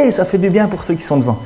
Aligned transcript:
crier, 0.00 0.12
ça 0.12 0.24
fait 0.24 0.38
du 0.38 0.50
bien 0.50 0.66
pour 0.66 0.84
ceux 0.84 0.94
qui 0.94 1.02
sont 1.02 1.16
devant. 1.16 1.38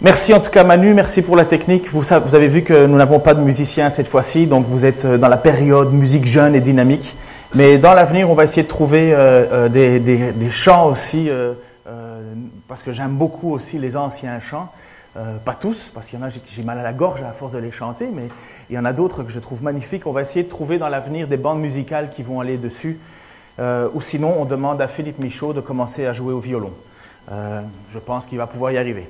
Merci 0.00 0.32
en 0.32 0.40
tout 0.40 0.50
cas 0.50 0.62
Manu, 0.62 0.94
merci 0.94 1.22
pour 1.22 1.34
la 1.34 1.44
technique. 1.44 1.88
Vous, 1.88 2.12
avez 2.12 2.48
vu 2.48 2.62
que 2.62 2.86
nous 2.86 2.96
n'avons 2.96 3.18
pas 3.18 3.34
de 3.34 3.40
musiciens 3.40 3.90
cette 3.90 4.06
fois-ci, 4.06 4.46
donc 4.46 4.66
vous 4.66 4.84
êtes 4.84 5.04
euh, 5.04 5.18
dans 5.18 5.26
la 5.26 5.36
période 5.36 5.92
musique 5.92 6.24
jeune 6.24 6.54
et 6.54 6.60
dynamique. 6.60 7.16
Mais 7.54 7.78
dans 7.78 7.94
l'avenir, 7.94 8.30
on 8.30 8.34
va 8.34 8.44
essayer 8.44 8.62
de 8.62 8.68
trouver 8.68 9.12
euh, 9.12 9.68
euh, 9.74 9.98
des, 9.98 10.50
chants 10.50 10.86
aussi, 10.86 11.30
parce 12.68 12.82
que 12.82 12.92
j'aime 12.92 13.12
beaucoup 13.12 13.52
aussi 13.52 13.78
les 13.78 13.96
anciens 13.96 14.38
chants. 14.38 14.68
pas 15.44 15.54
tous, 15.54 15.90
parce 15.92 16.06
qu'il 16.06 16.18
y 16.18 16.22
en 16.22 16.26
a, 16.26 16.30
j'ai 16.30 16.62
mal 16.62 16.78
à 16.78 16.82
la 16.82 16.92
gorge 16.92 17.22
à 17.22 17.32
force 17.32 17.54
de 17.54 17.58
les 17.58 17.72
chanter, 17.72 18.08
mais 18.12 18.28
il 18.68 18.76
y 18.76 18.78
en 18.78 18.84
a 18.84 18.92
d'autres 18.92 19.22
que 19.22 19.32
je 19.32 19.40
trouve 19.40 19.62
magnifiques. 19.62 20.06
On 20.06 20.12
va 20.12 20.20
essayer 20.20 20.44
de 20.44 20.50
trouver 20.50 20.78
dans 20.78 20.90
l'avenir 20.90 21.26
des 21.26 21.38
bandes 21.38 21.60
musicales 21.60 22.10
qui 22.10 22.22
vont 22.22 22.40
aller 22.40 22.58
dessus. 22.58 22.98
ou 23.58 24.00
sinon, 24.00 24.34
on 24.38 24.44
demande 24.44 24.80
à 24.82 24.86
Philippe 24.86 25.18
Michaud 25.18 25.54
de 25.54 25.62
commencer 25.62 26.06
à 26.06 26.12
jouer 26.12 26.34
au 26.34 26.40
violon. 26.40 26.72
Je 27.30 27.98
pense 27.98 28.26
qu'il 28.26 28.38
va 28.38 28.46
pouvoir 28.46 28.72
y 28.72 28.78
arriver. 28.78 29.08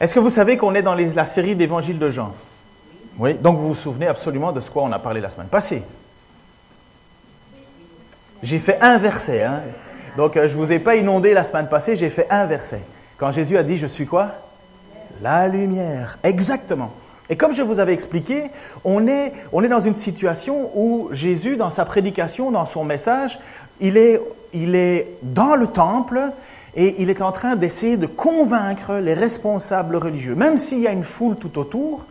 Est-ce 0.00 0.14
que 0.14 0.20
vous 0.20 0.30
savez 0.30 0.56
qu'on 0.56 0.74
est 0.74 0.82
dans 0.82 0.94
la 0.94 1.24
série 1.24 1.54
d'évangiles 1.54 1.98
de 1.98 2.10
Jean? 2.10 2.34
Oui. 3.18 3.34
Donc 3.34 3.58
vous 3.58 3.68
vous 3.68 3.74
souvenez 3.74 4.06
absolument 4.06 4.52
de 4.52 4.60
ce 4.60 4.70
quoi 4.70 4.82
on 4.82 4.92
a 4.92 4.98
parlé 4.98 5.20
la 5.20 5.30
semaine 5.30 5.48
passée. 5.48 5.82
J'ai 8.42 8.58
fait 8.58 8.78
un 8.80 8.98
verset. 8.98 9.44
Hein? 9.44 9.60
Donc 10.16 10.36
euh, 10.36 10.48
je 10.48 10.54
ne 10.54 10.58
vous 10.58 10.72
ai 10.72 10.78
pas 10.78 10.96
inondé 10.96 11.34
la 11.34 11.44
semaine 11.44 11.68
passée, 11.68 11.96
j'ai 11.96 12.10
fait 12.10 12.26
un 12.30 12.46
verset. 12.46 12.82
Quand 13.16 13.30
Jésus 13.30 13.56
a 13.56 13.62
dit 13.62 13.76
Je 13.76 13.86
suis 13.86 14.06
quoi? 14.06 14.30
La 15.20 15.46
lumière. 15.46 16.18
Exactement. 16.24 16.90
Et 17.30 17.36
comme 17.36 17.54
je 17.54 17.62
vous 17.62 17.78
avais 17.78 17.92
expliqué, 17.92 18.50
on 18.84 19.06
est, 19.06 19.32
on 19.52 19.62
est 19.62 19.68
dans 19.68 19.80
une 19.80 19.94
situation 19.94 20.70
où 20.74 21.08
Jésus, 21.12 21.56
dans 21.56 21.70
sa 21.70 21.84
prédication, 21.84 22.50
dans 22.50 22.66
son 22.66 22.84
message, 22.84 23.38
il 23.80 23.96
est, 23.96 24.20
il 24.52 24.74
est 24.74 25.08
dans 25.22 25.54
le 25.54 25.66
temple 25.66 26.20
et 26.74 27.02
il 27.02 27.10
est 27.10 27.22
en 27.22 27.32
train 27.32 27.56
d'essayer 27.56 27.96
de 27.96 28.06
convaincre 28.06 28.94
les 28.94 29.14
responsables 29.14 29.96
religieux. 29.96 30.34
Même 30.34 30.58
s'il 30.58 30.80
y 30.80 30.86
a 30.86 30.92
une 30.92 31.04
foule 31.04 31.36
tout 31.36 31.58
autour, 31.58 32.04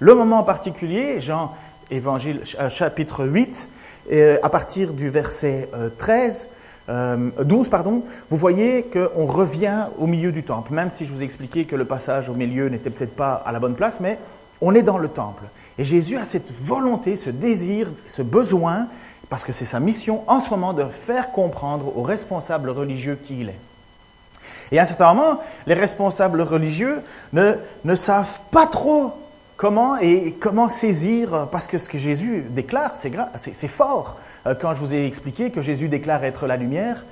le 0.00 0.14
moment 0.14 0.42
particulier, 0.42 1.20
Jean 1.20 1.52
évangile 1.90 2.42
euh, 2.58 2.68
chapitre 2.68 3.24
8, 3.24 3.68
euh, 4.10 4.38
à 4.42 4.48
partir 4.48 4.92
du 4.92 5.08
verset 5.08 5.70
13, 5.98 6.48
euh, 6.88 7.30
12, 7.42 7.68
pardon, 7.68 8.02
vous 8.30 8.36
voyez 8.36 8.84
qu'on 8.84 9.26
revient 9.26 9.86
au 9.98 10.06
milieu 10.06 10.32
du 10.32 10.42
temple, 10.42 10.72
même 10.72 10.90
si 10.90 11.04
je 11.04 11.12
vous 11.12 11.22
ai 11.22 11.24
expliqué 11.24 11.64
que 11.64 11.76
le 11.76 11.84
passage 11.84 12.28
au 12.28 12.34
milieu 12.34 12.68
n'était 12.68 12.90
peut-être 12.90 13.14
pas 13.14 13.34
à 13.34 13.52
la 13.52 13.60
bonne 13.60 13.74
place, 13.74 14.00
mais 14.00 14.18
on 14.60 14.74
est 14.74 14.82
dans 14.82 14.98
le 14.98 15.08
temple. 15.08 15.44
Et 15.78 15.84
Jésus 15.84 16.16
a 16.16 16.24
cette 16.24 16.52
volonté, 16.52 17.14
ce 17.16 17.30
désir, 17.30 17.92
ce 18.06 18.22
besoin, 18.22 18.88
parce 19.30 19.44
que 19.44 19.52
c'est 19.52 19.64
sa 19.64 19.80
mission 19.80 20.22
en 20.26 20.40
ce 20.40 20.50
moment 20.50 20.72
de 20.72 20.84
faire 20.84 21.32
comprendre 21.32 21.96
aux 21.96 22.02
responsables 22.02 22.70
religieux 22.70 23.18
qui 23.22 23.40
il 23.40 23.48
est. 23.50 23.58
Et 24.70 24.78
à 24.78 24.82
un 24.82 24.84
certain 24.84 25.14
moment, 25.14 25.40
les 25.66 25.74
responsables 25.74 26.42
religieux 26.42 27.00
ne, 27.32 27.54
ne 27.84 27.94
savent 27.94 28.38
pas 28.50 28.66
trop 28.66 29.12
comment 29.56 29.96
et 29.96 30.34
comment 30.38 30.68
saisir, 30.68 31.48
parce 31.50 31.66
que 31.66 31.78
ce 31.78 31.88
que 31.88 31.98
Jésus 31.98 32.44
déclare, 32.50 32.94
c'est, 32.94 33.12
c'est, 33.36 33.68
fort. 33.68 34.16
Euh, 34.46 34.54
quand 34.54 34.74
je 34.74 34.80
vous 34.80 34.94
ai 34.94 35.06
expliqué 35.06 35.50
que 35.50 35.62
Jésus 35.62 35.88
déclare 35.88 36.24
être 36.24 36.46
la 36.46 36.56
lumière, 36.56 37.04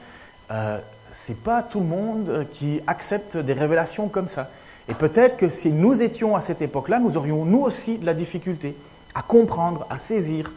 euh, 0.51 0.79
c'est 1.13 1.43
pas 1.43 1.63
tout 1.63 1.81
le 1.81 1.87
monde 1.87 2.47
qui 2.53 2.81
accepte 2.87 3.37
des 3.37 3.53
révélations 3.53 4.09
comme 4.09 4.29
ça. 4.29 4.51
Et 4.89 4.95
peut-être 4.95 5.37
que 5.37 5.49
si 5.49 5.71
nous 5.71 6.03
étions 6.03 6.37
à 6.37 6.41
cette 6.41 6.63
époque-là, 6.63 7.01
nous 7.01 7.17
aurions 7.17 7.45
nous 7.45 7.61
aussi 7.61 7.99
de 7.99 8.07
la 8.07 8.15
difficulté 8.15 8.77
à 9.15 9.23
comprendre, 9.23 9.87
à 9.91 9.99
saisir. 9.99 10.53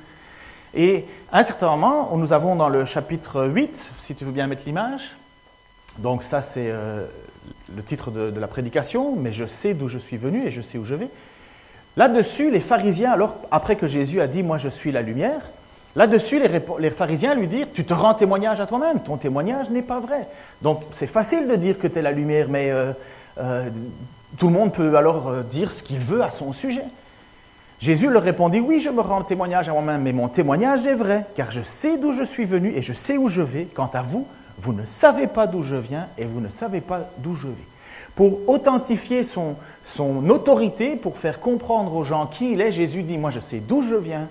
Et 0.73 1.05
à 1.31 1.39
un 1.39 1.43
certain 1.43 1.69
moment, 1.69 2.15
nous 2.15 2.33
avons 2.33 2.55
dans 2.55 2.69
le 2.69 2.85
chapitre 2.85 3.45
8, 3.45 3.91
si 4.01 4.15
tu 4.15 4.25
veux 4.25 4.31
bien 4.31 4.47
mettre 4.47 4.63
l'image, 4.65 5.01
donc 5.99 6.23
ça, 6.23 6.41
c'est 6.41 6.67
euh, 6.69 7.05
le 7.75 7.83
titre 7.83 8.11
de, 8.11 8.39
la 8.39 8.47
prédication, 8.47 9.15
mais 9.15 9.33
je 9.33 9.45
sais 9.45 9.73
d'où 9.73 9.87
je 9.87 9.97
suis 9.97 10.17
venu 10.17 10.45
et 10.45 10.51
je 10.51 10.61
sais 10.61 10.77
où 10.77 10.85
je 10.85 10.95
vais. 10.95 11.09
Là-dessus, 11.97 12.51
les 12.51 12.61
pharisiens, 12.61 13.11
alors, 13.11 13.35
après 13.51 13.75
que 13.75 13.87
Jésus 13.87 14.21
a 14.21 14.27
dit, 14.27 14.43
moi 14.43 14.57
je 14.57 14.69
suis 14.69 14.91
la 14.91 15.01
lumière, 15.01 15.41
là-dessus, 15.95 16.39
les, 16.79 16.91
pharisiens 16.91 17.35
lui 17.35 17.47
disent, 17.47 17.67
tu 17.73 17.83
te 17.83 17.93
rends 17.93 18.13
témoignage 18.13 18.61
à 18.61 18.67
toi-même, 18.67 19.01
ton 19.01 19.17
témoignage 19.17 19.69
n'est 19.69 19.81
pas 19.81 19.99
vrai. 19.99 20.27
Donc 20.61 20.83
c'est 20.93 21.07
facile 21.07 21.47
de 21.47 21.55
dire 21.55 21.77
que 21.77 21.87
tu 21.87 21.99
es 21.99 22.01
la 22.01 22.11
lumière, 22.11 22.47
mais 22.47 22.71
euh, 22.71 22.93
euh, 23.39 23.69
tout 24.37 24.47
le 24.47 24.53
monde 24.53 24.71
peut 24.71 24.95
alors 24.95 25.33
dire 25.51 25.71
ce 25.71 25.83
qu'il 25.83 25.99
veut 25.99 26.23
à 26.23 26.31
son 26.31 26.53
sujet. 26.53 26.85
Jésus 27.79 28.09
leur 28.09 28.23
répondit, 28.23 28.59
oui, 28.59 28.79
je 28.79 28.89
me 28.89 28.99
rends 28.99 29.23
témoignage 29.23 29.69
à 29.69 29.71
moi-même, 29.71 30.01
mais 30.01 30.11
mon 30.11 30.27
témoignage 30.27 30.85
est 30.85 30.95
vrai, 30.95 31.25
car 31.35 31.49
je 31.49 31.61
sais 31.61 31.97
d'où 31.97 32.11
je 32.11 32.23
suis 32.23 32.43
venu 32.43 32.73
et 32.75 32.81
je 32.81 32.91
sais 32.91 33.17
où 33.17 33.29
je 33.29 33.41
vais. 33.41 33.67
Quant 33.73 33.89
à 33.93 34.01
vous, 34.01 34.27
vous 34.57 34.73
ne 34.73 34.85
savez 34.85 35.27
pas 35.27 35.47
d'où 35.47 35.63
je 35.63 35.75
viens 35.75 36.07
et 36.17 36.25
vous 36.25 36.41
ne 36.41 36.49
savez 36.49 36.81
pas 36.81 37.09
d'où 37.19 37.35
je 37.35 37.47
vais. 37.47 37.53
Pour 38.15 38.49
authentifier 38.49 39.23
son, 39.23 39.55
son 39.85 40.29
autorité, 40.29 40.97
pour 40.97 41.17
faire 41.17 41.39
comprendre 41.39 41.95
aux 41.95 42.03
gens 42.03 42.27
qui 42.27 42.51
il 42.51 42.59
est, 42.59 42.73
Jésus 42.73 43.03
dit, 43.03 43.17
moi 43.17 43.29
je 43.29 43.39
sais 43.39 43.59
d'où 43.59 43.81
je 43.81 43.95
viens 43.95 44.27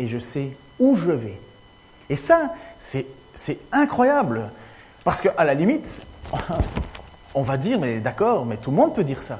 et 0.00 0.08
je 0.08 0.18
sais 0.18 0.50
où 0.80 0.96
je 0.96 1.12
vais. 1.12 1.38
Et 2.10 2.16
ça, 2.16 2.52
c'est 2.78 3.06
incroyable. 3.70 4.50
Parce 5.04 5.20
qu'à 5.20 5.44
la 5.44 5.54
limite, 5.54 6.02
on 7.34 7.42
va 7.42 7.56
dire, 7.56 7.78
mais 7.78 8.00
d'accord, 8.00 8.44
mais 8.44 8.56
tout 8.56 8.70
le 8.70 8.76
monde 8.76 8.94
peut 8.94 9.04
dire 9.04 9.22
ça. 9.22 9.38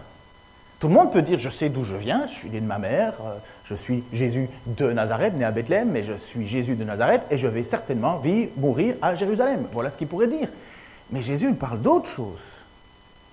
Tout 0.80 0.86
le 0.86 0.94
monde 0.94 1.12
peut 1.12 1.22
dire, 1.22 1.40
je 1.40 1.48
sais 1.48 1.68
d'où 1.68 1.82
je 1.82 1.96
viens, 1.96 2.28
je 2.28 2.34
suis 2.34 2.50
né 2.50 2.60
de 2.60 2.66
ma 2.66 2.78
mère, 2.78 3.14
euh, 3.24 3.38
je 3.64 3.74
suis 3.74 4.04
Jésus 4.12 4.48
de 4.66 4.92
Nazareth, 4.92 5.34
né 5.34 5.44
à 5.44 5.50
Bethléem, 5.50 5.90
mais 5.90 6.04
je 6.04 6.12
suis 6.12 6.46
Jésus 6.46 6.76
de 6.76 6.84
Nazareth 6.84 7.22
et 7.30 7.36
je 7.36 7.48
vais 7.48 7.64
certainement 7.64 8.22
mourir 8.56 8.94
à 9.02 9.16
Jérusalem. 9.16 9.66
Voilà 9.72 9.90
ce 9.90 9.96
qu'il 9.96 10.06
pourrait 10.06 10.28
dire. 10.28 10.48
Mais 11.10 11.20
Jésus 11.20 11.52
parle 11.54 11.80
d'autre 11.80 12.08
chose. 12.08 12.42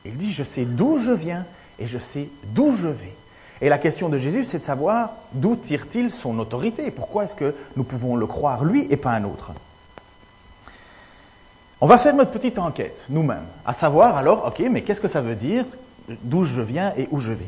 Il 0.06 0.18
dit, 0.18 0.32
je 0.32 0.44
sais 0.44 0.66
d'où 0.66 0.98
je 0.98 1.12
viens 1.12 1.46
et 1.78 1.86
je 1.86 2.00
sais 2.00 2.30
d'où 2.46 2.72
je 2.72 2.88
vais. 2.88 3.14
Et 3.62 3.70
la 3.70 3.78
question 3.78 4.10
de 4.10 4.18
Jésus, 4.18 4.44
c'est 4.44 4.60
de 4.60 4.64
savoir 4.64 5.12
d'où 5.34 5.56
tire-t-il 5.56 6.12
son 6.12 6.40
autorité 6.40 6.90
Pourquoi 6.90 7.26
est-ce 7.26 7.36
que 7.36 7.54
nous 7.76 7.84
pouvons 7.84 8.16
le 8.16 8.26
croire 8.26 8.66
lui 8.66 8.88
et 8.90 8.98
pas 8.98 9.12
un 9.12 9.24
autre 9.24 9.52
On 11.80 11.86
va 11.86 12.00
faire 12.00 12.16
notre 12.16 12.32
petite 12.32 12.58
enquête 12.58 13.06
nous-mêmes, 13.10 13.46
à 13.66 13.74
savoir 13.74 14.18
alors, 14.18 14.48
ok, 14.48 14.64
mais 14.72 14.82
qu'est-ce 14.82 15.02
que 15.02 15.08
ça 15.08 15.22
veut 15.22 15.36
dire 15.36 15.66
d'où 16.10 16.44
je 16.44 16.62
viens 16.62 16.94
et 16.98 17.08
où 17.12 17.20
je 17.20 17.32
vais. 17.32 17.48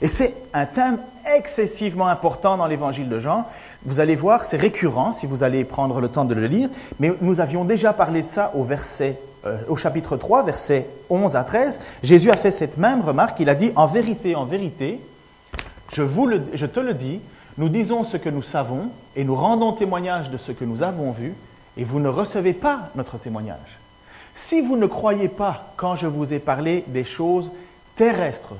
Et 0.00 0.06
c'est 0.06 0.34
un 0.52 0.66
thème 0.66 0.98
excessivement 1.36 2.06
important 2.06 2.56
dans 2.56 2.66
l'évangile 2.66 3.08
de 3.08 3.18
Jean. 3.18 3.46
Vous 3.84 4.00
allez 4.00 4.14
voir, 4.14 4.44
c'est 4.44 4.56
récurrent 4.56 5.12
si 5.12 5.26
vous 5.26 5.42
allez 5.42 5.64
prendre 5.64 6.00
le 6.00 6.08
temps 6.08 6.24
de 6.24 6.34
le 6.34 6.46
lire, 6.46 6.68
mais 7.00 7.12
nous 7.20 7.40
avions 7.40 7.64
déjà 7.64 7.92
parlé 7.92 8.22
de 8.22 8.28
ça 8.28 8.52
au, 8.54 8.62
verset, 8.62 9.18
euh, 9.44 9.58
au 9.68 9.76
chapitre 9.76 10.16
3, 10.16 10.44
versets 10.44 10.88
11 11.10 11.34
à 11.34 11.42
13. 11.42 11.80
Jésus 12.02 12.30
a 12.30 12.36
fait 12.36 12.52
cette 12.52 12.76
même 12.76 13.00
remarque, 13.00 13.40
il 13.40 13.48
a 13.48 13.54
dit, 13.54 13.72
en 13.74 13.86
vérité, 13.86 14.36
en 14.36 14.44
vérité, 14.44 15.00
je, 15.92 16.02
vous 16.02 16.26
le, 16.26 16.42
je 16.54 16.66
te 16.66 16.80
le 16.80 16.94
dis, 16.94 17.20
nous 17.56 17.68
disons 17.68 18.04
ce 18.04 18.16
que 18.16 18.28
nous 18.28 18.42
savons 18.42 18.90
et 19.16 19.24
nous 19.24 19.34
rendons 19.34 19.72
témoignage 19.72 20.30
de 20.30 20.38
ce 20.38 20.52
que 20.52 20.64
nous 20.64 20.84
avons 20.84 21.10
vu, 21.10 21.34
et 21.76 21.82
vous 21.82 21.98
ne 21.98 22.08
recevez 22.08 22.52
pas 22.52 22.90
notre 22.94 23.18
témoignage. 23.18 23.78
Si 24.36 24.60
vous 24.60 24.76
ne 24.76 24.86
croyez 24.86 25.28
pas 25.28 25.72
quand 25.76 25.96
je 25.96 26.06
vous 26.06 26.32
ai 26.32 26.38
parlé 26.38 26.84
des 26.86 27.02
choses 27.02 27.50
terrestre. 27.98 28.54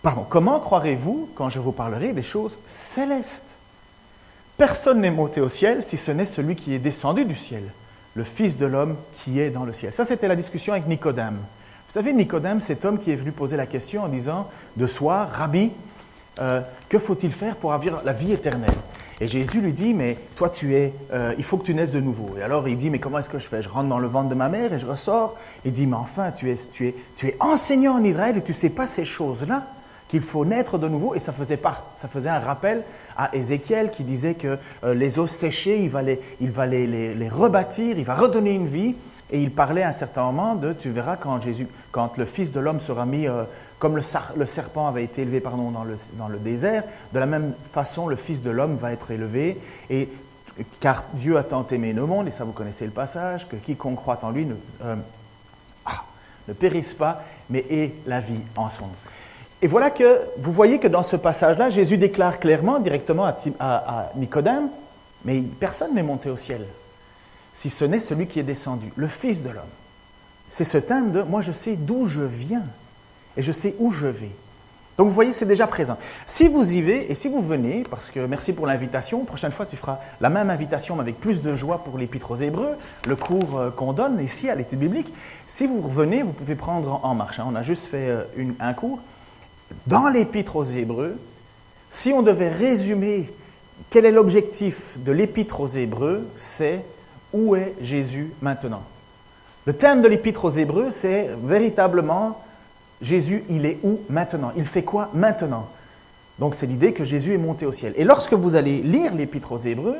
Pardon, 0.00 0.26
comment 0.28 0.58
croirez-vous 0.58 1.28
quand 1.36 1.50
je 1.50 1.60
vous 1.60 1.70
parlerai 1.70 2.12
des 2.12 2.24
choses 2.24 2.58
célestes? 2.66 3.56
Personne 4.56 5.00
n'est 5.00 5.10
monté 5.10 5.40
au 5.40 5.48
ciel 5.48 5.84
si 5.84 5.96
ce 5.96 6.10
n'est 6.10 6.26
celui 6.26 6.56
qui 6.56 6.74
est 6.74 6.78
descendu 6.78 7.24
du 7.24 7.36
ciel, 7.36 7.62
le 8.14 8.24
Fils 8.24 8.56
de 8.56 8.66
l'homme 8.66 8.96
qui 9.22 9.38
est 9.38 9.50
dans 9.50 9.64
le 9.64 9.72
ciel. 9.72 9.92
Ça, 9.94 10.04
c'était 10.04 10.28
la 10.28 10.36
discussion 10.36 10.72
avec 10.72 10.88
Nicodème. 10.88 11.36
Vous 11.36 11.92
savez, 11.92 12.12
Nicodème, 12.14 12.62
cet 12.62 12.84
homme 12.84 12.98
qui 12.98 13.12
est 13.12 13.16
venu 13.16 13.32
poser 13.32 13.56
la 13.56 13.66
question 13.66 14.02
en 14.02 14.08
disant 14.08 14.48
de 14.76 14.86
soir, 14.86 15.28
Rabbi, 15.28 15.70
euh, 16.40 16.62
que 16.88 16.98
faut-il 16.98 17.32
faire 17.32 17.56
pour 17.56 17.74
avoir 17.74 18.02
la 18.02 18.12
vie 18.14 18.32
éternelle? 18.32 18.74
Et 19.22 19.28
Jésus 19.28 19.60
lui 19.60 19.72
dit, 19.72 19.94
mais 19.94 20.18
toi 20.34 20.50
tu 20.50 20.74
es, 20.74 20.92
euh, 21.12 21.32
il 21.38 21.44
faut 21.44 21.56
que 21.56 21.64
tu 21.64 21.74
naisses 21.74 21.92
de 21.92 22.00
nouveau. 22.00 22.30
Et 22.36 22.42
alors 22.42 22.66
il 22.66 22.76
dit, 22.76 22.90
mais 22.90 22.98
comment 22.98 23.20
est-ce 23.20 23.30
que 23.30 23.38
je 23.38 23.46
fais? 23.46 23.62
Je 23.62 23.68
rentre 23.68 23.88
dans 23.88 24.00
le 24.00 24.08
ventre 24.08 24.28
de 24.28 24.34
ma 24.34 24.48
mère 24.48 24.72
et 24.72 24.80
je 24.80 24.86
ressors. 24.86 25.36
Il 25.64 25.70
dit, 25.70 25.86
mais 25.86 25.94
enfin, 25.94 26.32
tu 26.32 26.50
es, 26.50 26.56
tu 26.72 26.88
es, 26.88 26.94
tu 27.14 27.28
es 27.28 27.36
enseignant 27.38 27.94
en 27.94 28.02
Israël 28.02 28.36
et 28.36 28.42
tu 28.42 28.50
ne 28.50 28.56
sais 28.56 28.68
pas 28.68 28.88
ces 28.88 29.04
choses-là, 29.04 29.68
qu'il 30.08 30.22
faut 30.22 30.44
naître 30.44 30.76
de 30.76 30.88
nouveau. 30.88 31.14
Et 31.14 31.20
ça 31.20 31.30
faisait, 31.30 31.56
ça 31.94 32.08
faisait 32.08 32.30
un 32.30 32.40
rappel 32.40 32.82
à 33.16 33.32
Ézéchiel 33.32 33.92
qui 33.92 34.02
disait 34.02 34.34
que 34.34 34.58
euh, 34.82 34.92
les 34.92 35.20
os 35.20 35.30
séchés, 35.30 35.80
il 35.80 35.88
va, 35.88 36.02
les, 36.02 36.20
il 36.40 36.50
va 36.50 36.66
les, 36.66 36.88
les, 36.88 37.28
rebâtir, 37.28 37.96
il 37.96 38.04
va 38.04 38.16
redonner 38.16 38.50
une 38.50 38.66
vie. 38.66 38.96
Et 39.30 39.40
il 39.40 39.52
parlait 39.52 39.84
à 39.84 39.88
un 39.88 39.92
certain 39.92 40.24
moment 40.24 40.56
de, 40.56 40.72
tu 40.72 40.90
verras 40.90 41.14
quand 41.14 41.40
Jésus, 41.40 41.68
quand 41.92 42.18
le 42.18 42.24
Fils 42.24 42.50
de 42.50 42.58
l'homme 42.58 42.80
sera 42.80 43.06
mis 43.06 43.28
euh, 43.28 43.44
comme 43.82 43.96
le, 43.96 44.46
serpent 44.46 44.86
avait 44.86 45.02
été 45.02 45.22
élevé 45.22 45.40
pardon, 45.40 45.72
dans, 45.72 45.82
le, 45.82 45.96
dans 46.12 46.28
le 46.28 46.38
désert, 46.38 46.84
de 47.12 47.18
la 47.18 47.26
même 47.26 47.52
façon, 47.72 48.06
le 48.06 48.14
Fils 48.14 48.40
de 48.40 48.48
l'homme 48.48 48.76
va 48.76 48.92
être 48.92 49.10
élevé. 49.10 49.60
Et 49.90 50.08
car 50.78 51.02
Dieu 51.14 51.36
a 51.36 51.42
tant 51.42 51.66
aimé 51.66 51.92
le 51.92 52.06
monde, 52.06 52.28
et 52.28 52.30
ça 52.30 52.44
vous 52.44 52.52
connaissez 52.52 52.84
le 52.84 52.92
passage, 52.92 53.48
que 53.48 53.56
quiconque 53.56 53.96
croit 53.96 54.20
en 54.22 54.30
lui 54.30 54.46
ne, 54.46 54.54
euh, 54.84 54.94
ah, 55.84 56.04
ne 56.46 56.52
périsse 56.52 56.92
pas, 56.92 57.24
mais 57.50 57.66
ait 57.70 57.92
la 58.06 58.20
vie 58.20 58.38
en 58.54 58.70
son 58.70 58.84
nom. 58.84 58.92
Et 59.60 59.66
voilà 59.66 59.90
que 59.90 60.20
vous 60.38 60.52
voyez 60.52 60.78
que 60.78 60.86
dans 60.86 61.02
ce 61.02 61.16
passage-là, 61.16 61.70
Jésus 61.70 61.98
déclare 61.98 62.38
clairement, 62.38 62.78
directement 62.78 63.24
à, 63.24 63.34
à 63.58 64.12
Nicodème, 64.14 64.68
mais 65.24 65.42
personne 65.58 65.92
n'est 65.92 66.04
monté 66.04 66.30
au 66.30 66.36
ciel, 66.36 66.64
si 67.56 67.68
ce 67.68 67.84
n'est 67.84 67.98
celui 67.98 68.28
qui 68.28 68.38
est 68.38 68.44
descendu, 68.44 68.92
le 68.94 69.08
Fils 69.08 69.42
de 69.42 69.50
l'homme. 69.50 69.64
c'est 70.50 70.62
ce 70.62 70.78
thème 70.78 71.10
de 71.10 71.22
moi 71.22 71.42
je 71.42 71.50
sais 71.50 71.74
d'où 71.74 72.06
je 72.06 72.22
viens 72.22 72.62
et 73.36 73.42
je 73.42 73.52
sais 73.52 73.74
où 73.78 73.90
je 73.90 74.06
vais. 74.06 74.30
Donc 74.98 75.08
vous 75.08 75.14
voyez, 75.14 75.32
c'est 75.32 75.46
déjà 75.46 75.66
présent. 75.66 75.96
Si 76.26 76.48
vous 76.48 76.74
y 76.74 76.82
venez 76.82 77.10
et 77.10 77.14
si 77.14 77.28
vous 77.28 77.40
venez, 77.40 77.84
parce 77.90 78.10
que 78.10 78.20
merci 78.20 78.52
pour 78.52 78.66
l'invitation, 78.66 79.24
prochaine 79.24 79.50
fois 79.50 79.64
tu 79.64 79.76
feras 79.76 79.98
la 80.20 80.28
même 80.28 80.50
invitation 80.50 80.96
mais 80.96 81.02
avec 81.02 81.18
plus 81.18 81.40
de 81.40 81.54
joie 81.54 81.78
pour 81.78 81.96
l'Épître 81.96 82.30
aux 82.30 82.36
Hébreux, 82.36 82.76
le 83.06 83.16
cours 83.16 83.58
euh, 83.58 83.70
qu'on 83.70 83.94
donne 83.94 84.20
ici 84.22 84.50
à 84.50 84.54
l'étude 84.54 84.78
biblique. 84.78 85.12
Si 85.46 85.66
vous 85.66 85.80
revenez, 85.80 86.22
vous 86.22 86.32
pouvez 86.32 86.56
prendre 86.56 87.00
en 87.04 87.14
marche. 87.14 87.40
Hein. 87.40 87.46
On 87.48 87.54
a 87.54 87.62
juste 87.62 87.86
fait 87.86 88.08
euh, 88.08 88.24
un 88.60 88.74
cours. 88.74 89.00
Dans 89.86 90.08
l'Épître 90.08 90.56
aux 90.56 90.64
Hébreux, 90.64 91.16
si 91.90 92.12
on 92.12 92.22
devait 92.22 92.50
résumer 92.50 93.30
quel 93.88 94.04
est 94.04 94.12
l'objectif 94.12 94.98
de 94.98 95.12
l'Épître 95.12 95.60
aux 95.60 95.68
Hébreux, 95.68 96.26
c'est 96.36 96.84
où 97.32 97.56
est 97.56 97.74
Jésus 97.80 98.30
maintenant? 98.42 98.82
Le 99.64 99.72
thème 99.72 100.02
de 100.02 100.08
l'Épître 100.08 100.44
aux 100.44 100.50
Hébreux, 100.50 100.90
c'est 100.90 101.30
véritablement 101.42 102.42
Jésus, 103.02 103.44
il 103.50 103.66
est 103.66 103.78
où 103.82 104.00
maintenant? 104.08 104.52
Il 104.56 104.64
fait 104.64 104.84
quoi 104.84 105.10
maintenant? 105.12 105.68
Donc 106.38 106.54
c'est 106.54 106.66
l'idée 106.66 106.92
que 106.92 107.04
Jésus 107.04 107.34
est 107.34 107.38
monté 107.38 107.66
au 107.66 107.72
ciel. 107.72 107.92
Et 107.96 108.04
lorsque 108.04 108.32
vous 108.32 108.54
allez 108.54 108.80
lire 108.80 109.14
l'Épître 109.14 109.52
aux 109.52 109.58
Hébreux 109.58 109.98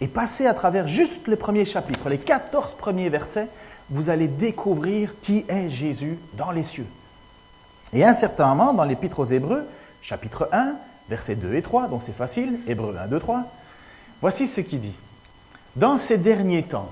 et 0.00 0.08
passer 0.08 0.46
à 0.46 0.54
travers 0.54 0.88
juste 0.88 1.28
les 1.28 1.36
premiers 1.36 1.66
chapitres, 1.66 2.08
les 2.08 2.18
14 2.18 2.74
premiers 2.74 3.10
versets, 3.10 3.48
vous 3.90 4.08
allez 4.08 4.28
découvrir 4.28 5.14
qui 5.20 5.44
est 5.48 5.68
Jésus 5.68 6.16
dans 6.34 6.50
les 6.50 6.62
cieux. 6.62 6.86
Et 7.92 8.02
à 8.02 8.08
un 8.08 8.14
certain 8.14 8.48
moment, 8.48 8.72
dans 8.72 8.84
l'Épître 8.84 9.20
aux 9.20 9.24
Hébreux, 9.24 9.66
chapitre 10.00 10.48
1, 10.52 10.74
versets 11.08 11.36
2 11.36 11.54
et 11.54 11.62
3, 11.62 11.88
donc 11.88 12.02
c'est 12.04 12.16
facile, 12.16 12.58
Hébreux 12.66 12.96
1, 12.96 13.08
2, 13.08 13.18
3, 13.18 13.44
voici 14.20 14.46
ce 14.46 14.60
qu'il 14.62 14.80
dit. 14.80 14.94
Dans 15.76 15.98
ces 15.98 16.18
derniers 16.18 16.62
temps, 16.62 16.90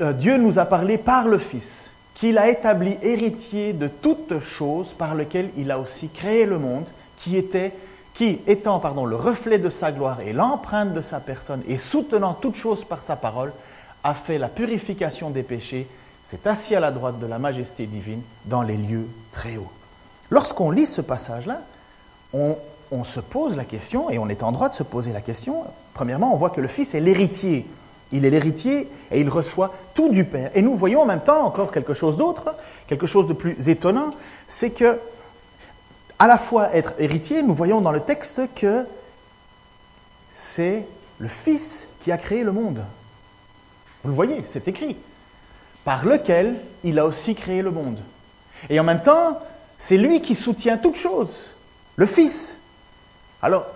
euh, 0.00 0.12
Dieu 0.12 0.36
nous 0.36 0.58
a 0.58 0.64
parlé 0.64 0.96
par 0.96 1.28
le 1.28 1.38
Fils 1.38 1.91
qu'il 2.22 2.38
a 2.38 2.48
établi 2.48 2.96
héritier 3.02 3.72
de 3.72 3.88
toutes 3.88 4.38
choses 4.38 4.92
par 4.92 5.16
lequel 5.16 5.50
il 5.56 5.72
a 5.72 5.80
aussi 5.80 6.08
créé 6.08 6.46
le 6.46 6.56
monde, 6.56 6.84
qui 7.18 7.36
étant 8.46 8.80
le 9.04 9.16
reflet 9.16 9.58
de 9.58 9.68
sa 9.68 9.90
gloire 9.90 10.20
et 10.20 10.32
l'empreinte 10.32 10.92
de 10.92 11.00
sa 11.00 11.18
personne, 11.18 11.62
et 11.66 11.78
soutenant 11.78 12.34
toutes 12.34 12.54
choses 12.54 12.84
par 12.84 13.02
sa 13.02 13.16
parole, 13.16 13.52
a 14.04 14.14
fait 14.14 14.38
la 14.38 14.46
purification 14.46 15.30
des 15.30 15.42
péchés, 15.42 15.88
s'est 16.22 16.46
assis 16.46 16.76
à 16.76 16.80
la 16.80 16.92
droite 16.92 17.18
de 17.18 17.26
la 17.26 17.40
majesté 17.40 17.86
divine 17.86 18.22
dans 18.44 18.62
les 18.62 18.76
lieux 18.76 19.08
très 19.32 19.56
hauts. 19.56 19.72
Lorsqu'on 20.30 20.70
lit 20.70 20.86
ce 20.86 21.00
passage-là, 21.00 21.62
on, 22.32 22.54
se 23.02 23.18
pose 23.18 23.56
la 23.56 23.64
question, 23.64 24.10
et 24.10 24.20
on 24.20 24.28
est 24.28 24.44
en 24.44 24.52
droit 24.52 24.68
de 24.68 24.74
se 24.74 24.84
poser 24.84 25.12
la 25.12 25.22
question, 25.22 25.64
premièrement, 25.92 26.32
on 26.32 26.36
voit 26.36 26.50
que 26.50 26.60
le 26.60 26.68
Fils 26.68 26.94
est 26.94 27.00
l'héritier 27.00 27.66
il 28.12 28.24
est 28.24 28.30
l'héritier 28.30 28.88
et 29.10 29.20
il 29.20 29.28
reçoit 29.28 29.74
tout 29.94 30.08
du 30.08 30.24
Père. 30.24 30.50
Et 30.54 30.62
nous 30.62 30.76
voyons 30.76 31.00
en 31.00 31.06
même 31.06 31.22
temps 31.22 31.44
encore 31.44 31.72
quelque 31.72 31.94
chose 31.94 32.16
d'autre, 32.16 32.54
quelque 32.86 33.06
chose 33.06 33.26
de 33.26 33.32
plus 33.32 33.68
étonnant, 33.68 34.10
c'est 34.46 34.70
que, 34.70 34.98
à 36.18 36.26
la 36.26 36.38
fois 36.38 36.74
être 36.74 36.94
héritier, 36.98 37.42
nous 37.42 37.54
voyons 37.54 37.80
dans 37.80 37.92
le 37.92 38.00
texte 38.00 38.42
que 38.54 38.84
c'est 40.32 40.84
le 41.18 41.28
Fils 41.28 41.88
qui 42.00 42.12
a 42.12 42.18
créé 42.18 42.44
le 42.44 42.52
monde. 42.52 42.82
Vous 44.02 44.10
le 44.10 44.14
voyez, 44.14 44.44
c'est 44.46 44.68
écrit. 44.68 44.96
Par 45.84 46.04
lequel 46.04 46.60
il 46.84 46.98
a 46.98 47.06
aussi 47.06 47.34
créé 47.34 47.62
le 47.62 47.70
monde. 47.70 47.98
Et 48.70 48.78
en 48.78 48.84
même 48.84 49.02
temps, 49.02 49.40
c'est 49.78 49.96
lui 49.96 50.22
qui 50.22 50.34
soutient 50.34 50.78
toute 50.78 50.96
chose, 50.96 51.50
le 51.96 52.06
Fils. 52.06 52.56
Alors, 53.40 53.66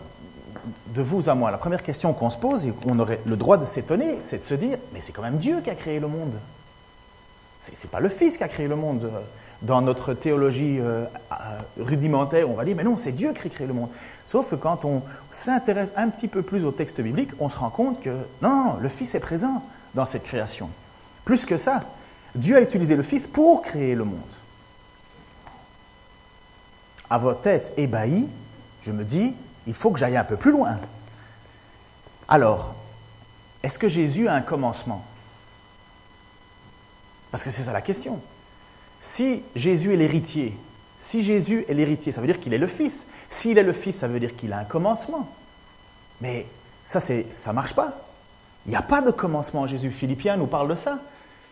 de 0.95 1.03
vous 1.03 1.29
à 1.29 1.35
moi, 1.35 1.51
la 1.51 1.59
première 1.59 1.83
question 1.83 2.13
qu'on 2.13 2.31
se 2.31 2.39
pose 2.39 2.67
et 2.67 2.71
qu'on 2.71 2.99
aurait 2.99 3.21
le 3.27 3.37
droit 3.37 3.57
de 3.57 3.67
s'étonner, 3.67 4.19
c'est 4.23 4.39
de 4.39 4.45
se 4.45 4.55
dire, 4.55 4.79
mais 4.93 5.01
c'est 5.01 5.13
quand 5.13 5.23
même 5.23 5.39
Dieu 5.39 5.61
qui 5.63 5.71
a 5.71 5.75
créé 5.75 6.01
le 6.01 6.09
monde. 6.09 6.35
Ce 7.63 7.71
n'est 7.71 7.91
pas 7.91 8.01
le 8.01 8.09
Fils 8.09 8.37
qui 8.37 8.45
a 8.45 8.49
créé 8.49 8.69
le 8.69 8.77
monde. 8.77 9.11
Dans 9.63 9.81
notre 9.81 10.13
théologie 10.13 10.79
euh, 10.81 11.07
rudimentaire, 11.81 12.49
on 12.51 12.53
va 12.53 12.65
dire, 12.65 12.77
mais 12.77 12.85
non, 12.85 12.99
c'est 12.99 13.13
Dieu 13.13 13.33
qui 13.33 13.47
a 13.47 13.51
créé 13.51 13.67
le 13.67 13.73
monde. 13.73 13.89
Sauf 14.27 14.51
que 14.51 14.55
quand 14.55 14.85
on 14.85 15.03
s'intéresse 15.31 15.93
un 15.97 16.11
petit 16.11 16.29
peu 16.29 16.43
plus 16.43 16.67
au 16.67 16.73
texte 16.73 17.01
biblique, 17.01 17.31
on 17.41 17.49
se 17.49 17.57
rend 17.57 17.71
compte 17.71 18.03
que 18.03 18.15
non, 18.43 18.77
le 18.81 18.89
Fils 18.91 19.15
est 19.15 19.21
présent 19.21 19.65
dans 19.95 20.05
cette 20.05 20.25
création. 20.25 20.69
Plus 21.25 21.47
que 21.47 21.57
ça, 21.57 21.85
Dieu 22.35 22.57
a 22.57 22.61
utilisé 22.61 22.97
le 22.97 23.03
Fils 23.03 23.27
pour 23.27 23.63
créer 23.63 23.95
le 23.95 24.05
monde. 24.05 24.21
À 27.09 27.19
votre 27.19 27.41
tête 27.41 27.73
ébahie, 27.77 28.29
je 28.83 28.93
me 28.93 29.05
dis, 29.05 29.33
il 29.67 29.75
faut 29.75 29.91
que 29.91 29.99
j'aille 29.99 30.17
un 30.17 30.25
peu 30.25 30.37
plus 30.37 30.53
loin. 30.53 30.79
Alors, 32.29 32.75
est-ce 33.63 33.79
que 33.79 33.89
Jésus 33.89 34.29
a 34.29 34.35
un 34.35 34.41
commencement? 34.41 35.05
Parce 37.31 37.45
que 37.45 37.51
c'est 37.51 37.63
ça 37.63 37.73
la 37.73 37.83
question. 37.83 38.21
Si 39.01 39.43
Jésus 39.55 39.93
est 39.93 39.97
l'héritier, 39.97 40.57
si 41.01 41.23
Jésus 41.23 41.65
est 41.69 41.75
l'héritier, 41.75 42.13
ça 42.13 42.21
veut 42.21 42.27
dire 42.27 42.41
qu'il 42.41 42.55
est 42.55 42.59
le 42.59 42.67
Fils. 42.67 43.07
S'il 43.29 43.59
est 43.59 43.63
le 43.63 43.73
Fils, 43.73 43.97
ça 43.97 44.09
veut 44.09 44.21
dire 44.21 44.37
qu'il 44.37 44.53
a 44.53 44.59
un 44.59 44.65
commencement. 44.65 45.29
Mais 46.21 46.47
ça, 46.85 47.01
ça 47.01 47.15
ne 47.15 47.53
marche 47.53 47.75
pas. 47.75 47.93
Il 48.67 48.71
n'y 48.71 48.77
a 48.77 48.83
pas 48.83 49.03
de 49.03 49.11
commencement 49.11 49.63
en 49.63 49.67
Jésus. 49.67 49.91
Philippiens 49.91 50.37
nous 50.37 50.47
parle 50.47 50.69
de 50.69 50.75
ça. 50.75 50.99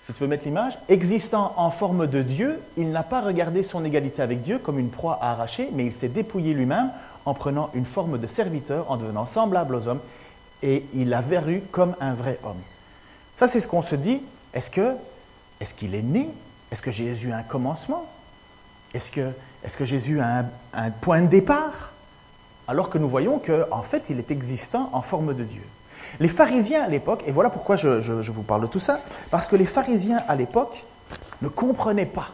Si 0.06 0.12
tu 0.12 0.20
veux 0.20 0.26
mettre 0.26 0.44
l'image, 0.44 0.78
existant 0.88 1.54
en 1.56 1.70
forme 1.70 2.06
de 2.06 2.20
Dieu, 2.20 2.58
il 2.76 2.90
n'a 2.90 3.02
pas 3.02 3.22
regardé 3.22 3.62
son 3.62 3.84
égalité 3.84 4.20
avec 4.20 4.42
Dieu 4.42 4.58
comme 4.58 4.78
une 4.78 4.90
proie 4.90 5.18
à 5.22 5.30
arracher, 5.30 5.70
mais 5.72 5.86
il 5.86 5.94
s'est 5.94 6.08
dépouillé 6.08 6.52
lui-même 6.52 6.90
en 7.26 7.34
prenant 7.34 7.70
une 7.74 7.86
forme 7.86 8.18
de 8.18 8.26
serviteur, 8.26 8.90
en 8.90 8.96
devenant 8.96 9.26
semblable 9.26 9.74
aux 9.74 9.88
hommes, 9.88 10.00
et 10.62 10.84
il 10.94 11.08
l'a 11.08 11.20
verru 11.20 11.62
comme 11.72 11.94
un 12.00 12.14
vrai 12.14 12.38
homme. 12.44 12.60
Ça, 13.34 13.46
c'est 13.46 13.60
ce 13.60 13.68
qu'on 13.68 13.82
se 13.82 13.96
dit. 13.96 14.20
Est-ce 14.52 14.70
que, 14.70 14.94
est-ce 15.60 15.74
qu'il 15.74 15.94
est 15.94 16.02
né? 16.02 16.28
Est-ce 16.70 16.82
que 16.82 16.90
Jésus 16.90 17.32
a 17.32 17.38
un 17.38 17.42
commencement? 17.42 18.06
Est-ce 18.94 19.10
que, 19.10 19.32
est 19.64 19.76
que 19.76 19.84
Jésus 19.84 20.20
a 20.20 20.44
un, 20.72 20.90
point 20.90 21.22
de 21.22 21.26
départ? 21.26 21.92
Alors 22.68 22.88
que 22.88 22.98
nous 22.98 23.08
voyons 23.08 23.38
qu'en 23.38 23.64
en 23.70 23.82
fait, 23.82 24.08
il 24.10 24.18
est 24.18 24.30
existant 24.30 24.88
en 24.92 25.02
forme 25.02 25.34
de 25.34 25.44
Dieu. 25.44 25.62
Les 26.20 26.28
pharisiens 26.28 26.84
à 26.84 26.88
l'époque, 26.88 27.24
et 27.26 27.32
voilà 27.32 27.50
pourquoi 27.50 27.76
je, 27.76 28.00
je 28.00 28.32
vous 28.32 28.42
parle 28.42 28.62
de 28.62 28.66
tout 28.68 28.80
ça, 28.80 29.00
parce 29.30 29.48
que 29.48 29.56
les 29.56 29.66
pharisiens 29.66 30.22
à 30.28 30.36
l'époque 30.36 30.84
ne 31.42 31.48
comprenaient 31.48 32.06
pas 32.06 32.28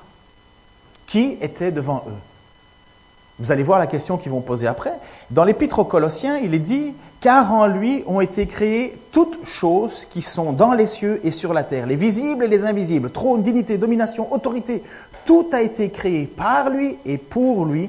qui 1.07 1.37
était 1.41 1.73
devant 1.73 2.05
eux. 2.07 2.30
Vous 3.41 3.53
allez 3.53 3.63
voir 3.63 3.79
la 3.79 3.87
question 3.87 4.19
qu'ils 4.19 4.31
vont 4.31 4.43
poser 4.43 4.67
après. 4.67 4.93
Dans 5.31 5.45
l'Épître 5.45 5.79
aux 5.79 5.85
Colossiens, 5.85 6.37
il 6.37 6.55
est 6.55 6.59
dit 6.59 6.93
Car 7.21 7.53
en 7.55 7.67
lui 7.67 8.05
ont 8.07 8.21
été 8.21 8.47
créées 8.47 8.99
toutes 9.13 9.47
choses 9.47 10.05
qui 10.05 10.21
sont 10.21 10.53
dans 10.53 10.75
les 10.75 10.87
cieux 10.87 11.21
et 11.25 11.31
sur 11.31 11.55
la 11.55 11.65
terre, 11.65 11.87
les 11.87 11.97
visibles 11.97 12.45
et 12.45 12.49
les 12.49 12.65
invisibles, 12.65 13.11
trône, 13.11 13.43
dignité, 13.43 13.79
domination, 13.79 14.31
autorité. 14.31 14.83
Tout 15.25 15.49
a 15.53 15.63
été 15.63 15.89
créé 15.89 16.27
par 16.27 16.69
lui 16.69 16.99
et 17.07 17.17
pour 17.17 17.65
lui. 17.65 17.89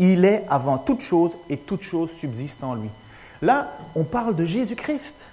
Il 0.00 0.24
est 0.24 0.44
avant 0.50 0.78
toute 0.78 1.00
chose 1.00 1.32
et 1.48 1.56
toute 1.56 1.82
chose 1.82 2.10
subsiste 2.10 2.64
en 2.64 2.74
lui. 2.74 2.90
Là, 3.40 3.68
on 3.94 4.02
parle 4.02 4.34
de 4.34 4.44
Jésus-Christ. 4.44 5.26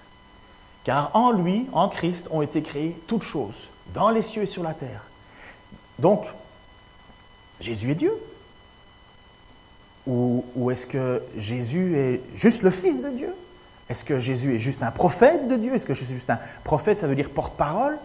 Car 0.83 1.09
en 1.15 1.31
lui, 1.31 1.65
en 1.71 1.89
Christ, 1.89 2.27
ont 2.29 2.43
été 2.43 2.61
créées 2.61 2.95
toutes 3.07 3.23
choses, 3.23 3.67
dans 3.95 4.09
les 4.09 4.21
cieux 4.21 4.43
et 4.43 4.47
sur 4.47 4.61
la 4.61 4.75
terre. 4.75 5.05
Donc, 5.97 6.25
Jésus 7.59 7.89
est 7.89 7.95
Dieu. 7.95 8.13
Ou, 10.07 10.43
est-ce 10.71 10.85
que 10.85 11.21
Jésus 11.37 11.97
est 11.97 12.21
juste 12.35 12.61
le 12.61 12.69
Fils 12.69 13.01
de 13.01 13.09
Dieu? 13.09 13.29
Est-ce 13.89 14.05
que 14.05 14.19
Jésus 14.19 14.55
est 14.55 14.59
juste 14.59 14.83
un 14.83 14.91
prophète 14.91 15.47
de 15.47 15.55
Dieu? 15.55 15.73
Est-ce 15.73 15.85
que 15.85 15.93
Jésus 15.93 16.13
est 16.13 16.17
juste 16.17 16.29
un 16.29 16.39
prophète, 16.63 16.99
ça 16.99 17.07
veut 17.07 17.15
dire 17.15 17.29
porte-parole? 17.29 17.97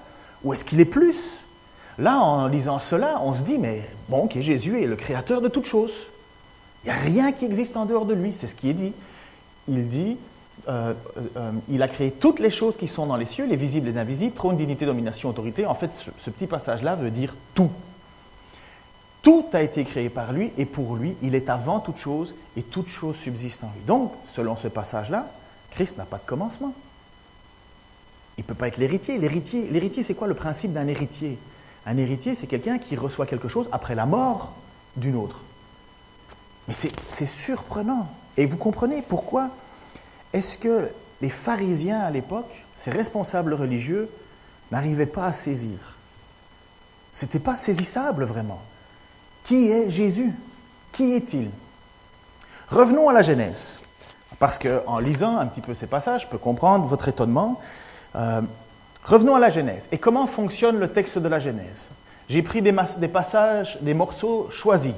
Ou 0.44 0.52
est-ce 0.52 0.64
qu'il 0.64 0.80
est 0.80 0.86
plus? 0.86 1.44
Là, 1.98 2.18
en 2.18 2.46
lisant 2.46 2.78
cela, 2.78 3.20
on 3.22 3.34
se 3.34 3.42
dit, 3.42 3.58
mais 3.58 3.82
bon, 4.08 4.24
ok, 4.24 4.38
Jésus 4.40 4.82
est 4.82 4.86
le 4.86 4.96
créateur 4.96 5.40
de 5.42 5.48
toutes 5.48 5.66
choses. 5.66 5.92
Il 6.84 6.86
n'y 6.86 6.92
a 6.92 6.98
rien 6.98 7.32
qui 7.32 7.44
existe 7.44 7.76
en 7.76 7.84
dehors 7.84 8.06
de 8.06 8.14
lui, 8.14 8.34
c'est 8.40 8.46
ce 8.46 8.54
qui 8.54 8.70
est 8.70 8.74
dit. 8.74 8.92
Il 9.68 9.88
dit, 9.88 10.16
euh, 10.68 10.94
euh, 11.36 11.52
il 11.68 11.82
a 11.82 11.88
créé 11.88 12.10
toutes 12.10 12.40
les 12.40 12.50
choses 12.50 12.76
qui 12.78 12.88
sont 12.88 13.06
dans 13.06 13.16
les 13.16 13.26
cieux, 13.26 13.44
les 13.44 13.56
visibles, 13.56 13.86
les 13.86 13.98
invisibles, 13.98 14.34
trône, 14.34 14.56
dignité, 14.56 14.86
domination, 14.86 15.28
autorité. 15.28 15.66
En 15.66 15.74
fait, 15.74 15.90
ce 15.92 16.30
petit 16.30 16.46
passage-là 16.46 16.94
veut 16.94 17.10
dire 17.10 17.34
tout. 17.54 17.70
Tout 19.22 19.44
a 19.52 19.60
été 19.60 19.84
créé 19.84 20.08
par 20.08 20.32
lui 20.32 20.50
et 20.56 20.64
pour 20.64 20.96
lui, 20.96 21.14
il 21.22 21.34
est 21.34 21.50
avant 21.50 21.80
toute 21.80 21.98
chose 21.98 22.34
et 22.56 22.62
toute 22.62 22.88
chose 22.88 23.16
subsiste 23.16 23.64
en 23.64 23.70
lui. 23.74 23.82
Donc, 23.86 24.12
selon 24.26 24.56
ce 24.56 24.68
passage-là, 24.68 25.26
Christ 25.70 25.98
n'a 25.98 26.04
pas 26.04 26.16
de 26.16 26.24
commencement. 26.24 26.72
Il 28.38 28.42
ne 28.42 28.46
peut 28.46 28.54
pas 28.54 28.68
être 28.68 28.78
l'héritier. 28.78 29.18
L'héritier, 29.18 29.68
l'héritier 29.70 30.02
c'est 30.02 30.14
quoi 30.14 30.26
le 30.26 30.34
principe 30.34 30.72
d'un 30.72 30.86
héritier? 30.86 31.38
Un 31.84 31.98
héritier, 31.98 32.34
c'est 32.34 32.46
quelqu'un 32.46 32.78
qui 32.78 32.96
reçoit 32.96 33.26
quelque 33.26 33.48
chose 33.48 33.68
après 33.72 33.94
la 33.94 34.06
mort 34.06 34.54
d'une 34.96 35.16
autre. 35.16 35.40
Mais 36.66 36.74
c'est 36.74 37.26
surprenant. 37.26 38.08
Et 38.36 38.46
vous 38.46 38.56
comprenez 38.56 39.02
pourquoi? 39.02 39.50
Est-ce 40.32 40.56
que 40.56 40.88
les 41.20 41.28
pharisiens 41.28 42.00
à 42.00 42.10
l'époque, 42.10 42.50
ces 42.76 42.90
responsables 42.90 43.52
religieux, 43.52 44.08
n'arrivaient 44.70 45.04
pas 45.06 45.26
à 45.26 45.32
saisir? 45.32 45.96
Ce 47.12 47.24
n'était 47.24 47.38
pas 47.38 47.56
saisissable 47.56 48.24
vraiment. 48.24 48.62
Qui 49.44 49.70
est 49.70 49.90
Jésus? 49.90 50.32
Qui 50.92 51.14
est-il? 51.14 51.50
Revenons 52.68 53.08
à 53.08 53.12
la 53.12 53.22
Genèse, 53.22 53.80
parce 54.38 54.58
qu'en 54.58 54.98
lisant 54.98 55.38
un 55.38 55.46
petit 55.46 55.60
peu 55.60 55.74
ces 55.74 55.86
passages, 55.86 56.22
je 56.22 56.26
peux 56.28 56.38
comprendre 56.38 56.86
votre 56.86 57.08
étonnement. 57.08 57.60
Euh, 58.16 58.42
revenons 59.04 59.34
à 59.34 59.40
la 59.40 59.50
Genèse. 59.50 59.88
Et 59.90 59.98
comment 59.98 60.26
fonctionne 60.26 60.78
le 60.78 60.88
texte 60.88 61.18
de 61.18 61.28
la 61.28 61.40
Genèse? 61.40 61.88
J'ai 62.28 62.42
pris 62.42 62.62
des, 62.62 62.74
des 62.98 63.08
passages, 63.08 63.78
des 63.80 63.94
morceaux 63.94 64.48
choisis. 64.52 64.94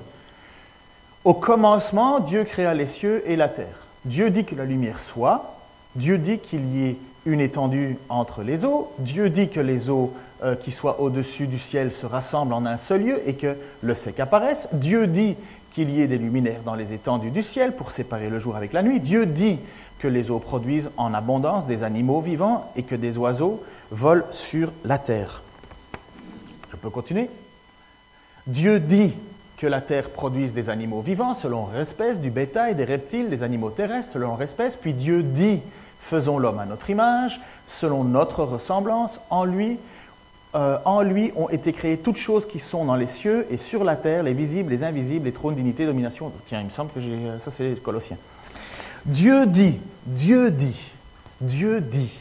Au 1.24 1.34
commencement, 1.34 2.20
Dieu 2.20 2.44
créa 2.44 2.74
les 2.74 2.88
cieux 2.88 3.22
et 3.26 3.36
la 3.36 3.48
terre. 3.48 3.86
Dieu 4.04 4.30
dit 4.30 4.44
que 4.44 4.54
la 4.54 4.64
lumière 4.64 5.00
soit. 5.00 5.56
Dieu 5.94 6.18
dit 6.18 6.38
qu'il 6.38 6.76
y 6.76 6.88
ait 6.88 6.96
une 7.24 7.40
étendue 7.40 7.96
entre 8.08 8.42
les 8.42 8.64
eaux. 8.64 8.92
Dieu 8.98 9.30
dit 9.30 9.48
que 9.48 9.60
les 9.60 9.88
eaux 9.88 10.12
euh, 10.42 10.54
qui 10.56 10.70
soient 10.70 11.00
au-dessus 11.00 11.46
du 11.46 11.58
ciel 11.58 11.92
se 11.92 12.06
rassemblent 12.06 12.52
en 12.52 12.66
un 12.66 12.76
seul 12.76 13.04
lieu 13.04 13.20
et 13.26 13.34
que 13.34 13.56
le 13.82 13.94
sec 13.94 14.20
apparaisse. 14.20 14.68
Dieu 14.72 15.06
dit 15.06 15.36
qu'il 15.72 15.90
y 15.90 16.00
ait 16.00 16.06
des 16.06 16.18
luminaires 16.18 16.62
dans 16.64 16.74
les 16.74 16.92
étendues 16.92 17.30
du 17.30 17.42
ciel 17.42 17.74
pour 17.74 17.92
séparer 17.92 18.28
le 18.28 18.38
jour 18.38 18.56
avec 18.56 18.72
la 18.72 18.82
nuit. 18.82 19.00
Dieu 19.00 19.26
dit 19.26 19.58
que 19.98 20.08
les 20.08 20.30
eaux 20.30 20.38
produisent 20.38 20.90
en 20.96 21.14
abondance 21.14 21.66
des 21.66 21.82
animaux 21.82 22.20
vivants 22.20 22.70
et 22.76 22.82
que 22.82 22.94
des 22.94 23.18
oiseaux 23.18 23.62
volent 23.90 24.26
sur 24.32 24.72
la 24.84 24.98
terre. 24.98 25.42
Je 26.70 26.76
peux 26.76 26.90
continuer 26.90 27.30
Dieu 28.46 28.80
dit 28.80 29.12
que 29.56 29.68
la 29.68 29.80
terre 29.80 30.10
produise 30.10 30.52
des 30.52 30.68
animaux 30.68 31.00
vivants 31.00 31.34
selon 31.34 31.68
leur 31.68 31.80
espèce, 31.80 32.20
du 32.20 32.30
bétail, 32.30 32.74
des 32.74 32.84
reptiles, 32.84 33.30
des 33.30 33.44
animaux 33.44 33.70
terrestres 33.70 34.14
selon 34.14 34.30
leur 34.30 34.42
espèce. 34.42 34.74
Puis 34.74 34.92
Dieu 34.92 35.22
dit 35.22 35.60
Faisons 36.00 36.40
l'homme 36.40 36.58
à 36.58 36.66
notre 36.66 36.90
image, 36.90 37.40
selon 37.68 38.02
notre 38.02 38.42
ressemblance, 38.42 39.20
en 39.30 39.44
lui. 39.44 39.78
Euh, 40.54 40.78
en 40.84 41.00
lui 41.00 41.32
ont 41.34 41.48
été 41.48 41.72
créées 41.72 41.96
toutes 41.96 42.16
choses 42.16 42.46
qui 42.46 42.58
sont 42.58 42.84
dans 42.84 42.94
les 42.94 43.06
cieux 43.06 43.46
et 43.50 43.56
sur 43.56 43.84
la 43.84 43.96
terre, 43.96 44.22
les 44.22 44.34
visibles, 44.34 44.70
les 44.70 44.84
invisibles, 44.84 45.24
les 45.24 45.32
trônes, 45.32 45.54
d'unité, 45.54 45.86
domination. 45.86 46.30
Tiens, 46.46 46.60
il 46.60 46.66
me 46.66 46.70
semble 46.70 46.90
que 46.92 47.00
j'ai. 47.00 47.10
Euh, 47.10 47.38
ça, 47.38 47.50
c'est 47.50 47.82
Colossiens. 47.82 48.18
Dieu 49.06 49.46
dit, 49.46 49.80
Dieu 50.04 50.50
dit, 50.50 50.92
Dieu 51.40 51.80
dit. 51.80 52.18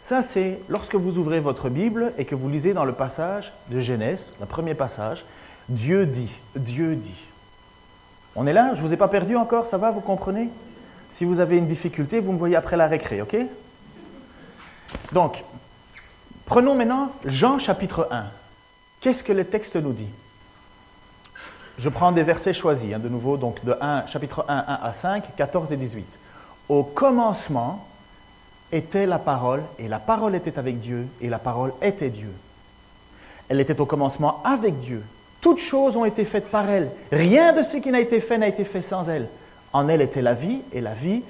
Ça, 0.00 0.22
c'est 0.22 0.58
lorsque 0.68 0.96
vous 0.96 1.16
ouvrez 1.16 1.38
votre 1.38 1.68
Bible 1.68 2.12
et 2.18 2.24
que 2.24 2.34
vous 2.34 2.50
lisez 2.50 2.74
dans 2.74 2.84
le 2.84 2.92
passage 2.92 3.52
de 3.70 3.78
Genèse, 3.80 4.32
le 4.40 4.46
premier 4.46 4.74
passage, 4.74 5.24
Dieu 5.68 6.06
dit, 6.06 6.30
Dieu 6.56 6.96
dit. 6.96 7.24
On 8.34 8.46
est 8.46 8.52
là? 8.52 8.74
Je 8.74 8.82
ne 8.82 8.86
vous 8.86 8.92
ai 8.92 8.96
pas 8.96 9.08
perdu 9.08 9.36
encore? 9.36 9.68
Ça 9.68 9.78
va 9.78 9.92
Vous 9.92 10.00
comprenez? 10.00 10.48
Si 11.10 11.24
vous 11.24 11.38
avez 11.38 11.56
une 11.58 11.68
difficulté, 11.68 12.18
vous 12.18 12.32
me 12.32 12.38
voyez 12.38 12.56
après 12.56 12.76
la 12.76 12.88
récré, 12.88 13.22
ok? 13.22 13.36
Donc, 15.12 15.44
prenons 16.46 16.74
maintenant 16.74 17.10
Jean 17.24 17.58
chapitre 17.58 18.08
1. 18.10 18.24
Qu'est-ce 19.00 19.22
que 19.22 19.32
le 19.32 19.44
texte 19.44 19.76
nous 19.76 19.92
dit? 19.92 20.08
Je 21.76 21.88
prends 21.88 22.12
des 22.12 22.22
versets 22.22 22.54
choisis, 22.54 22.94
hein, 22.94 22.98
de 22.98 23.08
nouveau, 23.08 23.36
donc 23.36 23.64
de 23.64 23.76
1, 23.80 24.06
chapitre 24.06 24.44
1, 24.48 24.56
1 24.56 24.78
à 24.82 24.92
5, 24.92 25.36
14 25.36 25.72
et 25.72 25.76
18. 25.76 26.04
Au 26.68 26.84
commencement 26.84 27.86
était 28.72 29.06
la 29.06 29.18
parole, 29.18 29.62
et 29.78 29.88
la 29.88 29.98
parole 29.98 30.34
était 30.34 30.58
avec 30.58 30.80
Dieu, 30.80 31.06
et 31.20 31.28
la 31.28 31.38
parole 31.38 31.72
était 31.82 32.10
Dieu. 32.10 32.32
Elle 33.48 33.60
était 33.60 33.80
au 33.80 33.86
commencement 33.86 34.40
avec 34.44 34.78
Dieu. 34.80 35.02
Toutes 35.40 35.58
choses 35.58 35.96
ont 35.96 36.04
été 36.04 36.24
faites 36.24 36.50
par 36.50 36.70
elle. 36.70 36.90
Rien 37.12 37.52
de 37.52 37.62
ce 37.62 37.76
qui 37.76 37.90
n'a 37.90 38.00
été 38.00 38.20
fait 38.20 38.38
n'a 38.38 38.48
été 38.48 38.64
fait 38.64 38.82
sans 38.82 39.08
elle. 39.08 39.28
En 39.72 39.88
elle 39.88 40.00
était 40.00 40.22
la 40.22 40.34
vie, 40.34 40.60
et 40.72 40.80
la 40.80 40.94
vie 40.94 41.22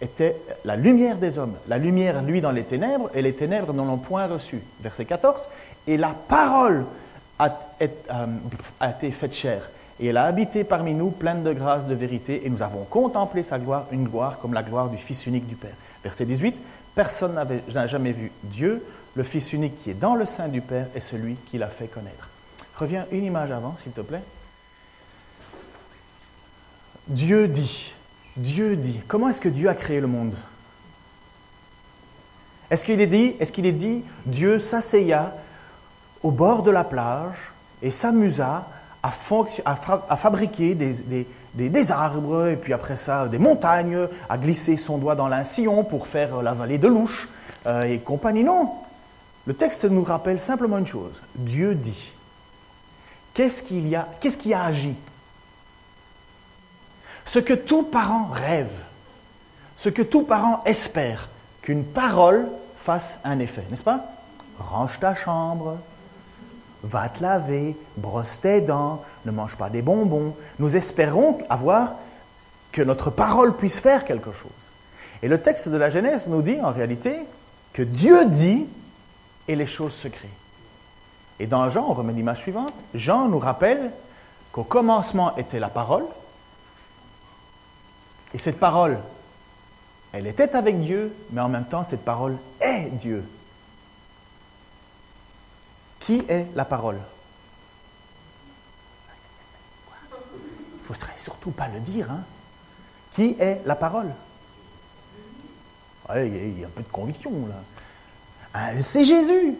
était 0.00 0.36
la 0.64 0.76
lumière 0.76 1.16
des 1.16 1.38
hommes. 1.38 1.54
La 1.68 1.78
lumière, 1.78 2.22
lui, 2.22 2.40
dans 2.40 2.50
les 2.50 2.64
ténèbres, 2.64 3.10
et 3.14 3.22
les 3.22 3.34
ténèbres 3.34 3.72
n'en 3.72 3.88
ont 3.88 3.98
point 3.98 4.26
reçu. 4.26 4.60
Verset 4.80 5.04
14. 5.04 5.48
Et 5.86 5.96
la 5.96 6.14
parole 6.28 6.84
a, 7.38 7.58
euh, 7.82 8.26
a, 8.80 8.90
été 8.90 9.10
faite 9.10 9.34
chair, 9.34 9.70
et 9.98 10.08
elle 10.08 10.16
a 10.16 10.24
habité 10.24 10.64
parmi 10.64 10.94
nous, 10.94 11.10
pleine 11.10 11.42
de 11.42 11.52
grâce, 11.52 11.86
de 11.86 11.94
vérité, 11.94 12.46
et 12.46 12.50
nous 12.50 12.62
avons 12.62 12.84
contemplé 12.84 13.42
sa 13.42 13.58
gloire, 13.58 13.86
une 13.92 14.04
gloire 14.04 14.38
comme 14.38 14.54
la 14.54 14.62
gloire 14.62 14.88
du 14.88 14.96
Fils 14.96 15.26
unique 15.26 15.46
du 15.46 15.56
Père. 15.56 15.74
Verset 16.02 16.24
18. 16.24 16.56
Personne 16.94 17.38
n'a 17.74 17.86
jamais 17.86 18.12
vu 18.12 18.32
Dieu, 18.42 18.82
le 19.14 19.22
Fils 19.22 19.52
unique 19.52 19.82
qui 19.82 19.90
est 19.90 19.94
dans 19.94 20.14
le 20.14 20.26
sein 20.26 20.48
du 20.48 20.60
Père 20.60 20.86
est 20.94 21.00
celui 21.00 21.36
qui 21.50 21.58
l'a 21.58 21.68
fait 21.68 21.86
connaître. 21.86 22.28
Reviens 22.76 23.06
une 23.10 23.24
image 23.24 23.50
avant, 23.50 23.76
s'il 23.82 23.92
te 23.92 24.00
plaît. 24.00 24.22
Dieu 27.08 27.48
dit, 27.48 27.92
Dieu 28.36 28.76
dit, 28.76 29.00
comment 29.08 29.28
est-ce 29.28 29.40
que 29.40 29.48
Dieu 29.48 29.68
a 29.68 29.74
créé 29.74 30.00
le 30.00 30.06
monde? 30.06 30.34
Est-ce 32.70 32.84
qu'il 32.84 33.00
est 33.00 33.06
dit, 33.06 33.34
est-ce 33.40 33.52
qu'il 33.52 33.66
est 33.66 33.72
dit, 33.72 34.02
Dieu 34.26 34.58
s'asseya 34.58 35.34
au 36.22 36.30
bord 36.30 36.62
de 36.62 36.70
la 36.70 36.84
plage 36.84 37.36
et 37.82 37.90
s'amusa 37.90 38.66
à, 39.02 39.10
fabriquer 39.10 40.74
des, 40.74 41.26
des, 41.54 41.90
arbres, 41.90 42.48
et 42.48 42.56
puis 42.56 42.72
après 42.72 42.96
ça, 42.96 43.28
des 43.28 43.38
montagnes, 43.38 44.06
à 44.28 44.38
glisser 44.38 44.76
son 44.76 44.98
doigt 44.98 45.14
dans 45.14 45.26
un 45.26 45.44
sillon 45.44 45.84
pour 45.84 46.06
faire 46.06 46.42
la 46.42 46.52
vallée 46.52 46.78
de 46.78 46.86
Louche 46.86 47.28
euh, 47.66 47.84
et 47.84 47.98
compagnie. 47.98 48.44
Non. 48.44 48.70
Le 49.46 49.54
texte 49.54 49.84
nous 49.84 50.04
rappelle 50.04 50.40
simplement 50.40 50.78
une 50.78 50.86
chose. 50.86 51.20
Dieu 51.34 51.74
dit. 51.74 52.12
Qu'est-ce 53.32 53.62
qu'il 53.62 53.88
y 53.88 53.96
a 53.96 54.06
Qu'est-ce 54.20 54.36
qui 54.36 54.52
a 54.52 54.64
agi? 54.64 54.94
Ce 57.24 57.38
que 57.38 57.54
tout 57.54 57.82
parent 57.82 58.28
rêve, 58.32 58.72
ce 59.76 59.88
que 59.88 60.02
tout 60.02 60.22
parent 60.22 60.62
espère, 60.64 61.28
qu'une 61.62 61.84
parole 61.84 62.48
fasse 62.76 63.20
un 63.24 63.38
effet, 63.38 63.64
n'est-ce 63.70 63.82
pas? 63.82 64.04
Range 64.58 64.98
ta 65.00 65.14
chambre, 65.14 65.78
va 66.82 67.08
te 67.08 67.22
laver, 67.22 67.76
brosse 67.96 68.40
tes 68.40 68.60
dents, 68.60 69.02
ne 69.24 69.30
mange 69.30 69.56
pas 69.56 69.70
des 69.70 69.82
bonbons. 69.82 70.34
Nous 70.58 70.76
espérons 70.76 71.38
avoir 71.48 71.92
que 72.72 72.82
notre 72.82 73.10
parole 73.10 73.56
puisse 73.56 73.78
faire 73.78 74.04
quelque 74.04 74.32
chose. 74.32 74.50
Et 75.22 75.28
le 75.28 75.38
texte 75.38 75.68
de 75.68 75.76
la 75.76 75.90
Genèse 75.90 76.26
nous 76.28 76.42
dit 76.42 76.60
en 76.60 76.72
réalité 76.72 77.16
que 77.72 77.82
Dieu 77.82 78.26
dit 78.26 78.66
et 79.48 79.56
les 79.56 79.66
choses 79.66 79.94
se 79.94 80.08
créent. 80.08 80.28
Et 81.38 81.46
dans 81.46 81.68
Jean, 81.68 81.86
on 81.88 81.94
remet 81.94 82.12
l'image 82.12 82.38
suivante, 82.38 82.72
Jean 82.94 83.28
nous 83.28 83.38
rappelle 83.38 83.90
qu'au 84.52 84.64
commencement 84.64 85.36
était 85.36 85.58
la 85.58 85.68
parole, 85.68 86.04
et 88.34 88.38
cette 88.38 88.58
parole, 88.58 88.98
elle 90.12 90.26
était 90.26 90.54
avec 90.56 90.80
Dieu, 90.80 91.14
mais 91.30 91.40
en 91.40 91.48
même 91.48 91.64
temps, 91.64 91.82
cette 91.82 92.04
parole 92.04 92.36
est 92.60 92.90
Dieu. 92.90 93.24
Qui 96.00 96.24
est 96.28 96.46
la 96.54 96.64
parole? 96.64 96.98
Il 100.32 100.78
ne 100.78 100.82
faut 100.82 100.94
surtout 101.18 101.50
pas 101.50 101.68
le 101.68 101.80
dire. 101.80 102.10
Hein? 102.10 102.22
Qui 103.12 103.36
est 103.38 103.60
la 103.66 103.76
parole? 103.76 104.10
Il 106.16 106.58
y 106.58 106.64
a 106.64 106.66
un 106.66 106.70
peu 106.70 106.82
de 106.82 106.88
conviction 106.88 107.30
là. 107.48 107.54
Hein, 108.54 108.82
c'est 108.82 109.04
Jésus. 109.04 109.54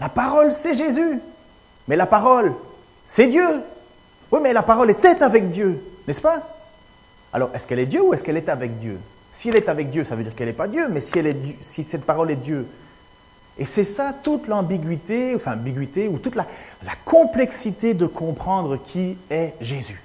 La 0.00 0.08
parole, 0.08 0.52
c'est 0.52 0.74
Jésus. 0.74 1.20
Mais 1.88 1.96
la 1.96 2.06
parole, 2.06 2.54
c'est 3.04 3.26
Dieu. 3.26 3.62
Oui, 4.30 4.40
mais 4.42 4.52
la 4.52 4.62
parole 4.62 4.90
était 4.90 5.22
avec 5.22 5.50
Dieu, 5.50 5.82
n'est-ce 6.06 6.20
pas? 6.20 6.57
Alors, 7.32 7.50
est-ce 7.54 7.66
qu'elle 7.66 7.78
est 7.78 7.86
Dieu 7.86 8.02
ou 8.02 8.14
est-ce 8.14 8.24
qu'elle 8.24 8.36
est 8.36 8.48
avec 8.48 8.78
Dieu? 8.78 8.98
Si 9.30 9.48
elle 9.48 9.56
est 9.56 9.68
avec 9.68 9.90
Dieu, 9.90 10.04
ça 10.04 10.16
veut 10.16 10.24
dire 10.24 10.34
qu'elle 10.34 10.48
n'est 10.48 10.54
pas 10.54 10.68
Dieu, 10.68 10.88
mais 10.88 11.00
si, 11.00 11.18
elle 11.18 11.26
est, 11.26 11.62
si 11.62 11.82
cette 11.82 12.04
parole 12.04 12.30
est 12.30 12.36
Dieu, 12.36 12.66
et 13.58 13.64
c'est 13.64 13.84
ça 13.84 14.14
toute 14.22 14.46
l'ambiguïté, 14.46 15.34
enfin 15.34 15.54
ambiguïté, 15.54 16.08
ou 16.08 16.18
toute 16.18 16.36
la, 16.36 16.46
complexité 17.04 17.92
de 17.92 18.06
comprendre 18.06 18.76
qui 18.76 19.16
est 19.30 19.54
Jésus. 19.60 20.00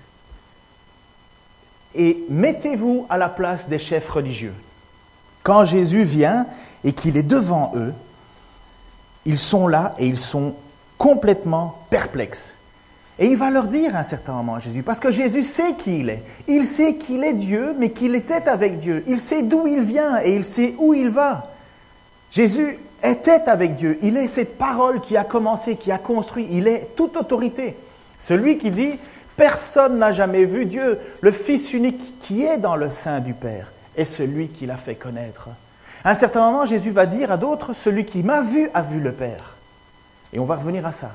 Et 1.94 2.24
mettez-vous 2.30 3.06
à 3.10 3.18
la 3.18 3.30
place 3.30 3.70
des 3.70 3.78
chefs 3.78 4.10
religieux. 4.10 4.54
Quand 5.44 5.66
Jésus 5.66 6.04
vient 6.04 6.48
et 6.84 6.94
qu'il 6.94 7.16
est 7.16 7.24
devant 7.24 7.74
eux, 7.76 7.94
ils 9.26 9.38
sont 9.38 9.68
là 9.68 9.94
et 10.00 10.08
ils 10.08 10.18
sont 10.18 10.56
complètement 10.98 11.86
perplexes. 11.92 12.56
Et 13.20 13.28
il 13.28 13.36
va 13.36 13.50
leur 13.52 13.68
dire 13.68 13.96
à 13.96 14.00
un 14.00 14.04
certain 14.04 14.34
moment, 14.34 14.60
Jésus, 14.60 14.82
parce 14.82 15.00
que 15.00 15.12
Jésus 15.12 15.44
sait 15.44 15.76
qui 15.78 16.00
il 16.00 16.10
est. 16.10 16.24
Il 16.48 16.66
sait 16.66 16.96
qu'il 16.96 17.24
est 17.24 17.34
Dieu, 17.34 17.76
mais 17.78 17.92
qu'il 17.92 18.16
était 18.16 18.50
avec 18.50 18.80
Dieu. 18.80 19.04
Il 19.08 19.20
sait 19.20 19.44
d'où 19.44 19.68
il 19.68 19.82
vient 19.82 20.20
et 20.24 20.36
il 20.36 20.44
sait 20.44 20.74
où 20.80 20.94
il 20.94 21.10
va. 21.10 21.52
Jésus 22.32 22.80
était 23.04 23.48
avec 23.48 23.76
Dieu. 23.76 24.00
Il 24.02 24.18
est 24.18 24.28
cette 24.28 24.58
parole 24.58 25.02
qui 25.02 25.16
a 25.16 25.24
commencé, 25.24 25.76
qui 25.76 25.92
a 25.92 26.00
construit. 26.00 26.48
Il 26.52 26.68
est 26.68 26.96
toute 26.96 27.16
autorité. 27.16 27.76
Celui 28.18 28.58
qui 28.58 28.72
dit, 28.72 28.98
personne 29.36 30.00
n'a 30.00 30.12
jamais 30.12 30.46
vu 30.46 30.66
Dieu. 30.66 30.98
Le 31.22 31.32
Fils 31.32 31.74
unique 31.74 32.20
qui 32.20 32.44
est 32.44 32.58
dans 32.58 32.76
le 32.76 32.90
sein 32.90 33.20
du 33.20 33.34
Père 33.34 33.72
est 33.96 34.06
celui 34.06 34.48
qui 34.48 34.66
l'a 34.66 34.78
fait 34.78 34.96
connaître. 34.96 35.50
À 36.04 36.10
un 36.10 36.14
certain 36.16 36.46
moment, 36.48 36.66
Jésus 36.66 36.90
va 36.90 37.06
dire 37.06 37.32
à 37.32 37.38
d'autres, 37.38 37.74
celui 37.74 38.06
qui 38.06 38.24
m'a 38.24 38.42
vu 38.42 38.72
a 38.74 38.82
vu 38.82 39.00
le 39.00 39.12
Père. 39.12 39.56
Et 40.34 40.40
on 40.40 40.46
va 40.46 40.56
revenir 40.56 40.86
à 40.88 40.92
ça. 40.92 41.12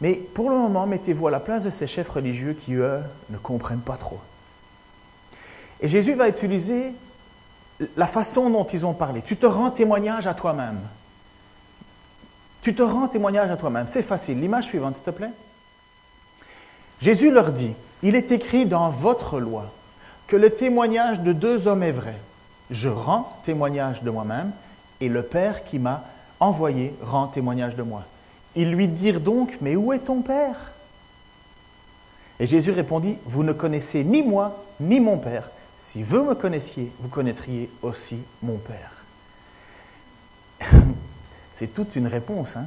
Mais 0.00 0.14
pour 0.14 0.50
le 0.50 0.56
moment, 0.56 0.86
mettez-vous 0.86 1.28
à 1.28 1.30
la 1.30 1.40
place 1.40 1.64
de 1.64 1.70
ces 1.70 1.86
chefs 1.86 2.08
religieux 2.08 2.52
qui, 2.52 2.74
eux, 2.74 3.00
ne 3.30 3.38
comprennent 3.38 3.80
pas 3.80 3.96
trop. 3.96 4.20
Et 5.80 5.88
Jésus 5.88 6.14
va 6.14 6.28
utiliser 6.28 6.92
la 7.96 8.06
façon 8.06 8.50
dont 8.50 8.64
ils 8.64 8.84
ont 8.86 8.94
parlé. 8.94 9.22
Tu 9.22 9.36
te 9.36 9.46
rends 9.46 9.70
témoignage 9.70 10.26
à 10.26 10.34
toi-même. 10.34 10.80
Tu 12.62 12.74
te 12.74 12.82
rends 12.82 13.08
témoignage 13.08 13.50
à 13.50 13.56
toi-même. 13.56 13.86
C'est 13.88 14.02
facile. 14.02 14.40
L'image 14.40 14.64
suivante, 14.64 14.96
s'il 14.96 15.04
te 15.04 15.10
plaît. 15.10 15.30
Jésus 17.00 17.30
leur 17.30 17.52
dit, 17.52 17.72
il 18.02 18.16
est 18.16 18.32
écrit 18.32 18.66
dans 18.66 18.88
votre 18.90 19.38
loi 19.38 19.70
que 20.26 20.36
le 20.36 20.50
témoignage 20.50 21.20
de 21.20 21.32
deux 21.32 21.68
hommes 21.68 21.82
est 21.82 21.92
vrai. 21.92 22.16
Je 22.70 22.88
rends 22.88 23.32
témoignage 23.44 24.02
de 24.02 24.10
moi-même 24.10 24.50
et 25.00 25.08
le 25.08 25.22
Père 25.22 25.64
qui 25.64 25.78
m'a 25.78 26.04
envoyé 26.40 26.94
rend 27.02 27.28
témoignage 27.28 27.76
de 27.76 27.82
moi. 27.82 28.04
Ils 28.56 28.70
lui 28.70 28.88
dirent 28.88 29.20
donc, 29.20 29.58
mais 29.60 29.76
où 29.76 29.92
est 29.92 30.00
ton 30.00 30.22
Père? 30.22 30.56
Et 32.40 32.46
Jésus 32.46 32.70
répondit, 32.70 33.16
vous 33.24 33.44
ne 33.44 33.52
connaissez 33.52 34.02
ni 34.02 34.22
moi, 34.22 34.64
ni 34.80 34.98
mon 34.98 35.18
Père. 35.18 35.50
Si 35.78 36.02
vous 36.02 36.24
me 36.24 36.34
connaissiez, 36.34 36.90
vous 37.00 37.08
connaîtriez 37.08 37.70
aussi 37.82 38.18
mon 38.42 38.56
Père. 38.58 38.92
C'est 41.50 41.72
toute 41.72 41.96
une 41.96 42.06
réponse. 42.06 42.56
Hein 42.56 42.66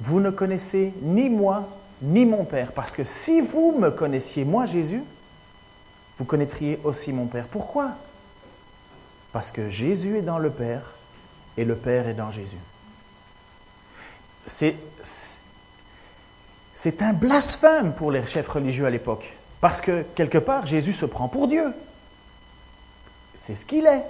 vous 0.00 0.20
ne 0.20 0.30
connaissez 0.30 0.92
ni 1.02 1.28
moi, 1.28 1.68
ni 2.02 2.26
mon 2.26 2.44
Père. 2.44 2.72
Parce 2.72 2.92
que 2.92 3.04
si 3.04 3.40
vous 3.40 3.76
me 3.78 3.90
connaissiez, 3.90 4.44
moi 4.44 4.66
Jésus, 4.66 5.02
vous 6.18 6.24
connaîtriez 6.24 6.80
aussi 6.84 7.12
mon 7.12 7.26
Père. 7.26 7.46
Pourquoi? 7.46 7.92
Parce 9.32 9.50
que 9.50 9.68
Jésus 9.68 10.18
est 10.18 10.22
dans 10.22 10.38
le 10.38 10.50
Père 10.50 10.82
et 11.56 11.64
le 11.64 11.76
Père 11.76 12.08
est 12.08 12.14
dans 12.14 12.30
Jésus. 12.30 12.58
C'est, 14.46 14.76
un 17.00 17.12
blasphème 17.12 17.94
pour 17.94 18.10
les 18.10 18.26
chefs 18.26 18.48
religieux 18.48 18.86
à 18.86 18.90
l'époque. 18.90 19.34
Parce 19.60 19.80
que 19.80 20.02
quelque 20.14 20.38
part, 20.38 20.66
Jésus 20.66 20.92
se 20.92 21.06
prend 21.06 21.28
pour 21.28 21.48
Dieu. 21.48 21.72
C'est 23.34 23.56
ce 23.56 23.64
qu'il 23.64 23.86
est. 23.86 24.04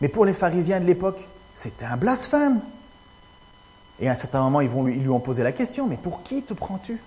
Mais 0.00 0.08
pour 0.08 0.24
les 0.24 0.34
pharisiens 0.34 0.80
de 0.80 0.84
l'époque, 0.84 1.26
c'était 1.54 1.86
un 1.86 1.96
blasphème. 1.96 2.60
Et 3.98 4.08
à 4.08 4.12
un 4.12 4.14
certain 4.14 4.42
moment, 4.42 4.60
ils, 4.60 4.68
vont 4.68 4.84
lui, 4.84 4.96
ils 4.96 5.02
lui 5.02 5.08
ont 5.08 5.20
posé 5.20 5.42
la 5.42 5.52
question, 5.52 5.86
mais 5.86 5.96
pour 5.96 6.22
qui 6.22 6.42
te 6.42 6.52
prends-tu? 6.52 7.00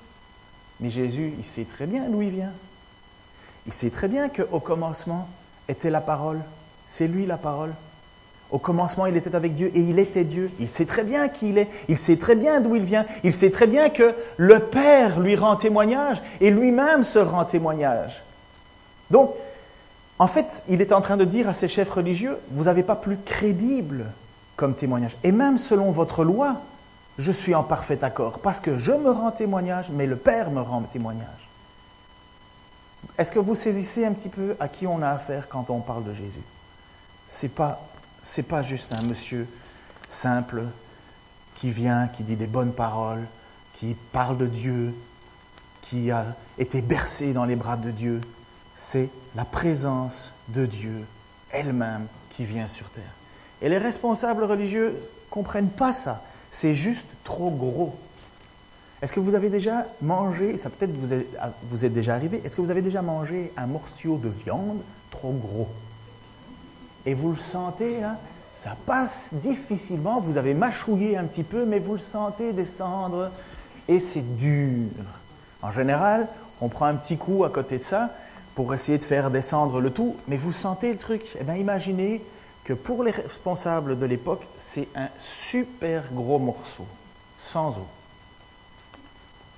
Mais 0.79 0.89
Jésus, 0.89 1.33
il 1.37 1.45
sait 1.45 1.65
très 1.65 1.85
bien 1.85 2.09
d'où 2.09 2.21
il 2.21 2.31
vient. 2.31 2.53
Il 3.67 3.73
sait 3.73 3.91
très 3.91 4.07
bien 4.07 4.29
qu'au 4.29 4.59
commencement 4.59 5.27
était 5.67 5.91
la 5.91 6.01
parole. 6.01 6.41
C'est 6.87 7.07
lui 7.07 7.25
la 7.27 7.37
parole. 7.37 7.73
Au 8.51 8.57
commencement, 8.57 9.05
il 9.05 9.15
était 9.15 9.35
avec 9.35 9.53
Dieu 9.53 9.71
et 9.75 9.79
il 9.79 9.99
était 9.99 10.23
Dieu. 10.23 10.49
Il 10.59 10.69
sait 10.69 10.85
très 10.85 11.03
bien 11.03 11.27
qui 11.27 11.49
il 11.49 11.57
est. 11.59 11.67
Il 11.87 11.97
sait 11.97 12.17
très 12.17 12.35
bien 12.35 12.61
d'où 12.61 12.75
il 12.75 12.83
vient. 12.83 13.05
Il 13.23 13.33
sait 13.33 13.51
très 13.51 13.67
bien 13.67 13.89
que 13.89 14.15
le 14.37 14.59
Père 14.59 15.19
lui 15.19 15.35
rend 15.35 15.55
témoignage 15.55 16.21
et 16.41 16.49
lui-même 16.49 17.03
se 17.03 17.19
rend 17.19 17.45
témoignage. 17.45 18.23
Donc, 19.11 19.31
en 20.17 20.27
fait, 20.27 20.63
il 20.67 20.81
est 20.81 20.91
en 20.91 21.01
train 21.01 21.15
de 21.15 21.25
dire 21.25 21.47
à 21.47 21.53
ses 21.53 21.67
chefs 21.67 21.91
religieux, 21.91 22.37
vous 22.51 22.63
n'avez 22.65 22.83
pas 22.83 22.95
plus 22.95 23.17
crédible 23.23 24.05
comme 24.55 24.75
témoignage. 24.75 25.15
Et 25.23 25.31
même 25.31 25.57
selon 25.57 25.91
votre 25.91 26.23
loi, 26.23 26.57
je 27.19 27.31
suis 27.31 27.53
en 27.53 27.63
parfait 27.63 28.03
accord 28.03 28.39
parce 28.39 28.59
que 28.59 28.77
je 28.77 28.91
me 28.91 29.11
rends 29.11 29.31
témoignage, 29.31 29.91
mais 29.91 30.07
le 30.07 30.15
Père 30.15 30.49
me 30.49 30.61
rend 30.61 30.81
témoignage. 30.81 31.27
Est-ce 33.17 33.31
que 33.31 33.39
vous 33.39 33.55
saisissez 33.55 34.05
un 34.05 34.13
petit 34.13 34.29
peu 34.29 34.55
à 34.59 34.67
qui 34.67 34.87
on 34.87 35.01
a 35.01 35.09
affaire 35.09 35.47
quand 35.47 35.69
on 35.69 35.79
parle 35.79 36.03
de 36.03 36.13
Jésus? 36.13 36.41
C'est 37.27 37.53
pas 37.53 37.79
c'est 38.23 38.43
pas 38.43 38.61
juste 38.61 38.93
un 38.93 39.01
monsieur 39.01 39.47
simple 40.07 40.63
qui 41.55 41.69
vient, 41.71 42.07
qui 42.07 42.23
dit 42.23 42.35
des 42.35 42.47
bonnes 42.47 42.73
paroles, 42.73 43.25
qui 43.75 43.95
parle 44.11 44.38
de 44.38 44.47
Dieu, 44.47 44.93
qui 45.81 46.11
a 46.11 46.35
été 46.57 46.81
bercé 46.81 47.33
dans 47.33 47.45
les 47.45 47.55
bras 47.55 47.77
de 47.77 47.91
Dieu. 47.91 48.21
C'est 48.75 49.09
la 49.35 49.45
présence 49.45 50.31
de 50.49 50.65
Dieu 50.65 51.05
elle-même 51.51 52.07
qui 52.31 52.45
vient 52.45 52.67
sur 52.67 52.89
terre. 52.89 53.03
Et 53.61 53.69
les 53.69 53.77
responsables 53.77 54.43
religieux 54.43 54.95
comprennent 55.29 55.69
pas 55.69 55.93
ça. 55.93 56.23
C'est 56.51 56.73
juste 56.73 57.05
trop 57.23 57.51
gros. 57.51 57.95
Est-ce 59.01 59.13
que 59.13 59.19
vous 59.19 59.35
avez 59.35 59.49
déjà 59.49 59.85
mangé, 60.01 60.57
ça 60.57 60.69
peut-être 60.69 60.91
vous, 60.91 61.15
vous 61.69 61.85
êtes 61.85 61.93
déjà 61.93 62.15
arrivé, 62.15 62.41
est-ce 62.43 62.55
que 62.55 62.61
vous 62.61 62.71
avez 62.71 62.81
déjà 62.81 63.01
mangé 63.01 63.51
un 63.55 63.67
morceau 63.67 64.17
de 64.17 64.29
viande 64.29 64.81
trop 65.09 65.31
gros? 65.31 65.69
Et 67.05 67.13
vous 67.13 67.31
le 67.31 67.37
sentez, 67.37 68.01
là, 68.01 68.17
ça 68.55 68.75
passe 68.85 69.29
difficilement, 69.31 70.19
vous 70.19 70.37
avez 70.37 70.53
mâchouillé 70.53 71.17
un 71.17 71.23
petit 71.23 71.43
peu, 71.43 71.65
mais 71.65 71.79
vous 71.79 71.93
le 71.93 71.99
sentez 71.99 72.51
descendre 72.51 73.31
et 73.87 73.99
c'est 73.99 74.35
dur. 74.37 74.89
En 75.61 75.71
général, 75.71 76.27
on 76.61 76.67
prend 76.67 76.85
un 76.85 76.95
petit 76.95 77.17
coup 77.17 77.43
à 77.45 77.49
côté 77.49 77.77
de 77.77 77.83
ça 77.83 78.09
pour 78.55 78.73
essayer 78.73 78.97
de 78.97 79.03
faire 79.03 79.31
descendre 79.31 79.79
le 79.79 79.91
tout, 79.91 80.17
mais 80.27 80.35
vous 80.35 80.51
sentez 80.51 80.91
le 80.91 80.97
truc. 80.97 81.23
Eh 81.39 81.43
bien, 81.43 81.55
imaginez 81.55 82.21
que 82.65 82.73
pour 82.73 83.03
les 83.03 83.12
responsables 83.12 83.97
de 83.97 84.05
l'époque, 84.05 84.45
c'est 84.57 84.88
un 84.95 85.07
super 85.17 86.03
gros 86.12 86.38
morceau, 86.38 86.85
sans 87.39 87.77
eau. 87.77 87.88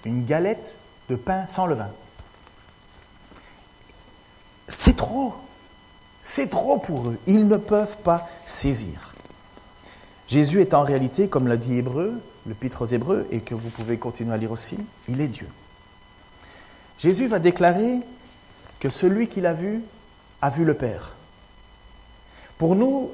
Une 0.06 0.26
galette 0.26 0.76
de 1.10 1.16
pain 1.16 1.48
sans 1.48 1.66
levain. 1.66 1.90
C'est 4.68 4.96
trop. 4.96 5.34
C'est 6.22 6.50
trop 6.50 6.78
pour 6.78 7.10
eux. 7.10 7.18
Ils 7.28 7.48
ne 7.48 7.58
peuvent 7.58 7.98
pas 7.98 8.28
saisir. 8.46 9.14
Jésus 10.28 10.62
est 10.62 10.74
en 10.74 10.84
réalité, 10.84 11.28
comme 11.28 11.48
l'a 11.48 11.58
dit 11.58 11.78
Hébreu, 11.78 12.14
le 12.46 12.54
pitre 12.54 12.84
aux 12.84 12.88
Hébreux, 12.88 13.28
et 13.32 13.40
que 13.42 13.54
vous 13.54 13.70
pouvez 13.70 13.98
continuer 13.98 14.34
à 14.34 14.38
lire 14.38 14.52
aussi, 14.52 14.78
il 15.08 15.20
est 15.20 15.28
Dieu. 15.28 15.48
Jésus 16.98 17.28
va 17.28 17.40
déclarer 17.40 18.00
que 18.80 18.90
celui 18.90 19.28
qu'il 19.28 19.46
a 19.46 19.54
vu 19.54 19.82
a 20.42 20.50
vu 20.50 20.66
le 20.66 20.74
Père. 20.74 21.16
Pour 22.58 22.76
nous, 22.76 23.12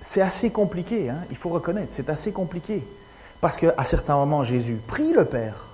c'est 0.00 0.20
assez 0.20 0.50
compliqué, 0.50 1.08
hein, 1.08 1.18
il 1.30 1.36
faut 1.36 1.48
reconnaître, 1.48 1.88
c'est 1.92 2.10
assez 2.10 2.32
compliqué. 2.32 2.82
Parce 3.40 3.56
qu'à 3.56 3.84
certains 3.84 4.16
moments, 4.16 4.44
Jésus 4.44 4.78
prie 4.86 5.12
le 5.12 5.24
Père. 5.24 5.68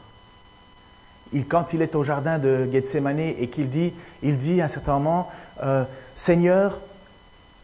Quand 1.48 1.72
il 1.72 1.80
est 1.80 1.94
au 1.94 2.02
jardin 2.02 2.38
de 2.38 2.68
Gethsemane 2.70 3.18
et 3.18 3.48
qu'il 3.48 3.68
dit, 3.70 3.92
il 4.22 4.36
dit 4.36 4.60
à 4.60 4.66
un 4.66 4.68
certain 4.68 4.94
moment, 4.94 5.30
euh, 5.62 5.85
Seigneur, 6.14 6.79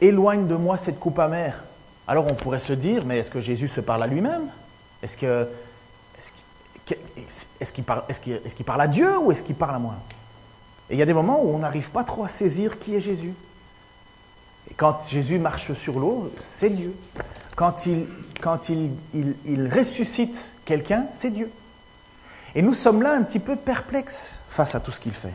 éloigne 0.01 0.47
de 0.47 0.55
moi 0.55 0.77
cette 0.77 0.99
coupe 0.99 1.19
amère. 1.19 1.65
Alors 2.07 2.27
on 2.27 2.35
pourrait 2.35 2.61
se 2.61 2.73
dire, 2.73 3.05
mais 3.05 3.19
est-ce 3.19 3.31
que 3.31 3.41
Jésus 3.41 3.69
se 3.69 3.81
parle 3.81 4.03
à 4.03 4.07
lui-même? 4.07 4.49
Est-ce 5.03 5.17
que 5.17 5.49
est-ce 7.61 7.73
qu'il 7.73 7.85
parle, 8.65 8.81
à 8.81 8.89
Dieu 8.89 9.19
ou 9.19 9.31
est-ce 9.33 9.43
qu'il 9.43 9.55
parle 9.55 9.75
à 9.75 9.79
moi? 9.79 9.95
Et 10.91 10.95
il 10.95 10.99
y 10.99 11.03
a 11.03 11.07
des 11.07 11.13
moments 11.13 11.43
où 11.43 11.55
on 11.55 11.59
n'arrive 11.59 11.91
pas 11.91 12.05
trop 12.05 12.25
à 12.25 12.29
saisir 12.29 12.79
qui 12.79 12.95
est 12.95 13.01
Jésus. 13.01 13.35
Et 14.71 14.75
quand 14.75 14.97
Jésus 15.07 15.39
marche 15.39 15.73
sur 15.75 15.99
l'eau, 15.99 16.33
c'est 16.41 16.71
Dieu. 16.71 16.95
Quand 17.57 17.87
il, 17.87 18.07
quand 18.41 18.69
il, 18.69 18.93
il, 19.45 19.69
ressuscite 19.73 20.53
quelqu'un, 20.65 21.07
c'est 21.13 21.31
Dieu. 21.31 21.51
Et 22.55 22.63
nous 22.63 22.75
sommes 22.75 23.03
là 23.03 23.13
un 23.13 23.23
petit 23.23 23.41
peu 23.41 23.57
perplexes 23.57 24.41
face 24.49 24.75
à 24.75 24.81
tout 24.81 24.93
ce 24.93 25.01
qu'il 25.01 25.13
fait. 25.13 25.35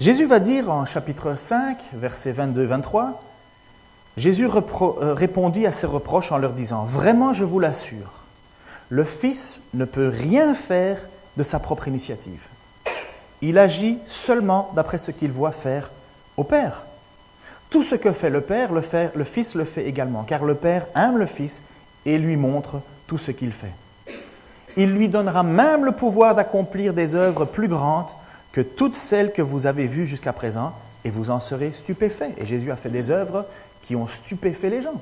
Jésus 0.00 0.26
va 0.26 0.38
dire 0.38 0.70
en 0.70 0.86
chapitre 0.86 1.34
5, 1.36 1.76
versets 1.94 2.32
22-23, 2.32 3.14
Jésus 4.16 4.46
euh, 4.46 5.14
répondit 5.14 5.66
à 5.66 5.72
ses 5.72 5.88
reproches 5.88 6.30
en 6.30 6.38
leur 6.38 6.52
disant, 6.52 6.84
Vraiment 6.84 7.32
je 7.32 7.42
vous 7.42 7.58
l'assure, 7.58 8.12
le 8.90 9.02
Fils 9.02 9.60
ne 9.74 9.84
peut 9.84 10.06
rien 10.06 10.54
faire 10.54 11.00
de 11.36 11.42
sa 11.42 11.58
propre 11.58 11.88
initiative. 11.88 12.46
Il 13.42 13.58
agit 13.58 13.98
seulement 14.04 14.70
d'après 14.76 14.98
ce 14.98 15.10
qu'il 15.10 15.32
voit 15.32 15.50
faire 15.50 15.90
au 16.36 16.44
Père. 16.44 16.86
Tout 17.68 17.82
ce 17.82 17.96
que 17.96 18.12
fait 18.12 18.30
le 18.30 18.40
Père, 18.40 18.72
le, 18.72 18.82
fait, 18.82 19.10
le 19.16 19.24
Fils 19.24 19.56
le 19.56 19.64
fait 19.64 19.84
également, 19.84 20.22
car 20.22 20.44
le 20.44 20.54
Père 20.54 20.86
aime 20.94 21.18
le 21.18 21.26
Fils 21.26 21.60
et 22.06 22.18
lui 22.18 22.36
montre 22.36 22.82
tout 23.08 23.18
ce 23.18 23.32
qu'il 23.32 23.52
fait. 23.52 23.74
Il 24.76 24.92
lui 24.92 25.08
donnera 25.08 25.42
même 25.42 25.84
le 25.84 25.92
pouvoir 25.92 26.36
d'accomplir 26.36 26.94
des 26.94 27.16
œuvres 27.16 27.46
plus 27.46 27.66
grandes 27.66 28.06
que 28.52 28.60
toutes 28.60 28.96
celles 28.96 29.32
que 29.32 29.42
vous 29.42 29.66
avez 29.66 29.86
vues 29.86 30.06
jusqu'à 30.06 30.32
présent, 30.32 30.74
et 31.04 31.10
vous 31.10 31.30
en 31.30 31.40
serez 31.40 31.72
stupéfaits. 31.72 32.32
Et 32.38 32.46
Jésus 32.46 32.70
a 32.70 32.76
fait 32.76 32.90
des 32.90 33.10
œuvres 33.10 33.46
qui 33.82 33.96
ont 33.96 34.08
stupéfait 34.08 34.70
les 34.70 34.82
gens. 34.82 35.00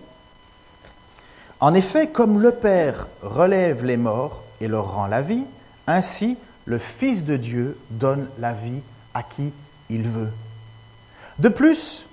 En 1.60 1.74
effet, 1.74 2.08
comme 2.08 2.40
le 2.40 2.52
Père 2.52 3.08
relève 3.22 3.84
les 3.84 3.96
morts 3.96 4.44
et 4.60 4.68
leur 4.68 4.92
rend 4.92 5.06
la 5.06 5.22
vie, 5.22 5.44
ainsi 5.86 6.36
le 6.66 6.78
Fils 6.78 7.24
de 7.24 7.36
Dieu 7.36 7.78
donne 7.90 8.28
la 8.38 8.52
vie 8.52 8.80
à 9.14 9.22
qui 9.22 9.52
il 9.88 10.02
veut. 10.02 10.30
De 11.38 11.48
plus, 11.48 12.04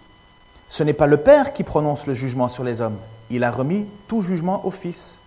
ce 0.68 0.84
n'est 0.84 0.94
pas 0.94 1.08
le 1.08 1.18
Père 1.18 1.54
qui 1.54 1.64
prononce 1.64 2.08
le 2.08 2.14
jugement 2.14 2.48
sur 2.48 2.64
les 2.64 2.82
hommes. 2.82 2.98
Il 3.30 3.44
a 3.44 3.52
remis 3.52 3.86
tout 4.08 4.22
jugement 4.22 4.66
au 4.66 4.72
Fils, 4.72 5.20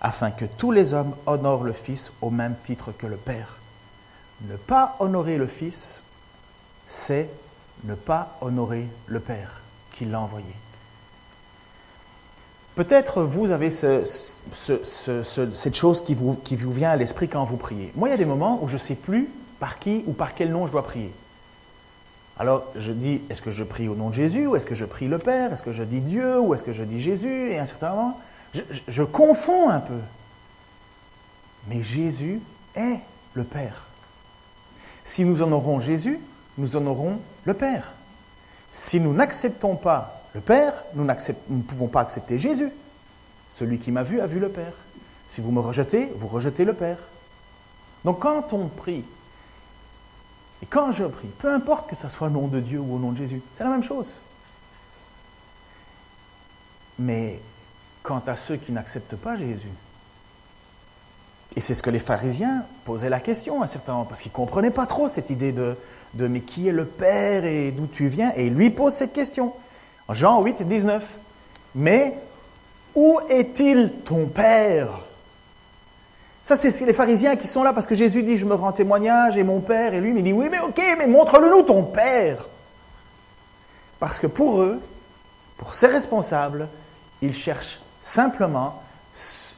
afin 0.00 0.30
que 0.30 0.44
tous 0.44 0.70
les 0.70 0.94
hommes 0.94 1.14
honorent 1.26 1.64
le 1.64 1.72
Fils 1.72 2.12
au 2.22 2.30
même 2.30 2.54
titre 2.64 2.92
que 2.96 3.06
le 3.06 3.16
Père. 3.16 3.56
Ne 4.42 4.56
pas 4.56 4.96
honorer 5.00 5.36
le 5.36 5.46
Fils, 5.46 6.04
c'est 6.86 7.28
ne 7.84 7.94
pas 7.94 8.36
honorer 8.40 8.86
le 9.06 9.20
Père 9.20 9.60
qui 9.92 10.04
l'a 10.04 10.20
envoyé. 10.20 10.46
Peut-être 12.76 13.22
vous 13.22 13.50
avez 13.50 13.72
cette 13.72 15.74
chose 15.74 16.04
qui 16.04 16.14
vous, 16.14 16.72
vient 16.72 16.90
à 16.90 16.96
l'esprit 16.96 17.28
quand 17.28 17.44
vous 17.44 17.56
priez. 17.56 17.90
Moi, 17.96 18.08
il 18.08 18.12
y 18.12 18.14
a 18.14 18.18
des 18.18 18.24
moments 18.24 18.60
où 18.62 18.68
je 18.68 18.74
ne 18.74 18.78
sais 18.78 18.94
plus 18.94 19.28
par 19.58 19.80
qui 19.80 20.04
ou 20.06 20.12
par 20.12 20.36
quel 20.36 20.52
nom 20.52 20.68
je 20.68 20.72
dois 20.72 20.84
prier. 20.84 21.12
Alors 22.38 22.66
je 22.76 22.92
dis, 22.92 23.20
est-ce 23.30 23.42
que 23.42 23.50
je 23.50 23.64
prie 23.64 23.88
au 23.88 23.96
nom 23.96 24.10
de 24.10 24.14
Jésus 24.14 24.46
ou 24.46 24.54
est-ce 24.54 24.66
que 24.66 24.76
je 24.76 24.84
prie 24.84 25.08
le 25.08 25.18
Père? 25.18 25.52
Est-ce 25.52 25.64
que 25.64 25.72
je 25.72 25.82
dis 25.82 26.00
Dieu 26.00 26.38
ou 26.38 26.54
est-ce 26.54 26.62
que 26.62 26.72
je 26.72 26.84
dis 26.84 27.00
Jésus? 27.00 27.50
Et 27.50 27.58
à 27.58 27.62
un 27.62 27.66
certain 27.66 27.90
moment, 27.90 28.20
je 28.86 29.02
confonds 29.02 29.68
un 29.68 29.80
peu. 29.80 29.98
Mais 31.66 31.82
Jésus 31.82 32.40
est 32.76 33.00
le 33.34 33.42
Père. 33.42 33.87
Si 35.08 35.24
nous 35.24 35.40
honorons 35.40 35.80
Jésus, 35.80 36.20
nous 36.58 36.76
honorons 36.76 37.18
le 37.46 37.54
Père. 37.54 37.94
Si 38.70 39.00
nous 39.00 39.14
n'acceptons 39.14 39.74
pas 39.74 40.22
le 40.34 40.42
Père, 40.42 40.74
nous, 40.92 41.02
ne 41.02 41.62
pouvons 41.62 41.86
pas 41.86 42.02
accepter 42.02 42.38
Jésus. 42.38 42.70
Celui 43.50 43.78
qui 43.78 43.90
m'a 43.90 44.02
vu 44.02 44.20
a 44.20 44.26
vu 44.26 44.38
le 44.38 44.50
Père. 44.50 44.74
Si 45.26 45.40
vous 45.40 45.50
me 45.50 45.60
rejetez, 45.60 46.12
vous 46.16 46.28
rejetez 46.28 46.66
le 46.66 46.74
Père. 46.74 46.98
Donc 48.04 48.18
quand 48.18 48.52
on 48.52 48.68
prie, 48.68 49.02
et 50.62 50.66
quand 50.66 50.92
je 50.92 51.04
prie, 51.04 51.28
peu 51.38 51.50
importe 51.50 51.88
que 51.88 51.96
ce 51.96 52.10
soit 52.10 52.26
au 52.26 52.30
nom 52.30 52.46
de 52.46 52.60
Dieu 52.60 52.78
ou 52.78 52.96
au 52.96 52.98
nom 52.98 53.12
de 53.12 53.16
Jésus, 53.16 53.40
c'est 53.54 53.64
la 53.64 53.70
même 53.70 53.82
chose. 53.82 54.18
Mais 56.98 57.40
quant 58.02 58.22
à 58.26 58.36
ceux 58.36 58.58
qui 58.58 58.72
n'acceptent 58.72 59.16
pas 59.16 59.36
Jésus, 59.36 59.72
et 61.58 61.60
c'est 61.60 61.74
ce 61.74 61.82
que 61.82 61.90
les 61.90 61.98
pharisiens 61.98 62.62
posaient 62.84 63.10
la 63.10 63.18
question 63.18 63.62
à 63.62 63.64
un 63.64 63.66
certain 63.66 63.90
moment, 63.90 64.04
parce 64.04 64.20
qu'ils 64.20 64.30
ne 64.30 64.36
comprenaient 64.36 64.70
pas 64.70 64.86
trop 64.86 65.08
cette 65.08 65.28
idée 65.28 65.50
de, 65.50 65.76
de 66.14 66.28
mais 66.28 66.40
qui 66.40 66.68
est 66.68 66.72
le 66.72 66.84
Père 66.84 67.44
et 67.44 67.72
d'où 67.72 67.88
tu 67.88 68.06
viens, 68.06 68.32
et 68.36 68.46
il 68.46 68.54
lui 68.54 68.70
pose 68.70 68.92
cette 68.92 69.12
question. 69.12 69.52
Jean 70.08 70.40
8, 70.40 70.62
19. 70.62 71.18
Mais 71.74 72.14
où 72.94 73.18
est-il 73.28 73.90
ton 74.04 74.26
Père? 74.26 75.00
Ça, 76.44 76.54
c'est 76.54 76.86
les 76.86 76.92
pharisiens 76.92 77.34
qui 77.34 77.48
sont 77.48 77.64
là 77.64 77.72
parce 77.72 77.88
que 77.88 77.96
Jésus 77.96 78.22
dit 78.22 78.36
Je 78.36 78.46
me 78.46 78.54
rends 78.54 78.70
témoignage 78.70 79.36
et 79.36 79.42
mon 79.42 79.58
Père, 79.58 79.94
et 79.94 80.00
lui, 80.00 80.16
il 80.16 80.22
dit 80.22 80.32
Oui, 80.32 80.46
mais 80.48 80.60
ok, 80.60 80.80
mais 80.96 81.08
montre-le 81.08 81.50
nous 81.50 81.62
ton 81.62 81.82
Père. 81.82 82.46
Parce 83.98 84.20
que 84.20 84.28
pour 84.28 84.62
eux, 84.62 84.80
pour 85.56 85.74
ces 85.74 85.88
responsables, 85.88 86.68
ils 87.20 87.34
cherchent 87.34 87.80
simplement 88.00 88.80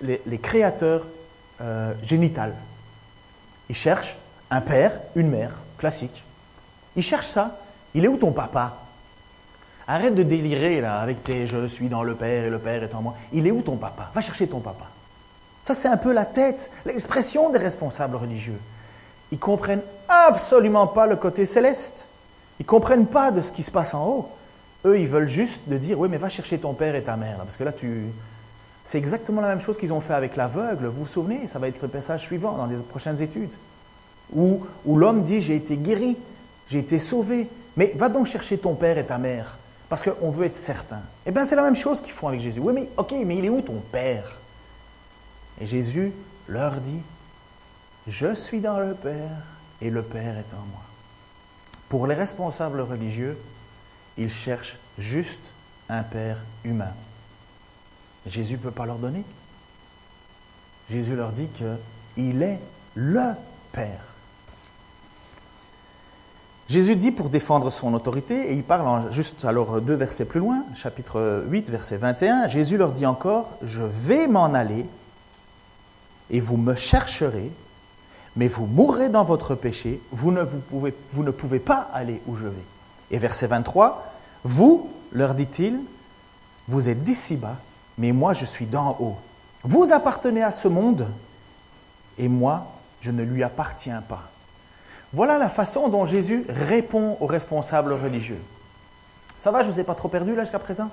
les, 0.00 0.38
créateurs 0.38 1.04
euh. 1.60 1.94
Ils 3.68 3.76
cherchent 3.76 4.16
un 4.50 4.60
père, 4.60 4.92
une 5.14 5.28
mère, 5.28 5.52
classique. 5.78 6.24
Ils 6.96 7.02
cherchent 7.02 7.26
ça. 7.26 7.58
Il 7.94 8.04
est 8.04 8.08
où 8.08 8.16
ton 8.16 8.32
papa? 8.32 8.76
Arrête 9.86 10.14
de 10.14 10.22
délirer 10.22 10.80
là 10.80 11.00
avec 11.00 11.24
tes 11.24 11.46
je 11.46 11.66
suis 11.66 11.88
dans 11.88 12.02
le 12.02 12.14
Père 12.14 12.44
et 12.44 12.50
le 12.50 12.58
Père 12.58 12.82
est 12.82 12.94
en 12.94 13.02
moi. 13.02 13.16
Il 13.32 13.46
est 13.46 13.50
où 13.50 13.62
ton 13.62 13.76
papa? 13.76 14.10
Va 14.14 14.20
chercher 14.20 14.46
ton 14.46 14.60
papa. 14.60 14.86
Ça, 15.64 15.74
c'est 15.74 15.88
un 15.88 15.96
peu 15.96 16.12
la 16.12 16.24
tête, 16.24 16.70
l'expression 16.86 17.50
des 17.50 17.58
responsables 17.58 18.16
religieux. 18.16 18.58
Ils 19.32 19.38
comprennent 19.38 19.82
absolument 20.08 20.86
pas 20.86 21.06
le 21.06 21.16
côté 21.16 21.44
céleste. 21.44 22.06
Ils 22.58 22.66
comprennent 22.66 23.06
pas 23.06 23.30
de 23.30 23.42
ce 23.42 23.52
qui 23.52 23.62
se 23.62 23.70
passe 23.70 23.94
en 23.94 24.06
haut. 24.06 24.28
Eux, 24.84 24.98
ils 24.98 25.06
veulent 25.06 25.28
juste 25.28 25.62
de 25.66 25.76
dire 25.76 25.98
oui, 25.98 26.08
mais 26.10 26.16
va 26.16 26.28
chercher 26.28 26.58
ton 26.58 26.74
père 26.74 26.94
et 26.94 27.02
ta 27.02 27.16
mère, 27.16 27.36
parce 27.38 27.56
que 27.56 27.64
là, 27.64 27.72
tu. 27.72 28.06
C'est 28.90 28.98
exactement 28.98 29.40
la 29.40 29.46
même 29.46 29.60
chose 29.60 29.78
qu'ils 29.78 29.92
ont 29.92 30.00
fait 30.00 30.14
avec 30.14 30.34
l'aveugle. 30.34 30.86
Vous 30.86 31.02
vous 31.02 31.06
souvenez? 31.06 31.46
Ça 31.46 31.60
va 31.60 31.68
être 31.68 31.80
le 31.80 31.86
passage 31.86 32.22
suivant 32.22 32.56
dans 32.56 32.66
les 32.66 32.74
prochaines 32.74 33.22
études, 33.22 33.52
où, 34.34 34.66
où 34.84 34.96
l'homme 34.96 35.22
dit 35.22 35.40
j'ai 35.40 35.54
été 35.54 35.76
guéri, 35.76 36.16
j'ai 36.66 36.80
été 36.80 36.98
sauvé, 36.98 37.46
mais 37.76 37.92
va 37.94 38.08
donc 38.08 38.26
chercher 38.26 38.58
ton 38.58 38.74
père 38.74 38.98
et 38.98 39.06
ta 39.06 39.16
mère. 39.16 39.56
Parce 39.88 40.02
qu'on 40.02 40.30
veut 40.30 40.46
être 40.46 40.56
certain. 40.56 41.02
Eh 41.24 41.30
bien, 41.30 41.44
c'est 41.44 41.54
la 41.54 41.62
même 41.62 41.76
chose 41.76 42.00
qu'ils 42.00 42.10
font 42.10 42.26
avec 42.26 42.40
Jésus. 42.40 42.58
Oui, 42.58 42.72
mais 42.74 42.88
ok, 42.96 43.14
mais 43.24 43.36
il 43.36 43.44
est 43.44 43.48
où 43.48 43.60
ton 43.60 43.80
Père? 43.92 44.38
Et 45.60 45.66
Jésus 45.66 46.10
leur 46.48 46.72
dit, 46.80 47.00
je 48.08 48.34
suis 48.34 48.60
dans 48.60 48.80
le 48.80 48.94
Père 48.94 49.14
et 49.80 49.90
le 49.90 50.02
Père 50.02 50.36
est 50.36 50.52
en 50.52 50.66
moi. 50.68 50.82
Pour 51.88 52.08
les 52.08 52.16
responsables 52.16 52.80
religieux, 52.80 53.38
ils 54.18 54.30
cherchent 54.30 54.78
juste 54.98 55.52
un 55.88 56.02
Père 56.02 56.38
humain. 56.64 56.92
Jésus 58.26 58.54
ne 58.54 58.58
peut 58.58 58.70
pas 58.70 58.86
leur 58.86 58.96
donner. 58.96 59.24
Jésus 60.90 61.16
leur 61.16 61.32
dit 61.32 61.48
qu'il 61.48 62.42
est 62.42 62.58
le 62.94 63.32
Père. 63.72 64.00
Jésus 66.68 66.94
dit 66.94 67.10
pour 67.10 67.30
défendre 67.30 67.70
son 67.70 67.94
autorité, 67.94 68.52
et 68.52 68.54
il 68.54 68.62
parle 68.62 69.12
juste 69.12 69.44
alors 69.44 69.80
deux 69.80 69.94
versets 69.94 70.24
plus 70.24 70.38
loin, 70.38 70.64
chapitre 70.76 71.44
8, 71.48 71.68
verset 71.68 71.96
21, 71.96 72.46
Jésus 72.46 72.76
leur 72.76 72.92
dit 72.92 73.06
encore, 73.06 73.50
je 73.62 73.82
vais 73.82 74.28
m'en 74.28 74.54
aller, 74.54 74.86
et 76.30 76.38
vous 76.38 76.56
me 76.56 76.76
chercherez, 76.76 77.50
mais 78.36 78.46
vous 78.46 78.66
mourrez 78.66 79.08
dans 79.08 79.24
votre 79.24 79.56
péché, 79.56 80.00
vous 80.12 80.30
ne, 80.30 80.44
pouvez, 80.44 80.94
vous 81.12 81.24
ne 81.24 81.32
pouvez 81.32 81.58
pas 81.58 81.90
aller 81.92 82.20
où 82.28 82.36
je 82.36 82.46
vais. 82.46 82.64
Et 83.10 83.18
verset 83.18 83.48
23, 83.48 84.12
vous, 84.44 84.90
leur 85.10 85.34
dit-il, 85.34 85.80
vous 86.68 86.88
êtes 86.88 87.02
d'ici-bas, 87.02 87.56
mais 88.00 88.12
moi 88.12 88.32
je 88.32 88.46
suis 88.46 88.64
d'en 88.64 88.96
haut. 88.98 89.16
Vous 89.62 89.92
appartenez 89.92 90.42
à 90.42 90.52
ce 90.52 90.68
monde, 90.68 91.06
et 92.18 92.28
moi 92.28 92.66
je 93.02 93.10
ne 93.10 93.22
lui 93.22 93.42
appartiens 93.42 94.02
pas. 94.08 94.22
Voilà 95.12 95.36
la 95.36 95.50
façon 95.50 95.88
dont 95.88 96.06
Jésus 96.06 96.46
répond 96.48 97.18
aux 97.20 97.26
responsables 97.26 97.92
religieux. 97.92 98.40
Ça 99.38 99.50
va, 99.50 99.62
je 99.62 99.68
ne 99.68 99.72
vous 99.72 99.80
ai 99.80 99.84
pas 99.84 99.94
trop 99.94 100.08
perdu 100.08 100.34
là 100.34 100.44
jusqu'à 100.44 100.58
présent? 100.58 100.88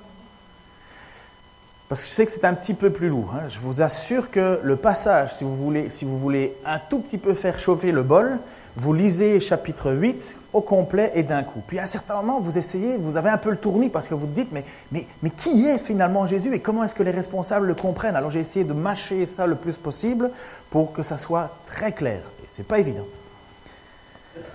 Parce 1.88 2.02
que 2.02 2.08
je 2.08 2.12
sais 2.12 2.26
que 2.26 2.32
c'est 2.32 2.44
un 2.44 2.52
petit 2.52 2.74
peu 2.74 2.90
plus 2.90 3.08
lourd. 3.08 3.32
Hein. 3.34 3.48
Je 3.48 3.60
vous 3.60 3.80
assure 3.80 4.30
que 4.30 4.60
le 4.62 4.76
passage, 4.76 5.34
si 5.34 5.44
vous, 5.44 5.56
voulez, 5.56 5.88
si 5.88 6.04
vous 6.04 6.18
voulez 6.18 6.54
un 6.66 6.78
tout 6.78 6.98
petit 6.98 7.16
peu 7.16 7.32
faire 7.32 7.58
chauffer 7.58 7.92
le 7.92 8.02
bol, 8.02 8.38
vous 8.76 8.92
lisez 8.92 9.40
chapitre 9.40 9.92
8 9.92 10.36
au 10.52 10.60
complet 10.60 11.10
et 11.14 11.22
d'un 11.22 11.42
coup. 11.42 11.62
Puis 11.66 11.78
à 11.78 11.84
un 11.84 11.86
certain 11.86 12.16
moment, 12.16 12.40
vous 12.40 12.58
essayez, 12.58 12.98
vous 12.98 13.16
avez 13.16 13.30
un 13.30 13.38
peu 13.38 13.50
le 13.50 13.56
tournis 13.56 13.88
parce 13.88 14.06
que 14.06 14.14
vous 14.14 14.26
dites, 14.26 14.52
mais, 14.52 14.64
mais, 14.92 15.06
mais 15.22 15.30
qui 15.30 15.64
est 15.66 15.78
finalement 15.78 16.26
Jésus 16.26 16.54
et 16.54 16.58
comment 16.58 16.84
est-ce 16.84 16.94
que 16.94 17.02
les 17.02 17.10
responsables 17.10 17.66
le 17.66 17.74
comprennent? 17.74 18.16
Alors 18.16 18.30
j'ai 18.30 18.40
essayé 18.40 18.66
de 18.66 18.74
mâcher 18.74 19.24
ça 19.24 19.46
le 19.46 19.54
plus 19.54 19.78
possible 19.78 20.30
pour 20.70 20.92
que 20.92 21.02
ça 21.02 21.16
soit 21.16 21.56
très 21.66 21.92
clair. 21.92 22.20
Et 22.42 22.46
ce 22.50 22.60
n'est 22.60 22.66
pas 22.66 22.78
évident. 22.78 23.06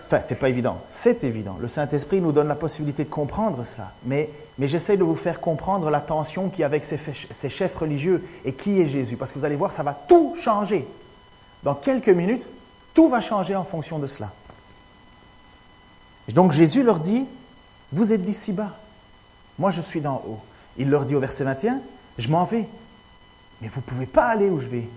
Enfin, 0.08 0.22
c'est 0.24 0.36
pas 0.36 0.50
évident, 0.50 0.82
c'est 0.92 1.24
évident. 1.24 1.58
Le 1.60 1.68
Saint-Esprit 1.68 2.22
nous 2.22 2.32
donne 2.32 2.48
la 2.48 2.56
possibilité 2.56 3.04
de 3.04 3.10
comprendre 3.10 3.64
cela. 3.66 3.92
Mais, 4.06 4.30
mais 4.58 4.68
j'essaie 4.68 4.98
de 4.98 5.04
vous 5.04 5.16
faire 5.16 5.40
comprendre 5.40 5.90
la 5.90 6.02
tension 6.02 6.50
qu'il 6.50 6.60
y 6.60 6.64
a 6.64 6.68
avec 6.68 6.86
ces, 6.86 7.00
ces 7.32 7.50
chefs 7.50 7.76
religieux 7.76 8.24
et 8.46 8.54
qui 8.54 8.82
est 8.82 8.88
Jésus. 8.88 9.16
Parce 9.16 9.32
que 9.32 9.40
vous 9.40 9.46
allez 9.46 9.56
voir, 9.56 9.72
ça 9.72 9.84
va 9.84 9.94
tout 10.08 10.36
changer. 10.36 10.88
Dans 11.64 11.76
quelques 11.76 12.10
minutes, 12.10 12.46
tout 12.94 13.10
va 13.10 13.22
changer 13.22 13.56
en 13.56 13.64
fonction 13.64 14.00
de 14.00 14.08
cela. 14.08 14.32
donc 16.30 16.52
Jésus 16.52 16.84
leur 16.84 17.00
dit, 17.00 17.26
vous 17.92 18.12
êtes 18.12 18.24
d'ici-bas, 18.24 18.72
moi 19.58 19.72
je 19.72 19.82
suis 19.82 20.02
d'en 20.02 20.22
haut. 20.28 20.40
Il 20.78 20.90
leur 20.90 21.06
dit 21.06 21.16
au 21.16 21.20
verset 21.20 21.44
21, 21.44 21.80
je 22.18 22.28
m'en 22.30 22.44
vais, 22.44 22.68
mais 23.62 23.68
vous 23.68 23.80
ne 23.80 23.86
pouvez 23.86 24.06
pas 24.06 24.26
aller 24.26 24.50
où 24.50 24.60
je 24.60 24.68
vais. 24.68 24.88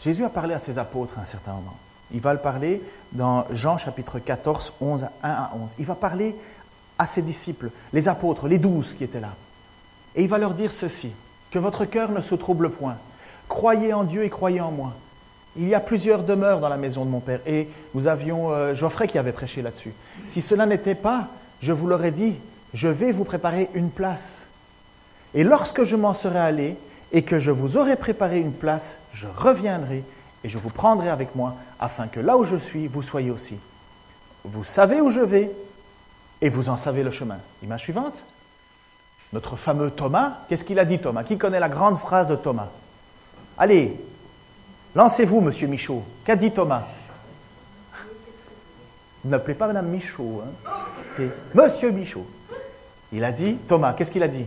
Jésus 0.00 0.24
a 0.24 0.30
parlé 0.30 0.54
à 0.54 0.58
ses 0.58 0.78
apôtres 0.78 1.18
à 1.18 1.22
un 1.22 1.24
certain 1.24 1.52
moment. 1.52 1.76
Il 2.12 2.20
va 2.20 2.32
le 2.32 2.38
parler 2.38 2.82
dans 3.12 3.44
Jean 3.50 3.78
chapitre 3.78 4.18
14, 4.18 4.72
11 4.80 5.04
1 5.04 5.08
à 5.22 5.52
11. 5.54 5.74
Il 5.78 5.84
va 5.84 5.94
parler 5.94 6.34
à 6.98 7.06
ses 7.06 7.22
disciples, 7.22 7.70
les 7.92 8.08
apôtres, 8.08 8.48
les 8.48 8.58
douze 8.58 8.94
qui 8.94 9.04
étaient 9.04 9.20
là. 9.20 9.34
Et 10.16 10.22
il 10.22 10.28
va 10.28 10.38
leur 10.38 10.54
dire 10.54 10.72
ceci, 10.72 11.10
que 11.50 11.58
votre 11.58 11.84
cœur 11.84 12.10
ne 12.10 12.20
se 12.20 12.34
trouble 12.34 12.70
point. 12.70 12.96
Croyez 13.48 13.92
en 13.92 14.04
Dieu 14.04 14.24
et 14.24 14.30
croyez 14.30 14.60
en 14.60 14.70
moi. 14.70 14.92
Il 15.56 15.68
y 15.68 15.74
a 15.74 15.80
plusieurs 15.80 16.22
demeures 16.22 16.60
dans 16.60 16.68
la 16.68 16.76
maison 16.76 17.04
de 17.04 17.10
mon 17.10 17.20
Père. 17.20 17.40
Et 17.46 17.68
nous 17.94 18.06
avions 18.06 18.52
euh, 18.52 18.74
Geoffrey 18.74 19.08
qui 19.08 19.18
avait 19.18 19.32
prêché 19.32 19.62
là-dessus. 19.62 19.92
Si 20.26 20.42
cela 20.42 20.66
n'était 20.66 20.94
pas, 20.94 21.28
je 21.60 21.72
vous 21.72 21.86
l'aurais 21.86 22.10
dit, 22.10 22.34
je 22.74 22.88
vais 22.88 23.12
vous 23.12 23.24
préparer 23.24 23.68
une 23.74 23.90
place. 23.90 24.42
Et 25.34 25.44
lorsque 25.44 25.82
je 25.82 25.96
m'en 25.96 26.14
serai 26.14 26.38
allé, 26.38 26.76
et 27.12 27.22
que 27.22 27.38
je 27.38 27.50
vous 27.50 27.76
aurai 27.76 27.96
préparé 27.96 28.38
une 28.38 28.52
place, 28.52 28.96
je 29.12 29.26
reviendrai 29.26 30.04
et 30.44 30.48
je 30.48 30.58
vous 30.58 30.70
prendrai 30.70 31.08
avec 31.08 31.34
moi, 31.34 31.56
afin 31.80 32.06
que 32.06 32.20
là 32.20 32.36
où 32.36 32.44
je 32.44 32.56
suis, 32.56 32.86
vous 32.86 33.02
soyez 33.02 33.30
aussi. 33.30 33.58
Vous 34.44 34.64
savez 34.64 35.00
où 35.00 35.10
je 35.10 35.20
vais 35.20 35.50
et 36.40 36.48
vous 36.48 36.68
en 36.68 36.76
savez 36.76 37.02
le 37.02 37.10
chemin. 37.10 37.38
Image 37.62 37.82
suivante. 37.82 38.22
Notre 39.32 39.56
fameux 39.56 39.90
Thomas, 39.90 40.38
qu'est-ce 40.48 40.64
qu'il 40.64 40.78
a 40.78 40.84
dit 40.84 40.98
Thomas? 40.98 41.24
Qui 41.24 41.36
connaît 41.36 41.60
la 41.60 41.68
grande 41.68 41.98
phrase 41.98 42.28
de 42.28 42.36
Thomas? 42.36 42.68
Allez, 43.58 43.96
lancez-vous, 44.94 45.40
monsieur 45.40 45.66
Michaud. 45.66 46.02
Qu'a 46.24 46.36
dit 46.36 46.52
Thomas? 46.52 46.84
Ne 49.24 49.32
l'appelez 49.32 49.54
pas 49.54 49.66
madame 49.66 49.88
Michaud, 49.88 50.42
hein. 50.44 50.70
c'est 51.02 51.30
monsieur 51.52 51.90
Michaud. 51.90 52.26
Il 53.12 53.24
a 53.24 53.32
dit, 53.32 53.56
Thomas, 53.66 53.92
qu'est-ce 53.92 54.12
qu'il 54.12 54.22
a 54.22 54.28
dit? 54.28 54.44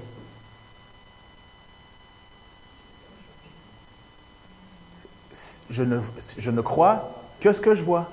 Je 5.71 6.49
ne, 6.51 6.61
crois 6.61 7.11
que 7.39 7.51
ce 7.53 7.61
que 7.61 7.73
je 7.73 7.83
vois. 7.83 8.09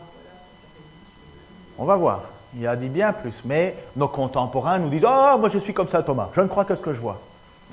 On 1.78 1.84
va 1.84 1.96
voir. 1.96 2.22
Il 2.56 2.66
a 2.66 2.76
dit 2.76 2.88
bien 2.88 3.12
plus. 3.12 3.42
Mais 3.44 3.76
nos 3.96 4.08
contemporains 4.08 4.78
nous 4.78 4.88
disent 4.88 5.04
Oh, 5.06 5.36
moi 5.38 5.48
je 5.48 5.58
suis 5.58 5.74
comme 5.74 5.88
ça, 5.88 6.02
Thomas. 6.02 6.30
Je 6.32 6.40
ne 6.40 6.46
crois 6.46 6.64
que 6.64 6.74
ce 6.74 6.82
que 6.82 6.92
je 6.92 7.00
vois. 7.00 7.20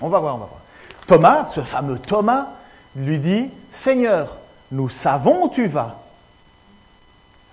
On 0.02 0.10
va 0.10 0.19
voir, 0.19 0.36
on 0.36 0.39
va 0.39 0.45
voir. 0.45 0.62
Thomas, 1.08 1.48
ce 1.52 1.62
fameux 1.62 2.00
Thomas, 2.00 2.48
lui 2.95 3.19
dit 3.19 3.50
Seigneur, 3.71 4.38
nous 4.71 4.89
savons 4.89 5.45
où 5.45 5.50
tu 5.50 5.67
vas. 5.67 6.00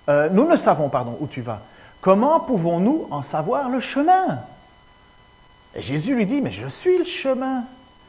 Euh, 0.09 0.29
nous 0.31 0.47
ne 0.47 0.57
savons, 0.57 0.89
pardon, 0.89 1.17
où 1.21 1.27
tu 1.27 1.41
vas. 1.41 1.61
Comment 2.01 2.39
pouvons-nous 2.41 3.07
en 3.11 3.23
savoir 3.23 3.69
le 3.69 3.79
chemin? 3.79 4.39
Et 5.75 5.81
Jésus 5.81 6.15
lui 6.15 6.25
dit 6.25 6.41
Mais 6.41 6.51
je 6.51 6.67
suis 6.67 6.97
le 6.97 7.05
chemin. 7.05 7.63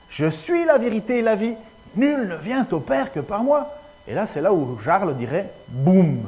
Je 0.08 0.26
suis 0.26 0.64
la 0.64 0.78
vérité 0.78 1.18
et 1.18 1.22
la 1.22 1.37
vie. 1.37 1.54
Nul 1.96 2.28
ne 2.28 2.37
vient 2.37 2.66
au 2.72 2.80
Père 2.80 3.12
que 3.12 3.20
par 3.20 3.44
moi. 3.44 3.70
Et 4.06 4.14
là, 4.14 4.26
c'est 4.26 4.40
là 4.40 4.52
où 4.52 4.78
Charles 4.82 5.16
dirait 5.16 5.50
boum. 5.68 6.22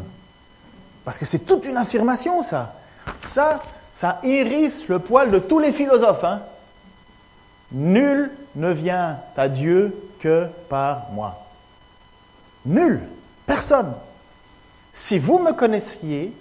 Parce 1.05 1.19
que 1.19 1.25
c'est 1.25 1.41
toute 1.41 1.67
une 1.67 1.77
affirmation, 1.77 2.43
ça. 2.43 2.75
Ça, 3.25 3.63
ça 3.93 4.21
hérisse 4.23 4.89
le 4.89 4.99
poil 4.99 5.31
de 5.31 5.39
tous 5.39 5.59
les 5.59 5.73
philosophes. 5.73 6.25
Hein. 6.25 6.43
Nul 7.73 8.31
ne 8.55 8.71
vient 8.71 9.19
à 9.37 9.49
Dieu 9.49 9.95
que 10.21 10.47
par 10.69 11.11
moi. 11.13 11.47
Nul, 12.65 13.01
personne. 13.45 13.95
Si 14.95 15.19
vous 15.19 15.39
me 15.39 15.53
connaissiez, 15.53 16.33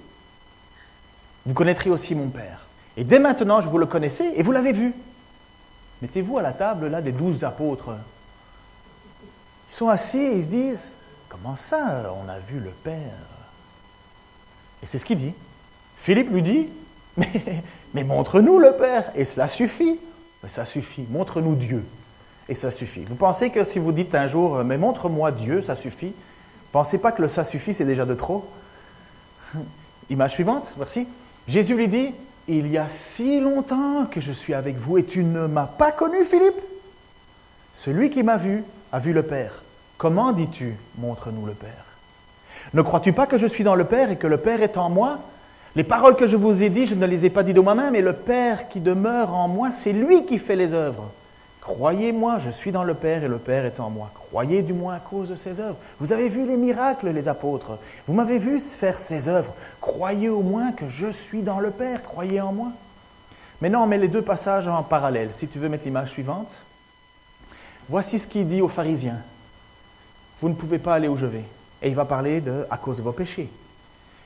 vous 1.46 1.54
connaîtriez 1.54 1.92
aussi 1.92 2.16
mon 2.16 2.30
Père. 2.30 2.62
Et 2.98 3.04
dès 3.04 3.20
maintenant, 3.20 3.62
je 3.62 3.68
vous 3.68 3.78
le 3.78 3.86
connaissez 3.86 4.32
et 4.36 4.42
vous 4.42 4.52
l'avez 4.52 4.72
vu. 4.72 4.94
Mettez-vous 6.02 6.38
à 6.38 6.42
la 6.42 6.54
table 6.54 6.88
là 6.88 7.02
des 7.02 7.12
douze 7.12 7.44
apôtres. 7.44 7.92
Ils 9.70 9.76
sont 9.76 9.90
assis 9.90 10.32
ils 10.34 10.44
se 10.44 10.48
disent 10.48 10.96
Comment 11.42 11.58
ça, 11.58 12.14
on 12.24 12.30
a 12.30 12.40
vu 12.40 12.62
le 12.62 12.70
Père? 12.70 12.96
Et 14.82 14.88
c'est 14.88 14.98
ce 14.98 15.04
qu'il 15.04 15.18
dit. 15.18 15.34
Philippe 15.98 16.32
lui 16.32 16.42
dit 16.42 16.70
Mais, 17.94 18.04
montre-nous 18.06 18.58
le 18.58 18.72
Père, 18.72 19.12
et 19.16 19.26
cela 19.26 19.50
suffit. 19.50 20.00
Mais 20.42 20.50
ça 20.50 20.64
suffit, 20.64 21.06
montre-nous 21.10 21.56
Dieu, 21.56 21.84
et 22.48 22.56
ça 22.56 22.72
suffit. 22.72 23.04
Vous 23.04 23.16
pensez 23.16 23.50
que 23.50 23.66
si 23.66 23.80
vous 23.80 23.92
dites 23.92 24.16
un 24.16 24.28
jour 24.28 24.64
Mais 24.64 24.78
montre-moi 24.78 25.34
Dieu, 25.34 25.62
ça 25.62 25.76
suffit? 25.76 26.14
Pensez 26.72 27.00
pas 27.00 27.12
que 27.12 27.22
le 27.22 27.28
ça 27.28 27.44
suffit, 27.44 27.74
c'est 27.74 27.86
déjà 27.86 28.06
de 28.06 28.14
trop? 28.14 28.50
Image 30.10 30.32
suivante, 30.32 30.72
merci. 30.78 31.06
Jésus 31.50 31.76
lui 31.76 31.90
dit 31.90 32.12
Il 32.48 32.68
y 32.68 32.78
a 32.78 32.88
si 32.88 33.42
longtemps 33.42 34.06
que 34.06 34.22
je 34.22 34.32
suis 34.32 34.54
avec 34.54 34.78
vous 34.78 34.98
et 34.98 35.04
tu 35.04 35.26
ne 35.26 35.48
m'as 35.48 35.68
pas 35.68 35.92
connu, 35.92 36.24
Philippe 36.24 36.62
Celui 37.74 38.10
qui 38.10 38.24
m'a 38.24 38.38
vu 38.38 38.64
a 38.94 39.00
vu 39.00 39.12
le 39.12 39.24
Père. 39.24 39.65
Comment 39.98 40.32
dis-tu 40.32 40.76
Montre-nous 40.98 41.46
le 41.46 41.54
Père? 41.54 41.70
Ne 42.74 42.82
crois-tu 42.82 43.14
pas 43.14 43.28
que 43.28 43.38
je 43.38 43.48
suis 43.48 43.64
dans 43.64 43.76
le 43.76 43.86
Père 43.86 44.12
et 44.12 44.18
que 44.18 44.28
le 44.28 44.38
Père 44.38 44.62
est 44.62 44.78
en 44.78 44.90
moi? 44.90 45.20
Les 45.76 45.84
paroles 45.84 46.16
que 46.16 46.28
je 46.28 46.36
vous 46.36 46.64
ai 46.64 46.70
dites, 46.70 46.88
je 46.88 46.96
ne 46.96 47.06
les 47.06 47.26
ai 47.26 47.30
pas 47.30 47.44
dites 47.44 47.56
de 47.56 47.62
moi-même, 47.62 47.92
mais 47.92 48.02
le 48.02 48.14
Père 48.14 48.70
qui 48.70 48.80
demeure 48.80 49.34
en 49.34 49.48
moi, 49.48 49.72
c'est 49.72 49.94
lui 49.94 50.26
qui 50.26 50.40
fait 50.40 50.56
les 50.56 50.74
œuvres. 50.74 51.12
Croyez-moi, 51.62 52.40
je 52.40 52.50
suis 52.50 52.72
dans 52.72 52.84
le 52.84 52.94
Père 52.94 53.24
et 53.24 53.28
le 53.28 53.38
Père 53.38 53.66
est 53.66 53.80
en 53.80 53.90
moi. 53.90 54.12
Croyez 54.14 54.62
du 54.62 54.74
moins 54.74 54.96
à 54.96 55.00
cause 55.00 55.30
de 55.30 55.36
ses 55.36 55.60
œuvres. 55.60 55.78
Vous 56.00 56.14
avez 56.14 56.30
vu 56.30 56.46
les 56.46 56.58
miracles, 56.58 57.10
les 57.10 57.28
apôtres? 57.28 57.78
Vous 58.08 58.14
m'avez 58.14 58.38
vu 58.38 58.60
faire 58.60 58.98
ces 58.98 59.28
œuvres. 59.28 59.54
Croyez 59.82 60.30
au 60.30 60.42
moins 60.42 60.72
que 60.74 60.88
je 60.88 61.08
suis 61.08 61.42
dans 61.42 61.60
le 61.60 61.72
Père. 61.72 62.04
Croyez 62.04 62.40
en 62.40 62.54
moi. 62.54 62.68
Maintenant, 63.62 63.84
on 63.84 63.88
met 63.88 63.98
les 63.98 64.08
deux 64.08 64.22
passages 64.22 64.68
en 64.68 64.84
parallèle. 64.84 65.30
Si 65.32 65.48
tu 65.48 65.58
veux 65.58 65.70
mettre 65.70 65.86
l'image 65.86 66.10
suivante. 66.10 66.54
Voici 67.90 68.20
ce 68.20 68.28
qu'il 68.28 68.48
dit 68.48 68.62
aux 68.62 68.68
pharisiens. 68.68 69.22
Vous 70.42 70.50
ne 70.50 70.54
pouvez 70.54 70.80
pas 70.80 70.96
aller 70.96 71.08
où 71.08 71.18
je 71.18 71.26
vais. 71.26 71.44
Et 71.82 71.90
il 71.90 71.96
va 71.96 72.06
parler 72.06 72.42
de 72.42 72.66
à 72.70 72.78
cause 72.78 72.98
de 72.98 73.04
vos 73.04 73.12
péchés. 73.12 73.50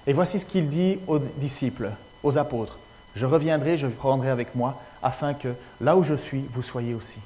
Et 0.08 0.14
voici 0.14 0.40
ce 0.40 0.46
qu'il 0.46 0.70
dit 0.70 0.98
aux 1.08 1.20
disciples, 1.20 1.92
aux 2.24 2.38
apôtres. 2.38 2.78
Je 3.16 3.26
reviendrai, 3.26 3.78
je 3.78 3.88
prendrai 3.88 4.30
avec 4.30 4.56
moi, 4.56 4.82
afin 5.04 5.34
que 5.34 5.50
là 5.82 5.98
où 5.98 6.04
je 6.04 6.16
suis, 6.16 6.46
vous 6.52 6.62
soyez 6.62 6.94
aussi. 6.94 7.20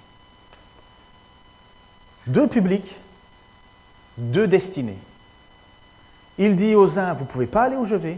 Deux 2.28 2.48
publics, 2.48 2.96
deux 4.18 4.48
destinées. 4.48 4.98
Il 6.38 6.56
dit 6.56 6.76
aux 6.76 6.98
uns, 7.00 7.14
vous 7.14 7.26
ne 7.26 7.30
pouvez 7.30 7.48
pas 7.48 7.64
aller 7.64 7.76
où 7.76 7.86
je 7.86 7.96
vais, 7.96 8.18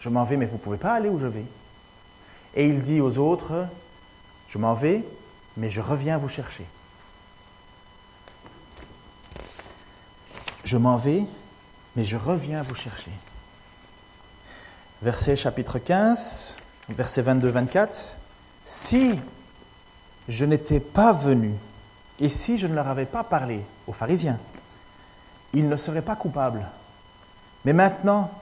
je 0.00 0.08
m'en 0.08 0.24
vais, 0.24 0.36
mais 0.36 0.46
vous 0.46 0.56
ne 0.56 0.60
pouvez 0.60 0.78
pas 0.78 0.92
aller 0.92 1.08
où 1.08 1.18
je 1.18 1.26
vais. 1.26 1.44
Et 2.54 2.64
il 2.64 2.80
dit 2.80 3.00
aux 3.00 3.18
autres, 3.18 3.66
je 4.48 4.58
m'en 4.58 4.74
vais, 4.74 5.02
mais 5.56 5.70
je 5.70 5.80
reviens 5.80 6.18
vous 6.18 6.28
chercher. 6.28 6.64
Je 10.66 10.76
m'en 10.76 10.96
vais, 10.96 11.24
mais 11.94 12.04
je 12.04 12.16
reviens 12.16 12.60
vous 12.60 12.74
chercher. 12.74 13.12
Verset 15.00 15.36
chapitre 15.36 15.78
15, 15.78 16.56
verset 16.88 17.22
22-24. 17.22 18.14
Si 18.64 19.14
je 20.28 20.44
n'étais 20.44 20.80
pas 20.80 21.12
venu 21.12 21.52
et 22.18 22.28
si 22.28 22.58
je 22.58 22.66
ne 22.66 22.74
leur 22.74 22.88
avais 22.88 23.04
pas 23.04 23.22
parlé 23.22 23.60
aux 23.86 23.92
pharisiens, 23.92 24.40
ils 25.52 25.68
ne 25.68 25.76
seraient 25.76 26.02
pas 26.02 26.16
coupables. 26.16 26.66
Mais 27.64 27.72
maintenant, 27.72 28.32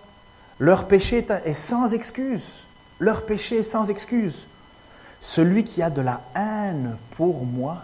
leur 0.59 0.89
péché 0.89 1.27
est 1.45 1.53
sans 1.53 1.93
excuse. 1.93 2.65
Leur 3.01 3.27
péché 3.27 3.59
est 3.59 3.63
sans 3.63 3.91
excuse. 3.91 4.47
Celui 5.21 5.63
qui 5.63 5.83
a 5.83 5.91
de 5.91 6.01
la 6.01 6.23
haine 6.35 6.97
pour 7.19 7.45
moi 7.45 7.83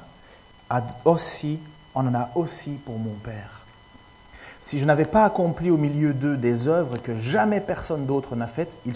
a 0.70 0.82
aussi, 1.04 1.58
en 1.92 2.06
en 2.06 2.14
a 2.14 2.30
aussi 2.36 2.70
pour 2.70 2.98
mon 2.98 3.16
Père. 3.16 3.59
Si 4.60 4.78
je 4.78 4.84
n'avais 4.84 5.06
pas 5.06 5.24
accompli 5.24 5.70
au 5.70 5.76
milieu 5.76 6.12
d'eux 6.12 6.36
des 6.36 6.66
œuvres 6.66 6.98
que 6.98 7.18
jamais 7.18 7.60
personne 7.60 8.06
d'autre 8.06 8.36
n'a 8.36 8.46
faites, 8.46 8.76
ils, 8.84 8.94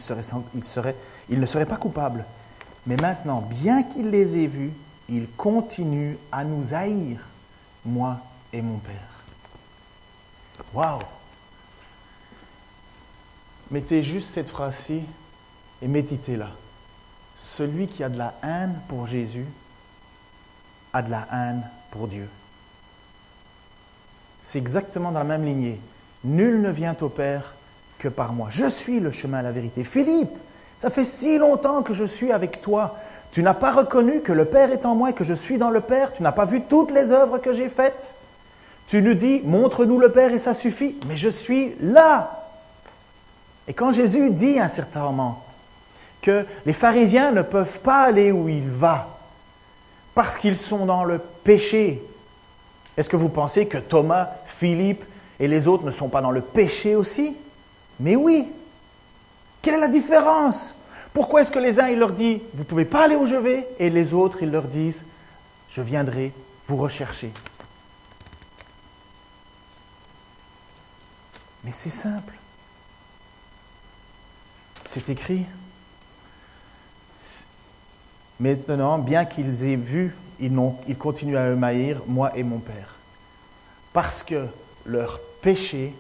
ils 1.31 1.40
ne 1.40 1.46
seraient 1.46 1.66
pas 1.66 1.77
coupables. 1.77 2.24
Mais 2.87 2.96
maintenant, 2.96 3.40
bien 3.40 3.83
qu'il 3.83 4.11
les 4.11 4.44
ait 4.44 4.46
vus, 4.46 4.72
il 5.09 5.29
continue 5.31 6.18
à 6.31 6.44
nous 6.44 6.74
haïr, 6.74 7.18
moi 7.85 8.18
et 8.53 8.61
mon 8.61 8.79
Père. 8.79 8.94
Waouh 10.74 11.00
Mettez 13.70 14.03
juste 14.03 14.35
cette 14.35 14.50
phrase-ci 14.50 15.03
et 15.81 15.88
méditez-la. 15.88 16.50
Celui 17.38 17.88
qui 17.88 18.05
a 18.05 18.09
de 18.09 18.18
la 18.18 18.35
haine 18.42 18.79
pour 18.88 19.07
Jésus 19.07 19.46
a 20.92 21.03
de 21.03 21.11
la 21.11 21.27
haine 21.33 21.62
pour 21.90 22.07
Dieu. 22.09 22.29
C'est 24.44 24.59
exactement 24.59 25.11
dans 25.11 25.20
la 25.20 25.24
même 25.24 25.46
lignée. 25.46 25.80
Nul 26.22 26.61
ne 26.61 26.68
vient 26.68 26.94
au 27.00 27.09
Père 27.09 27.54
que 27.98 28.09
par 28.09 28.35
moi. 28.35 28.48
Je 28.50 28.66
suis 28.66 29.00
le 29.00 29.11
chemin, 29.11 29.40
la 29.40 29.50
vérité. 29.50 29.85
Philippe, 29.85 30.37
ça 30.78 30.90
fait 30.90 31.04
si 31.04 31.38
longtemps 31.38 31.83
que 31.83 31.94
je 31.94 32.04
suis 32.04 32.30
avec 32.30 32.61
toi. 32.61 32.98
Tu 33.33 33.42
n'as 33.42 33.54
pas 33.54 33.72
reconnu 33.72 34.20
que 34.20 34.33
le 34.33 34.44
Père 34.44 34.70
est 34.70 34.85
en 34.85 34.94
moi 34.94 35.11
et 35.11 35.12
que 35.14 35.24
je 35.24 35.33
suis 35.33 35.57
dans 35.57 35.70
le 35.70 35.80
Père. 35.80 36.12
Tu 36.12 36.22
n'as 36.22 36.30
pas 36.30 36.44
vu 36.44 36.61
toutes 36.61 36.90
les 36.90 37.11
œuvres 37.11 37.38
que 37.38 37.54
j'ai 37.54 37.68
faites. 37.68 38.14
Tu 38.87 39.00
nous 39.00 39.14
dis, 39.14 39.40
montre-nous 39.44 39.98
le 39.98 40.12
Père 40.12 40.30
et 40.35 40.38
ça 40.38 40.52
suffit. 40.52 40.96
Mais 41.09 41.16
je 41.16 41.30
suis 41.30 41.74
là. 41.80 42.44
Et 43.66 43.72
quand 43.72 43.92
Jésus 43.92 44.28
dit 44.28 44.59
à 44.59 44.64
un 44.64 44.68
certain 44.68 45.00
moment 45.04 45.42
que 46.20 46.44
les 46.66 46.74
pharisiens 46.74 47.33
ne 47.33 47.40
peuvent 47.40 47.80
pas 47.80 48.02
aller 48.02 48.30
où 48.30 48.50
il 48.50 48.68
va 48.68 49.09
parce 50.14 50.37
qu'ils 50.37 50.57
sont 50.57 50.85
dans 50.85 51.04
le 51.04 51.18
péché, 51.18 52.02
est-ce 52.96 53.09
que 53.09 53.16
vous 53.16 53.28
pensez 53.28 53.66
que 53.66 53.78
Thomas, 53.78 54.30
Philippe 54.44 55.04
et 55.40 55.48
les 55.48 55.66
autres 55.66 55.85
ne 55.85 55.90
sont 55.90 56.09
pas 56.09 56.20
dans 56.20 56.30
le 56.30 56.40
péché 56.40 56.94
aussi? 56.94 57.37
Mais 58.00 58.16
oui. 58.16 58.46
Quelle 59.62 59.74
est 59.74 59.80
la 59.80 59.88
différence? 59.88 60.74
Pourquoi 61.12 61.42
est-ce 61.42 61.50
que 61.50 61.59
les 61.59 61.80
uns, 61.80 61.88
ils 61.88 61.98
leur 61.98 62.12
disent, 62.12 62.40
vous 62.52 62.61
ne 62.61 62.64
pouvez 62.64 62.85
pas 62.85 63.04
aller 63.04 63.16
où 63.16 63.26
je 63.26 63.37
vais, 63.37 63.68
et 63.78 63.88
les 63.88 64.14
autres, 64.14 64.42
ils 64.42 64.50
leur 64.50 64.64
disent, 64.64 65.04
je 65.68 65.80
viendrai 65.80 66.33
vous 66.66 66.76
rechercher. 66.76 67.33
Mais 71.64 71.72
c'est 71.72 71.90
simple. 71.90 72.35
C'est 74.87 75.09
écrit. 75.09 75.46
Maintenant, 78.38 78.98
bien 78.98 79.24
qu'ils 79.24 79.64
aient 79.64 79.76
vu, 79.76 80.14
ils, 80.87 80.98
continuent 80.98 81.37
à 81.37 81.54
me 81.54 81.94
moi 82.07 82.37
et 82.37 82.42
mon 82.42 82.59
Père. 82.59 82.94
Parce 83.92 84.22
que 84.22 84.46
leur 84.85 85.20
péché, 85.40 85.94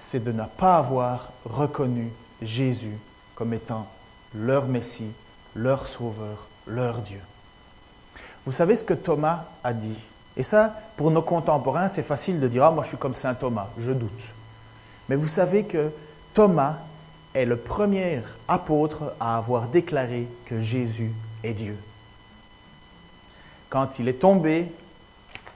c'est 0.00 0.22
de 0.22 0.32
ne 0.32 0.44
pas 0.44 0.76
avoir 0.76 1.32
reconnu 1.44 2.10
Jésus 2.42 2.96
comme 3.34 3.54
étant 3.54 3.86
leur 4.34 4.66
Messie, 4.66 5.10
leur 5.54 5.88
Sauveur, 5.88 6.46
leur 6.66 6.98
Dieu. 6.98 7.20
Vous 8.46 8.52
savez 8.52 8.76
ce 8.76 8.84
que 8.84 8.94
Thomas 8.94 9.44
a 9.62 9.72
dit? 9.72 9.98
Et 10.36 10.42
ça, 10.42 10.74
pour 10.96 11.10
nos 11.10 11.22
contemporains, 11.22 11.88
c'est 11.88 12.02
facile 12.02 12.40
de 12.40 12.48
dire, 12.48 12.64
ah, 12.64 12.70
moi 12.70 12.82
je 12.82 12.88
suis 12.88 12.96
comme 12.96 13.14
Saint 13.14 13.34
Thomas, 13.34 13.68
je 13.78 13.90
doute. 13.90 14.10
Mais 15.08 15.16
vous 15.16 15.28
savez 15.28 15.64
que 15.64 15.90
Thomas 16.34 16.76
est 17.34 17.44
le 17.44 17.56
premier 17.56 18.20
apôtre 18.48 19.14
à 19.20 19.36
avoir 19.36 19.68
déclaré 19.68 20.28
que 20.46 20.60
Jésus 20.60 21.12
est 21.42 21.54
Dieu. 21.54 21.76
Quand 23.74 23.98
il 23.98 24.06
est 24.06 24.20
tombé 24.20 24.70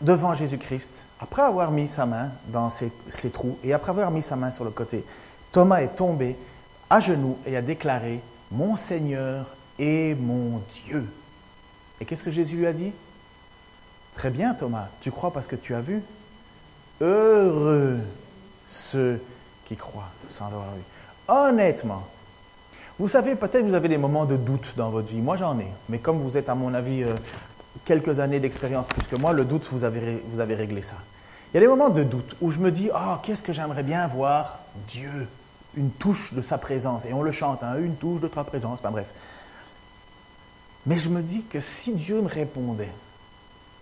devant 0.00 0.35
Jésus-Christ, 0.35 1.07
après 1.20 1.42
avoir 1.42 1.70
mis 1.70 1.87
sa 1.87 2.04
main 2.04 2.31
dans 2.48 2.68
ses, 2.68 2.90
trous 3.31 3.57
et 3.62 3.72
après 3.72 3.90
avoir 3.90 4.11
mis 4.11 4.22
sa 4.22 4.35
main 4.35 4.50
sur 4.50 4.64
le 4.64 4.72
côté, 4.72 5.04
Thomas 5.52 5.83
est 5.83 5.94
tombé 5.94 6.35
à 6.90 6.98
genoux 6.98 7.38
et 7.46 7.57
a 7.57 7.62
déclaré 7.62 8.18
mon 8.50 8.76
Seigneur 8.76 9.46
et 9.78 10.16
mon 10.16 10.61
Dieu. 10.85 11.07
Et 12.00 12.04
qu'est-ce 12.04 12.24
que 12.24 12.33
Jésus 12.33 12.57
lui 12.57 12.66
a 12.66 12.72
dit 12.72 12.90
Très 14.16 14.31
bien 14.31 14.52
Thomas, 14.52 14.88
tu 15.00 15.12
crois 15.12 15.33
parce 15.33 15.46
que 15.46 15.54
tu 15.54 15.76
as 15.76 15.81
vu 15.81 16.02
Heureux 17.00 18.00
ceux 18.66 19.22
qui 19.64 19.76
croient 19.76 20.11
sans 20.28 20.46
avoir 20.46 20.72
vu. 20.74 20.83
Honnêtement, 21.28 22.02
vous 22.98 23.07
savez, 23.07 23.37
peut-être 23.37 23.64
vous 23.64 23.74
avez 23.74 23.88
des 23.88 23.96
moments 23.96 24.24
de 24.24 24.37
doute 24.37 24.74
dans 24.76 24.90
votre 24.90 25.07
vie. 25.07 25.20
Moi, 25.20 25.37
j'en 25.37 25.57
ai. 25.61 25.68
Mais 25.88 25.98
comme 25.98 26.18
vous 26.18 26.37
êtes, 26.37 26.48
à 26.48 26.57
mon 26.57 26.74
avis, 26.74 27.04
euh, 27.04 27.14
quelques 27.84 28.20
années 28.20 28.40
d'expérience 28.40 28.88
plus 28.88 29.06
que 29.06 29.16
moi, 29.16 29.32
le 29.32 29.44
doute, 29.44 29.64
vous 29.70 29.84
avez, 29.84 30.22
vous 30.28 30.40
avez 30.40 30.54
réglé 30.54 30.82
ça. 30.82 30.96
Il 31.52 31.54
y 31.54 31.58
a 31.58 31.60
des 31.60 31.68
moments 31.68 31.88
de 31.88 32.04
doute 32.04 32.36
où 32.40 32.50
je 32.50 32.58
me 32.58 32.70
dis, 32.70 32.90
ah, 32.92 33.14
oh, 33.16 33.20
qu'est-ce 33.24 33.42
que 33.42 33.52
j'aimerais 33.52 33.82
bien 33.82 34.06
voir 34.06 34.58
Dieu 34.88 35.26
une 35.76 35.90
touche 35.90 36.32
de 36.32 36.42
sa 36.42 36.58
présence. 36.58 37.04
Et 37.04 37.12
on 37.12 37.22
le 37.22 37.32
chante, 37.32 37.62
hein, 37.62 37.76
une 37.78 37.96
touche 37.96 38.20
de 38.20 38.28
ta 38.28 38.44
présence, 38.44 38.80
enfin 38.80 38.90
bref. 38.90 39.08
Mais 40.86 40.98
je 40.98 41.08
me 41.08 41.22
dis 41.22 41.42
que 41.42 41.60
si 41.60 41.92
Dieu 41.92 42.20
me 42.20 42.28
répondait, 42.28 42.92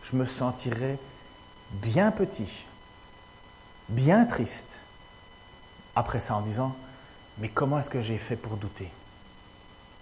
je 0.02 0.16
me 0.16 0.26
sentirais 0.26 0.98
bien 1.72 2.10
petit, 2.10 2.66
bien 3.88 4.24
triste, 4.24 4.80
après 5.94 6.20
ça 6.20 6.36
en 6.36 6.42
disant, 6.42 6.76
mais 7.38 7.48
comment 7.48 7.78
est-ce 7.78 7.90
que 7.90 8.02
j'ai 8.02 8.18
fait 8.18 8.36
pour 8.36 8.56
douter? 8.56 8.90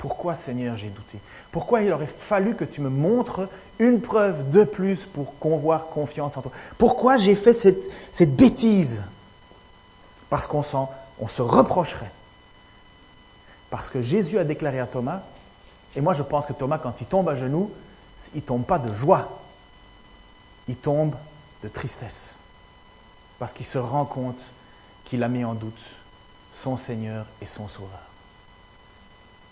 Pourquoi 0.04 0.34
Seigneur 0.34 0.76
j'ai 0.76 0.90
douté? 0.90 1.18
Pourquoi 1.50 1.80
il 1.80 1.90
aurait 1.90 2.06
fallu 2.06 2.54
que 2.54 2.66
tu 2.66 2.82
me 2.82 2.90
montres 2.90 3.48
une 3.78 4.02
preuve 4.02 4.50
de 4.50 4.62
plus 4.62 5.06
pour 5.06 5.38
qu'on 5.38 5.56
voit 5.56 5.78
confiance 5.78 6.36
en 6.36 6.42
toi? 6.42 6.52
Pourquoi 6.76 7.16
j'ai 7.16 7.34
fait 7.34 7.54
cette, 7.54 8.36
bêtise? 8.36 9.02
Parce 10.28 10.46
qu'on 10.46 10.62
on 11.18 11.26
se 11.28 11.40
reprocherait. 11.40 12.10
Parce 13.70 13.88
que 13.88 14.02
Jésus 14.02 14.38
a 14.38 14.44
déclaré 14.44 14.78
à 14.78 14.86
Thomas, 14.86 15.22
et 15.96 16.02
moi 16.02 16.12
je 16.12 16.22
pense 16.22 16.44
que 16.44 16.52
Thomas, 16.52 16.76
quand 16.76 17.00
il 17.00 17.06
tombe 17.06 17.30
à 17.30 17.34
genoux, 17.34 17.70
il 18.34 18.42
ne 18.42 18.46
tombe 18.46 18.66
pas 18.66 18.78
de 18.78 18.92
joie, 18.92 19.40
il 20.68 20.76
tombe 20.76 21.14
de 21.62 21.68
tristesse. 21.68 22.36
Parce 23.38 23.54
qu'il 23.54 23.64
se 23.64 23.78
rend 23.78 24.04
compte 24.04 24.42
qu'il 25.06 25.22
a 25.22 25.28
mis 25.28 25.46
en 25.46 25.54
doute 25.54 25.72
son 26.52 26.76
Seigneur 26.76 27.24
et 27.40 27.46
son 27.46 27.68
Sauveur. 27.68 28.13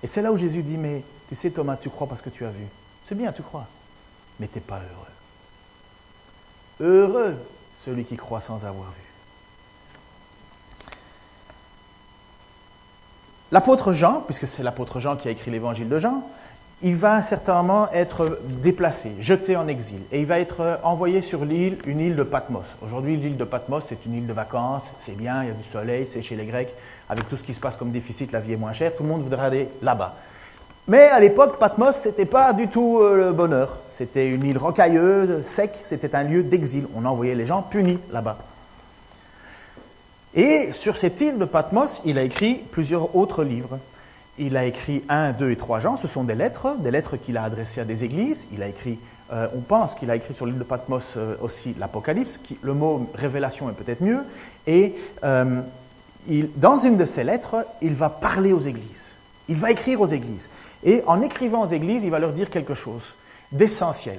Et 0.03 0.07
c'est 0.07 0.23
là 0.23 0.33
où 0.33 0.37
Jésus 0.37 0.63
dit, 0.63 0.77
mais 0.77 1.03
tu 1.29 1.35
sais 1.35 1.51
Thomas, 1.51 1.77
tu 1.77 1.91
crois 1.91 2.07
parce 2.07 2.23
que 2.23 2.31
tu 2.31 2.45
as 2.45 2.51
vu. 2.51 2.67
C'est 3.07 3.15
bien, 3.15 3.33
tu 3.33 3.43
crois, 3.43 3.67
mais 4.41 4.49
tu 4.49 4.57
n'es 4.57 4.61
pas 4.61 4.81
heureux. 4.81 5.07
Heureux 6.81 7.37
celui 7.75 8.05
qui 8.05 8.17
croit 8.17 8.41
sans 8.41 8.65
avoir 8.65 8.91
vu. 8.91 9.03
L'apôtre 13.51 13.93
Jean, 13.93 14.21
puisque 14.21 14.47
c'est 14.47 14.63
l'apôtre 14.63 14.99
Jean 14.99 15.17
qui 15.17 15.29
a 15.29 15.31
écrit 15.31 15.51
l'évangile 15.51 15.89
de 15.89 15.99
Jean, 15.99 16.23
il 16.83 16.97
va 16.97 17.23
certainement 17.23 17.91
être 17.93 18.41
déplacé, 18.45 19.13
jeté 19.21 19.57
en 19.57 19.69
exil, 19.69 20.01
et 20.11 20.21
il 20.21 20.27
va 20.27 20.41
être 20.41 20.81
envoyé 20.83 21.21
sur 21.21 21.45
l'île, 21.45 21.79
une 21.87 22.01
île 22.01 22.17
de 22.17 22.25
Patmos. 22.25 22.77
Aujourd'hui, 22.83 23.17
l'île 23.17 23.37
de 23.37 23.45
Patmos, 23.45 23.85
c'est 23.87 24.05
une 24.05 24.15
île 24.15 24.27
de 24.27 24.33
vacances, 24.33 24.83
c'est 25.01 25.17
bien, 25.17 25.45
il 25.45 25.49
y 25.49 25.51
a 25.51 25.55
du 25.55 25.63
soleil, 25.63 26.09
c'est 26.11 26.23
chez 26.23 26.35
les 26.35 26.47
Grecs, 26.47 26.75
avec 27.13 27.29
tout 27.29 27.37
ce 27.37 27.45
qui 27.45 27.55
se 27.55 27.61
passe 27.61 27.77
comme 27.77 27.91
déficit, 27.91 28.33
la 28.33 28.41
vie 28.41 28.55
est 28.55 28.57
moins 28.57 28.73
chère, 28.73 28.95
tout 28.95 29.03
le 29.03 29.09
monde 29.09 29.23
voudrait 29.23 29.47
aller 29.47 29.69
là-bas. 29.83 30.15
Mais 30.89 31.03
à 31.03 31.21
l'époque, 31.21 31.59
Patmos, 31.61 31.95
ce 31.95 32.09
n'était 32.09 32.25
pas 32.25 32.53
du 32.53 32.67
tout 32.67 32.99
euh, 33.01 33.27
le 33.29 33.33
bonheur. 33.33 33.79
C'était 33.89 34.29
une 34.29 34.45
île 34.45 34.59
rocailleuse, 34.59 35.43
sec, 35.43 35.79
c'était 35.85 36.17
un 36.17 36.25
lieu 36.25 36.43
d'exil. 36.43 36.87
On 36.97 37.05
envoyait 37.05 37.37
les 37.37 37.47
gens 37.47 37.63
punis 37.63 38.01
là-bas. 38.11 38.39
Et 40.35 40.73
sur 40.73 40.97
cette 40.97 41.21
île 41.21 41.39
de 41.39 41.45
Patmos, 41.45 42.01
il 42.05 42.19
a 42.19 42.23
écrit 42.23 42.55
plusieurs 42.73 43.15
autres 43.15 43.45
livres. 43.45 43.79
Il 44.39 44.57
a 44.57 44.65
écrit 44.65 45.05
1, 45.09 45.33
2 45.33 45.51
et 45.51 45.57
3 45.57 45.79
Jean, 45.79 45.97
ce 45.97 46.09
sont 46.09 46.25
des 46.25 46.35
lettres, 46.35 46.75
des 46.79 46.91
lettres 46.91 47.17
qu'il 47.17 47.37
a 47.37 47.45
adressées 47.45 47.83
à 47.83 47.85
des 47.85 48.03
églises. 48.03 48.49
Il 48.53 48.63
a 48.63 48.67
écrit, 48.67 48.99
euh, 49.33 49.47
on 49.55 49.61
pense 49.61 49.95
qu'il 49.95 50.11
a 50.11 50.17
écrit 50.17 50.35
sur 50.35 50.47
l'île 50.47 50.59
de 50.59 50.65
Patmos 50.65 51.15
euh, 51.17 51.37
aussi 51.43 51.77
l'Apocalypse, 51.79 52.41
le 52.63 52.75
mot 52.75 53.09
révélation 53.15 53.69
est 53.69 53.75
peut-être 53.75 54.01
mieux. 54.01 54.25
Et 54.67 54.95
dans 56.57 56.79
une 56.79 56.97
de 56.97 57.05
ses 57.05 57.25
lettres, 57.25 57.67
il 57.81 57.95
va 57.95 58.09
parler 58.09 58.53
aux 58.53 58.59
églises. 58.59 59.15
Il 59.49 59.57
va 59.57 59.71
écrire 59.71 60.01
aux 60.01 60.07
églises. 60.07 60.51
Et 60.85 61.03
en 61.07 61.21
écrivant 61.21 61.63
aux 61.63 61.69
églises, 61.69 62.05
il 62.05 62.11
va 62.11 62.19
leur 62.19 62.33
dire 62.33 62.51
quelque 62.51 62.75
chose 62.75 63.17
d'essentiel. 63.51 64.19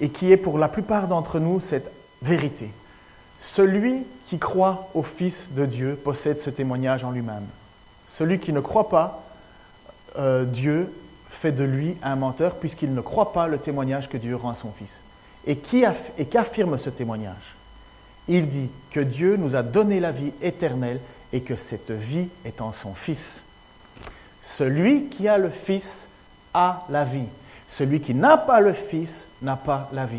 Et 0.00 0.10
qui 0.10 0.30
est 0.30 0.36
pour 0.36 0.58
la 0.58 0.68
plupart 0.68 1.08
d'entre 1.08 1.40
nous 1.40 1.60
cette 1.60 1.90
vérité. 2.22 2.70
Celui 3.40 4.04
qui 4.28 4.38
croit 4.38 4.88
au 4.94 5.02
Fils 5.02 5.48
de 5.50 5.66
Dieu 5.66 5.98
possède 6.02 6.40
ce 6.40 6.50
témoignage 6.50 7.04
en 7.04 7.10
lui-même. 7.10 7.46
Celui 8.08 8.38
qui 8.38 8.52
ne 8.52 8.60
croit 8.60 8.88
pas 8.88 9.22
euh, 10.18 10.44
Dieu 10.44 10.92
fait 11.28 11.52
de 11.52 11.64
lui 11.64 11.96
un 12.02 12.16
menteur 12.16 12.54
puisqu'il 12.54 12.94
ne 12.94 13.00
croit 13.00 13.32
pas 13.32 13.48
le 13.48 13.58
témoignage 13.58 14.08
que 14.08 14.16
Dieu 14.16 14.36
rend 14.36 14.50
à 14.50 14.54
son 14.54 14.70
Fils. 14.72 15.00
Et 15.46 15.56
qu'affirme 15.56 16.78
ce 16.78 16.90
témoignage? 16.90 17.55
Il 18.28 18.48
dit 18.48 18.68
que 18.90 19.00
Dieu 19.00 19.36
nous 19.36 19.54
a 19.54 19.62
donné 19.62 20.00
la 20.00 20.10
vie 20.10 20.32
éternelle 20.42 21.00
et 21.32 21.42
que 21.42 21.56
cette 21.56 21.92
vie 21.92 22.28
est 22.44 22.60
en 22.60 22.72
son 22.72 22.94
Fils. 22.94 23.40
Celui 24.42 25.04
qui 25.06 25.28
a 25.28 25.38
le 25.38 25.50
Fils 25.50 26.08
a 26.54 26.84
la 26.88 27.04
vie. 27.04 27.28
Celui 27.68 28.00
qui 28.00 28.14
n'a 28.14 28.36
pas 28.36 28.60
le 28.60 28.72
Fils 28.72 29.26
n'a 29.42 29.56
pas 29.56 29.88
la 29.92 30.06
vie. 30.06 30.18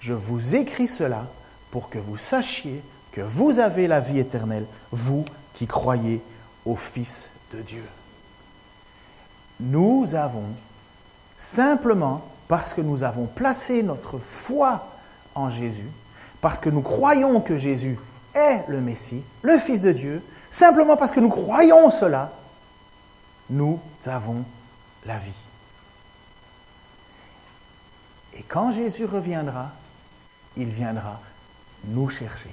Je 0.00 0.12
vous 0.12 0.54
écris 0.56 0.88
cela 0.88 1.26
pour 1.70 1.88
que 1.88 1.98
vous 1.98 2.16
sachiez 2.16 2.82
que 3.12 3.20
vous 3.20 3.58
avez 3.58 3.86
la 3.86 4.00
vie 4.00 4.18
éternelle, 4.18 4.64
vous 4.90 5.24
qui 5.54 5.66
croyez 5.66 6.20
au 6.64 6.76
Fils 6.76 7.30
de 7.52 7.60
Dieu. 7.60 7.84
Nous 9.60 10.14
avons, 10.14 10.48
simplement 11.36 12.24
parce 12.48 12.74
que 12.74 12.80
nous 12.80 13.04
avons 13.04 13.26
placé 13.26 13.82
notre 13.82 14.18
foi 14.18 14.88
en 15.34 15.50
Jésus, 15.50 15.88
parce 16.42 16.60
que 16.60 16.68
nous 16.68 16.82
croyons 16.82 17.40
que 17.40 17.56
Jésus 17.56 17.98
est 18.34 18.64
le 18.68 18.80
Messie, 18.80 19.22
le 19.40 19.58
Fils 19.58 19.80
de 19.80 19.92
Dieu, 19.92 20.22
simplement 20.50 20.98
parce 20.98 21.12
que 21.12 21.20
nous 21.20 21.30
croyons 21.30 21.88
cela, 21.88 22.32
nous 23.48 23.80
avons 24.04 24.44
la 25.06 25.18
vie. 25.18 25.32
Et 28.34 28.42
quand 28.42 28.72
Jésus 28.72 29.04
reviendra, 29.04 29.70
il 30.56 30.68
viendra 30.68 31.20
nous 31.84 32.08
chercher 32.08 32.50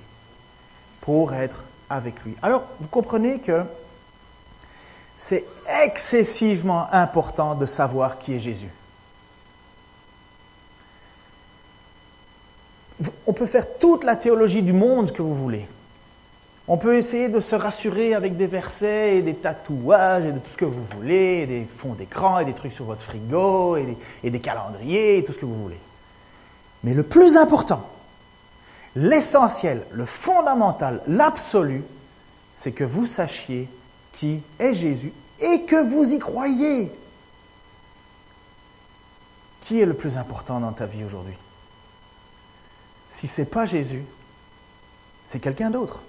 pour 1.02 1.34
être 1.34 1.64
avec 1.90 2.24
lui. 2.24 2.36
Alors, 2.44 2.64
vous 2.80 2.88
comprenez 2.88 3.40
que 3.40 3.64
c'est 5.18 5.46
excessivement 5.84 6.88
important 6.94 7.56
de 7.56 7.66
savoir 7.66 8.20
qui 8.20 8.36
est 8.36 8.40
Jésus. 8.40 8.70
On 13.26 13.29
peut 13.40 13.48
faire 13.48 13.78
toute 13.80 14.04
la 14.04 14.16
théologie 14.16 14.62
du 14.62 14.74
monde 14.74 15.12
que 15.12 15.22
vous 15.22 15.34
voulez. 15.34 15.66
On 16.68 16.78
peut 16.78 16.98
essayer 16.98 17.30
de 17.30 17.40
se 17.40 17.56
rassurer 17.56 18.14
avec 18.14 18.38
des 18.38 18.46
versets 18.46 19.18
et 19.18 19.22
des 19.24 19.34
tatouages 19.34 20.26
et 20.26 20.32
de 20.32 20.38
tout 20.38 20.52
ce 20.52 20.58
que 20.58 20.66
vous 20.66 20.84
voulez, 20.96 21.48
des 21.48 21.66
fonds 21.76 21.94
d'écran 21.96 22.40
et 22.40 22.46
des 22.46 22.54
trucs 22.54 22.74
sur 22.74 22.86
votre 22.86 23.02
frigo 23.02 23.76
et 23.78 23.86
des, 23.86 23.98
et 24.26 24.30
des 24.30 24.40
calendriers 24.40 25.18
et 25.18 25.24
tout 25.24 25.32
ce 25.32 25.40
que 25.40 25.46
vous 25.46 25.64
voulez. 25.64 25.80
Mais 26.84 26.94
le 26.94 27.02
plus 27.02 27.38
important, 27.38 27.82
l'essentiel, 28.96 29.84
le 29.92 30.06
fondamental, 30.06 31.02
l'absolu, 31.08 31.84
c'est 32.54 32.74
que 32.74 32.84
vous 32.84 33.08
sachiez 33.08 33.68
qui 34.12 34.42
est 34.60 34.74
Jésus 34.74 35.14
et 35.40 35.62
que 35.62 35.82
vous 35.82 36.14
y 36.14 36.20
croyez. 36.20 36.92
Qui 39.62 39.82
est 39.82 39.86
le 39.86 39.94
plus 39.94 40.18
important 40.18 40.60
dans 40.60 40.74
ta 40.74 40.86
vie 40.86 41.04
aujourd'hui? 41.04 41.36
Si 43.10 43.28
ce 43.28 43.42
n'est 43.42 43.48
pas 43.48 43.66
Jésus, 43.66 44.04
c'est 45.26 45.40
quelqu'un 45.40 45.72
d'autre. 45.72 46.02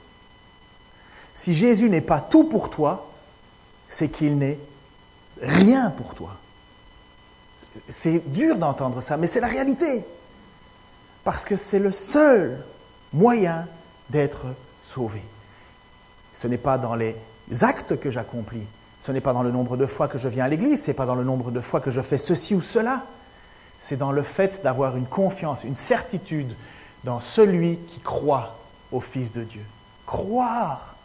Si 1.34 1.54
Jésus 1.54 1.88
n'est 1.88 2.00
pas 2.00 2.20
tout 2.20 2.44
pour 2.44 2.70
toi, 2.70 3.10
c'est 3.88 4.08
qu'il 4.08 4.36
n'est 4.36 4.58
rien 5.40 5.90
pour 5.90 6.14
toi. 6.14 6.36
C'est 7.88 8.30
dur 8.30 8.56
d'entendre 8.56 9.00
ça, 9.00 9.16
mais 9.16 9.26
c'est 9.26 9.40
la 9.40 9.46
réalité. 9.46 10.04
Parce 11.24 11.44
que 11.44 11.56
c'est 11.56 11.78
le 11.78 11.92
seul 11.92 12.64
moyen 13.12 13.66
d'être 14.10 14.46
sauvé. 14.82 15.22
Ce 16.32 16.46
n'est 16.48 16.58
pas 16.58 16.78
dans 16.78 16.94
les 16.94 17.16
actes 17.62 17.98
que 17.98 18.10
j'accomplis. 18.10 18.66
Ce 19.00 19.12
n'est 19.12 19.20
pas 19.20 19.32
dans 19.32 19.42
le 19.42 19.50
nombre 19.50 19.76
de 19.76 19.86
fois 19.86 20.08
que 20.08 20.18
je 20.18 20.28
viens 20.28 20.44
à 20.44 20.48
l'église, 20.48 20.84
ce 20.84 20.88
n'est 20.88 20.94
pas 20.94 21.06
dans 21.06 21.14
le 21.14 21.24
nombre 21.24 21.50
de 21.50 21.60
fois 21.60 21.80
que 21.80 21.90
je 21.90 22.02
fais 22.02 22.18
ceci 22.18 22.54
ou 22.54 22.60
cela. 22.60 23.04
C'est 23.78 23.96
dans 23.96 24.12
le 24.12 24.22
fait 24.22 24.62
d'avoir 24.62 24.96
une 24.96 25.06
confiance, 25.06 25.64
une 25.64 25.76
certitude 25.76 26.54
dans 27.04 27.20
celui 27.20 27.76
qui 27.76 28.00
croit 28.00 28.56
au 28.92 29.00
Fils 29.00 29.32
de 29.32 29.44
Dieu. 29.44 29.64
Croire. 30.06 30.96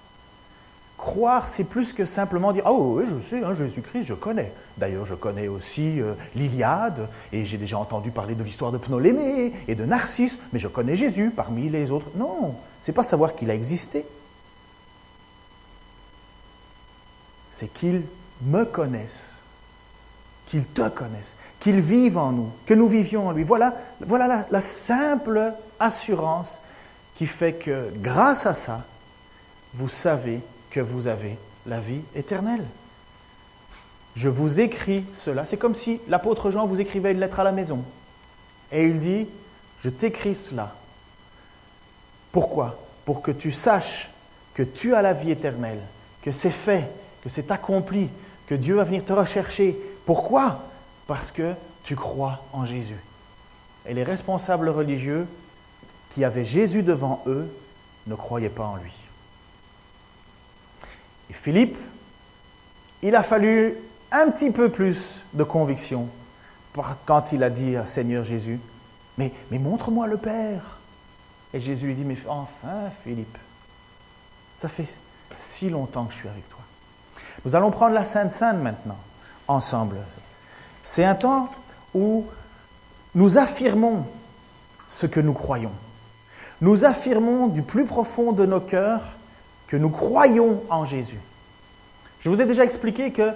Croire, 0.98 1.50
c'est 1.50 1.66
plus 1.66 1.94
que 1.94 2.06
simplement 2.06 2.54
dire 2.54 2.64
Ah 2.66 2.74
oui, 2.74 3.04
je 3.08 3.20
sais, 3.20 3.44
hein, 3.44 3.54
Jésus-Christ, 3.54 4.06
je 4.06 4.14
connais. 4.14 4.52
D'ailleurs, 4.78 5.06
je 5.06 5.14
connais 5.14 5.48
aussi 5.48 6.02
euh, 6.02 6.14
l'Iliade, 6.36 7.10
et 7.32 7.46
j'ai 7.46 7.58
déjà 7.58 7.78
entendu 7.78 8.12
parler 8.12 8.34
de 8.34 8.44
l'histoire 8.44 8.72
de 8.72 8.78
Ptolémée 8.78 9.54
et 9.68 9.76
de 9.76 9.86
Narcisse, 9.86 10.40
mais 10.54 10.60
je 10.60 10.68
connais 10.68 10.96
Jésus 10.96 11.32
parmi 11.36 11.70
les 11.70 11.92
autres. 11.92 12.08
Non, 12.16 12.56
c'est 12.82 12.94
pas 12.94 13.04
savoir 13.04 13.36
qu'il 13.36 13.52
a 13.52 13.54
existé, 13.54 14.06
c'est 17.52 17.72
qu'ils 17.72 18.04
me 18.42 18.64
connaissent, 18.64 19.35
qu'ils 20.48 20.68
te 20.68 20.88
connaissent, 20.90 21.36
qu'ils 21.60 21.80
vivent 21.80 22.18
en 22.18 22.32
nous, 22.32 22.50
que 22.66 22.74
nous 22.74 22.88
vivions 22.88 23.28
en 23.28 23.32
lui. 23.32 23.44
Voilà, 23.44 23.74
la 24.00 24.62
simple 24.62 25.54
assurance 25.80 26.60
qui 27.16 27.28
fait 27.28 27.54
que 27.54 27.92
grâce 27.96 28.46
à 28.46 28.54
ça, 28.54 28.84
vous 29.74 29.90
savez 29.90 30.42
que 30.70 30.80
vous 30.80 31.08
avez 31.08 31.38
la 31.66 31.80
vie 31.80 32.02
éternelle. 32.16 32.64
Je 34.16 34.30
vous 34.30 34.60
écris 34.62 35.04
cela. 35.14 35.46
C'est 35.46 35.58
comme 35.58 35.76
si 35.76 36.00
l'apôtre 36.08 36.52
Jean 36.52 36.66
vous 36.66 36.80
écrivait 36.80 37.12
une 37.12 37.20
lettre 37.20 37.40
à 37.40 37.44
la 37.44 37.52
maison. 37.52 37.84
Et 38.72 38.86
il 38.86 39.00
dit, 39.00 39.28
je 39.80 39.90
t'écris 39.90 40.36
cela. 40.36 40.74
Pourquoi? 42.32 42.80
Pour 43.04 43.22
que 43.22 43.32
tu 43.32 43.52
saches 43.52 44.10
que 44.54 44.64
tu 44.64 44.96
as 44.96 45.02
la 45.02 45.14
vie 45.14 45.32
éternelle, 45.32 45.80
que 46.22 46.32
c'est 46.32 46.50
fait, 46.52 46.90
que 47.24 47.30
c'est 47.30 47.52
accompli, 47.52 48.10
que 48.48 48.56
Dieu 48.56 48.76
va 48.76 48.84
venir 48.84 49.04
te 49.04 49.14
rechercher. 49.14 49.78
Pourquoi? 50.06 50.62
Parce 51.08 51.32
que 51.32 51.54
tu 51.84 51.96
crois 51.96 52.44
en 52.54 52.66
Jésus. 52.66 53.00
Et 53.86 53.94
les 53.94 54.04
responsables 54.04 54.70
religieux 54.70 55.28
qui 56.10 56.24
avaient 56.24 56.46
Jésus 56.46 56.84
devant 56.84 57.22
eux 57.28 57.48
ne 58.08 58.16
croyaient 58.16 58.50
pas 58.50 58.66
en 58.66 58.78
lui. 58.78 58.94
Et 61.30 61.34
Philippe, 61.34 61.78
il 63.02 63.16
a 63.16 63.24
fallu 63.24 63.76
un 64.12 64.32
petit 64.32 64.52
peu 64.52 64.70
plus 64.70 65.24
de 65.34 65.44
conviction 65.44 66.08
quand 67.06 67.32
il 67.32 67.44
a 67.44 67.50
dit 67.50 67.76
à 67.76 67.86
Seigneur 67.86 68.26
Jésus, 68.26 68.60
mais, 69.18 69.32
montre-moi 69.52 70.08
le 70.08 70.18
Père. 70.18 70.80
Et 71.54 71.60
Jésus 71.60 71.88
lui 71.88 71.96
dit, 71.96 72.04
mais 72.04 72.18
enfin 72.28 72.90
Philippe, 73.04 73.38
ça 74.58 74.68
fait 74.68 74.88
si 75.36 75.70
longtemps 75.70 76.06
que 76.06 76.14
je 76.14 76.18
suis 76.18 76.28
avec 76.28 76.48
toi. 76.50 76.60
Nous 77.46 77.56
allons 77.56 77.72
prendre 77.72 77.94
la 77.94 78.04
Sainte 78.06 78.32
Sainte 78.32 78.62
maintenant, 78.62 78.98
ensemble. 79.48 79.98
C'est 80.84 81.04
un 81.04 81.16
temps 81.16 81.50
où 81.94 82.26
nous 83.16 83.38
affirmons 83.38 84.06
ce 84.90 85.06
que 85.06 85.20
nous 85.20 85.34
croyons. 85.34 85.72
Nous 86.62 86.86
affirmons 86.86 87.48
du 87.48 87.62
plus 87.62 87.86
profond 87.86 88.32
de 88.32 88.46
nos 88.46 88.60
cœurs 88.60 89.02
que 89.68 89.78
nous 89.78 89.90
croyons 89.90 90.64
en 90.70 90.86
Jésus. 90.86 91.20
Je 92.20 92.30
vous 92.30 92.42
ai 92.42 92.46
déjà 92.46 92.64
expliqué 92.64 93.12
que, 93.12 93.34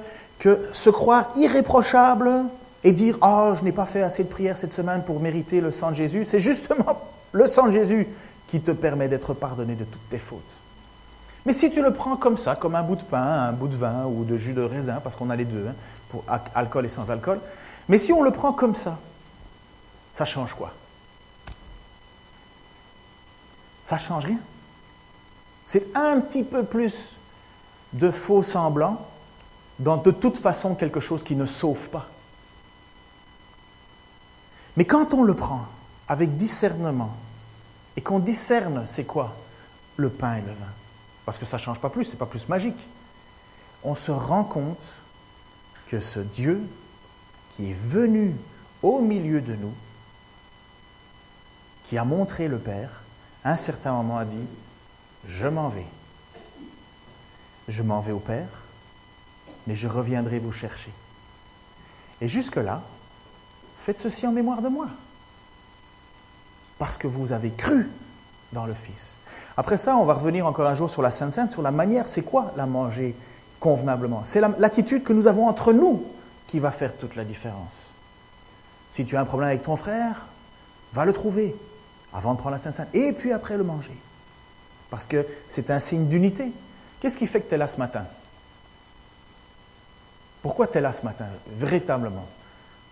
se 0.71 0.89
croire 0.89 1.31
irréprochable 1.35 2.45
et 2.85 2.93
dire⁇ 2.93 3.17
Oh, 3.21 3.55
je 3.55 3.63
n'ai 3.63 3.73
pas 3.73 3.85
fait 3.85 4.01
assez 4.01 4.23
de 4.23 4.29
prières 4.29 4.57
cette 4.57 4.71
semaine 4.71 5.03
pour 5.03 5.19
mériter 5.19 5.59
le 5.59 5.69
sang 5.69 5.91
de 5.91 5.95
Jésus⁇ 5.95 6.21
c'est 6.25 6.39
justement 6.39 7.01
le 7.33 7.45
sang 7.47 7.67
de 7.67 7.71
Jésus 7.71 8.07
qui 8.47 8.61
te 8.61 8.71
permet 8.71 9.09
d'être 9.09 9.33
pardonné 9.33 9.75
de 9.75 9.83
toutes 9.83 10.09
tes 10.09 10.17
fautes. 10.17 10.39
Mais 11.45 11.53
si 11.53 11.71
tu 11.71 11.81
le 11.81 11.93
prends 11.93 12.17
comme 12.17 12.37
ça, 12.37 12.55
comme 12.55 12.75
un 12.75 12.83
bout 12.83 12.97
de 12.97 13.01
pain, 13.01 13.47
un 13.47 13.51
bout 13.53 13.67
de 13.67 13.75
vin 13.75 14.05
ou 14.05 14.23
de 14.23 14.37
jus 14.37 14.53
de 14.53 14.61
raisin, 14.61 14.99
parce 15.01 15.15
qu'on 15.15 15.29
a 15.29 15.35
les 15.35 15.45
deux, 15.45 15.67
hein, 15.69 15.75
pour 16.09 16.23
alcool 16.53 16.85
et 16.85 16.89
sans 16.89 17.11
alcool, 17.11 17.39
mais 17.87 17.97
si 17.97 18.11
on 18.11 18.21
le 18.21 18.31
prend 18.31 18.53
comme 18.53 18.75
ça, 18.75 18.97
ça 20.11 20.25
change 20.25 20.53
quoi? 20.53 20.73
Ça 23.81 23.97
change 23.97 24.25
rien. 24.25 24.39
C'est 25.65 25.95
un 25.95 26.19
petit 26.19 26.43
peu 26.43 26.63
plus 26.63 27.15
de 27.93 28.11
faux 28.11 28.43
semblants 28.43 29.05
dans 29.79 29.97
de 29.97 30.11
toute 30.11 30.37
façon 30.37 30.75
quelque 30.75 30.99
chose 30.99 31.23
qui 31.23 31.35
ne 31.35 31.45
sauve 31.45 31.89
pas. 31.89 32.07
Mais 34.77 34.85
quand 34.85 35.13
on 35.13 35.23
le 35.23 35.33
prend 35.33 35.65
avec 36.07 36.37
discernement 36.37 37.15
et 37.95 38.01
qu'on 38.01 38.19
discerne 38.19 38.83
c'est 38.85 39.05
quoi 39.05 39.35
le 39.97 40.09
pain 40.09 40.35
et 40.35 40.41
le 40.41 40.47
vin, 40.47 40.73
parce 41.29 41.37
que 41.37 41.45
ça 41.45 41.57
ne 41.57 41.61
change 41.61 41.79
pas 41.79 41.91
plus, 41.91 42.05
ce 42.05 42.11
n'est 42.13 42.17
pas 42.17 42.25
plus 42.25 42.49
magique, 42.49 42.79
on 43.83 43.93
se 43.93 44.09
rend 44.09 44.43
compte 44.43 45.03
que 45.85 45.99
ce 45.99 46.19
Dieu 46.19 46.59
qui 47.55 47.69
est 47.69 47.75
venu 47.75 48.35
au 48.81 48.99
milieu 48.99 49.39
de 49.39 49.53
nous, 49.53 49.75
qui 51.83 51.99
a 51.99 52.03
montré 52.03 52.47
le 52.47 52.57
Père, 52.57 53.03
à 53.43 53.51
un 53.51 53.57
certain 53.57 53.91
moment 53.91 54.17
a 54.17 54.25
dit, 54.25 54.43
je 55.27 55.45
m'en 55.45 55.69
vais. 55.69 55.85
Je 57.67 57.83
m'en 57.83 58.01
vais 58.01 58.11
au 58.11 58.19
Père, 58.19 58.63
mais 59.67 59.75
je 59.75 59.87
reviendrai 59.87 60.39
vous 60.39 60.51
chercher. 60.51 60.91
Et 62.21 62.27
jusque-là, 62.27 62.81
faites 63.77 63.99
ceci 63.99 64.25
en 64.25 64.31
mémoire 64.31 64.63
de 64.63 64.69
moi. 64.69 64.87
Parce 66.79 66.97
que 66.97 67.05
vous 67.05 67.33
avez 67.33 67.51
cru 67.51 67.87
dans 68.53 68.65
le 68.65 68.73
Fils. 68.73 69.15
Après 69.57 69.77
ça, 69.77 69.97
on 69.97 70.05
va 70.05 70.13
revenir 70.13 70.45
encore 70.45 70.67
un 70.67 70.73
jour 70.73 70.89
sur 70.89 71.01
la 71.01 71.11
Sainte 71.11 71.33
Sainte, 71.33 71.51
sur 71.51 71.61
la 71.61 71.71
manière, 71.71 72.07
c'est 72.07 72.21
quoi 72.21 72.53
la 72.55 72.65
manger 72.65 73.15
convenablement 73.59 74.21
C'est 74.25 74.41
l'attitude 74.57 75.03
que 75.03 75.13
nous 75.13 75.27
avons 75.27 75.47
entre 75.47 75.73
nous 75.73 76.05
qui 76.47 76.59
va 76.59 76.71
faire 76.71 76.95
toute 76.95 77.15
la 77.15 77.25
différence. 77.25 77.89
Si 78.89 79.05
tu 79.05 79.17
as 79.17 79.21
un 79.21 79.25
problème 79.25 79.49
avec 79.49 79.61
ton 79.61 79.75
frère, 79.75 80.25
va 80.93 81.05
le 81.05 81.13
trouver 81.13 81.55
avant 82.13 82.33
de 82.33 82.39
prendre 82.39 82.53
la 82.53 82.57
Sainte 82.57 82.75
Sainte, 82.75 82.95
et 82.95 83.13
puis 83.13 83.31
après 83.33 83.57
le 83.57 83.63
manger. 83.63 83.95
Parce 84.89 85.05
que 85.05 85.25
c'est 85.47 85.69
un 85.69 85.79
signe 85.79 86.07
d'unité. 86.07 86.51
Qu'est-ce 86.99 87.17
qui 87.17 87.27
fait 87.27 87.41
que 87.41 87.49
tu 87.49 87.55
es 87.55 87.57
là 87.57 87.67
ce 87.67 87.77
matin? 87.77 88.05
Pourquoi 90.41 90.67
tu 90.67 90.77
es 90.77 90.81
là 90.81 90.93
ce 90.93 91.03
matin, 91.03 91.25
véritablement 91.57 92.25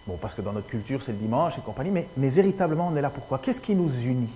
Bon, 0.05 0.17
parce 0.17 0.33
que 0.33 0.41
dans 0.41 0.53
notre 0.53 0.67
culture, 0.67 1.01
c'est 1.03 1.11
le 1.11 1.17
dimanche 1.17 1.57
et 1.57 1.61
compagnie, 1.61 1.91
mais, 1.91 2.07
mais 2.15 2.29
véritablement, 2.29 2.89
on 2.91 2.95
est 2.95 3.01
là 3.01 3.09
pourquoi? 3.09 3.39
Qu'est-ce 3.39 3.59
qui 3.59 3.75
nous 3.75 3.91
unit? 4.03 4.29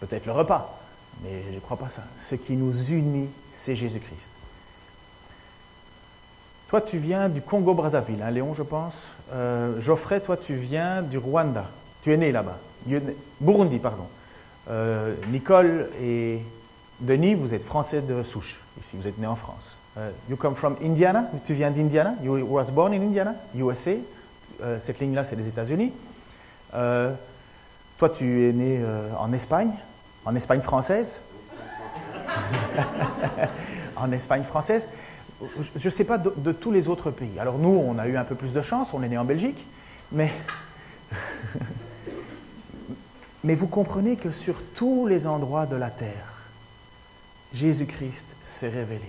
Peut-être 0.00 0.26
le 0.26 0.32
repas, 0.32 0.78
mais 1.22 1.42
je 1.48 1.54
ne 1.54 1.60
crois 1.60 1.76
pas 1.76 1.88
ça. 1.88 2.02
Ce 2.20 2.34
qui 2.34 2.56
nous 2.56 2.72
unit, 2.90 3.28
c'est 3.52 3.76
Jésus-Christ. 3.76 4.30
Toi, 6.68 6.80
tu 6.80 6.98
viens 6.98 7.28
du 7.28 7.40
Congo-Brazzaville, 7.40 8.22
hein, 8.22 8.30
Léon, 8.30 8.54
je 8.54 8.62
pense. 8.62 8.94
Euh, 9.32 9.80
Geoffrey, 9.80 10.20
toi, 10.20 10.36
tu 10.36 10.54
viens 10.54 11.02
du 11.02 11.18
Rwanda. 11.18 11.66
Tu 12.02 12.12
es 12.12 12.16
né 12.16 12.32
là-bas. 12.32 12.58
Burundi, 13.40 13.78
pardon. 13.78 14.06
Euh, 14.70 15.14
Nicole 15.30 15.88
et 16.02 16.40
Denis, 17.00 17.34
vous 17.34 17.54
êtes 17.54 17.62
français 17.62 18.00
de 18.00 18.22
souche. 18.22 18.58
Ici, 18.80 18.96
vous 18.96 19.06
êtes 19.06 19.18
né 19.18 19.26
en 19.26 19.36
France. 19.36 19.76
Uh, 19.96 20.00
you 20.28 20.36
come 20.36 20.56
from 20.56 20.76
Indiana? 20.82 21.30
Tu 21.44 21.54
viens 21.54 21.70
d'Indiana? 21.70 22.14
You 22.22 22.44
was 22.44 22.72
born 22.72 22.92
in 22.92 23.02
Indiana, 23.02 23.36
USA. 23.54 23.92
Euh, 24.62 24.78
cette 24.80 24.98
ligne-là, 24.98 25.22
c'est 25.22 25.36
les 25.36 25.46
États-Unis. 25.46 25.92
Toi, 27.98 28.08
tu 28.10 28.48
es 28.48 28.52
né 28.52 28.80
en 29.18 29.32
Espagne, 29.32 29.70
en 30.24 30.34
Espagne 30.34 30.60
française? 30.60 31.20
en 33.96 34.10
Espagne 34.12 34.44
française. 34.44 34.88
Je 35.76 35.84
ne 35.84 35.90
sais 35.90 36.04
pas 36.04 36.18
de, 36.18 36.32
de, 36.36 36.52
tous 36.52 36.72
les 36.72 36.88
autres 36.88 37.10
pays. 37.10 37.38
Alors 37.38 37.58
nous, 37.58 37.68
on 37.86 37.98
a 37.98 38.06
eu 38.06 38.16
un 38.16 38.24
peu 38.24 38.34
plus 38.34 38.52
de 38.52 38.62
chance, 38.62 38.94
on 38.94 39.02
est 39.02 39.08
né 39.08 39.18
en 39.18 39.24
Belgique, 39.24 39.64
mais 40.10 40.32
Mais 43.44 43.54
vous 43.54 43.66
comprenez 43.66 44.16
que 44.16 44.32
sur 44.32 44.62
tous 44.74 45.06
les 45.06 45.26
endroits 45.26 45.66
de 45.66 45.76
la 45.76 45.90
terre, 45.90 46.32
Jésus-Christ 47.52 48.24
s'est 48.42 48.70
révélé. 48.70 49.04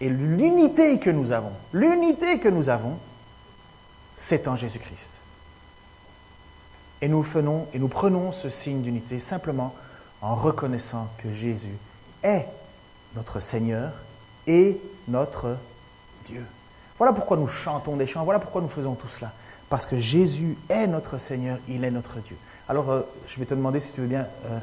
Et 0.00 0.08
l'unité 0.08 0.98
que 0.98 1.08
nous 1.08 1.30
avons, 1.30 1.52
l'unité 1.72 2.40
que 2.40 2.48
nous 2.48 2.68
avons, 2.68 2.98
c'est 4.16 4.48
en 4.48 4.56
Jésus-Christ. 4.56 5.20
Et 7.00 7.08
nous, 7.08 7.22
faisons, 7.22 7.66
et 7.74 7.78
nous 7.78 7.88
prenons 7.88 8.32
ce 8.32 8.48
signe 8.48 8.82
d'unité 8.82 9.18
simplement 9.18 9.74
en 10.22 10.34
reconnaissant 10.34 11.08
que 11.18 11.32
Jésus 11.32 11.76
est 12.22 12.46
notre 13.14 13.40
Seigneur 13.40 13.92
et 14.46 14.80
notre 15.08 15.56
Dieu. 16.24 16.44
Voilà 16.98 17.12
pourquoi 17.12 17.36
nous 17.36 17.48
chantons 17.48 17.96
des 17.96 18.06
chants, 18.06 18.24
voilà 18.24 18.38
pourquoi 18.38 18.62
nous 18.62 18.68
faisons 18.68 18.94
tout 18.94 19.08
cela. 19.08 19.32
Parce 19.68 19.86
que 19.86 19.98
Jésus 19.98 20.56
est 20.68 20.86
notre 20.86 21.18
Seigneur, 21.18 21.58
il 21.68 21.84
est 21.84 21.90
notre 21.90 22.20
Dieu. 22.20 22.36
Alors, 22.68 22.90
euh, 22.90 23.00
je 23.26 23.38
vais 23.38 23.46
te 23.46 23.54
demander 23.54 23.80
si 23.80 23.92
tu 23.92 24.00
veux 24.00 24.06
bien 24.06 24.26
euh. 24.46 24.58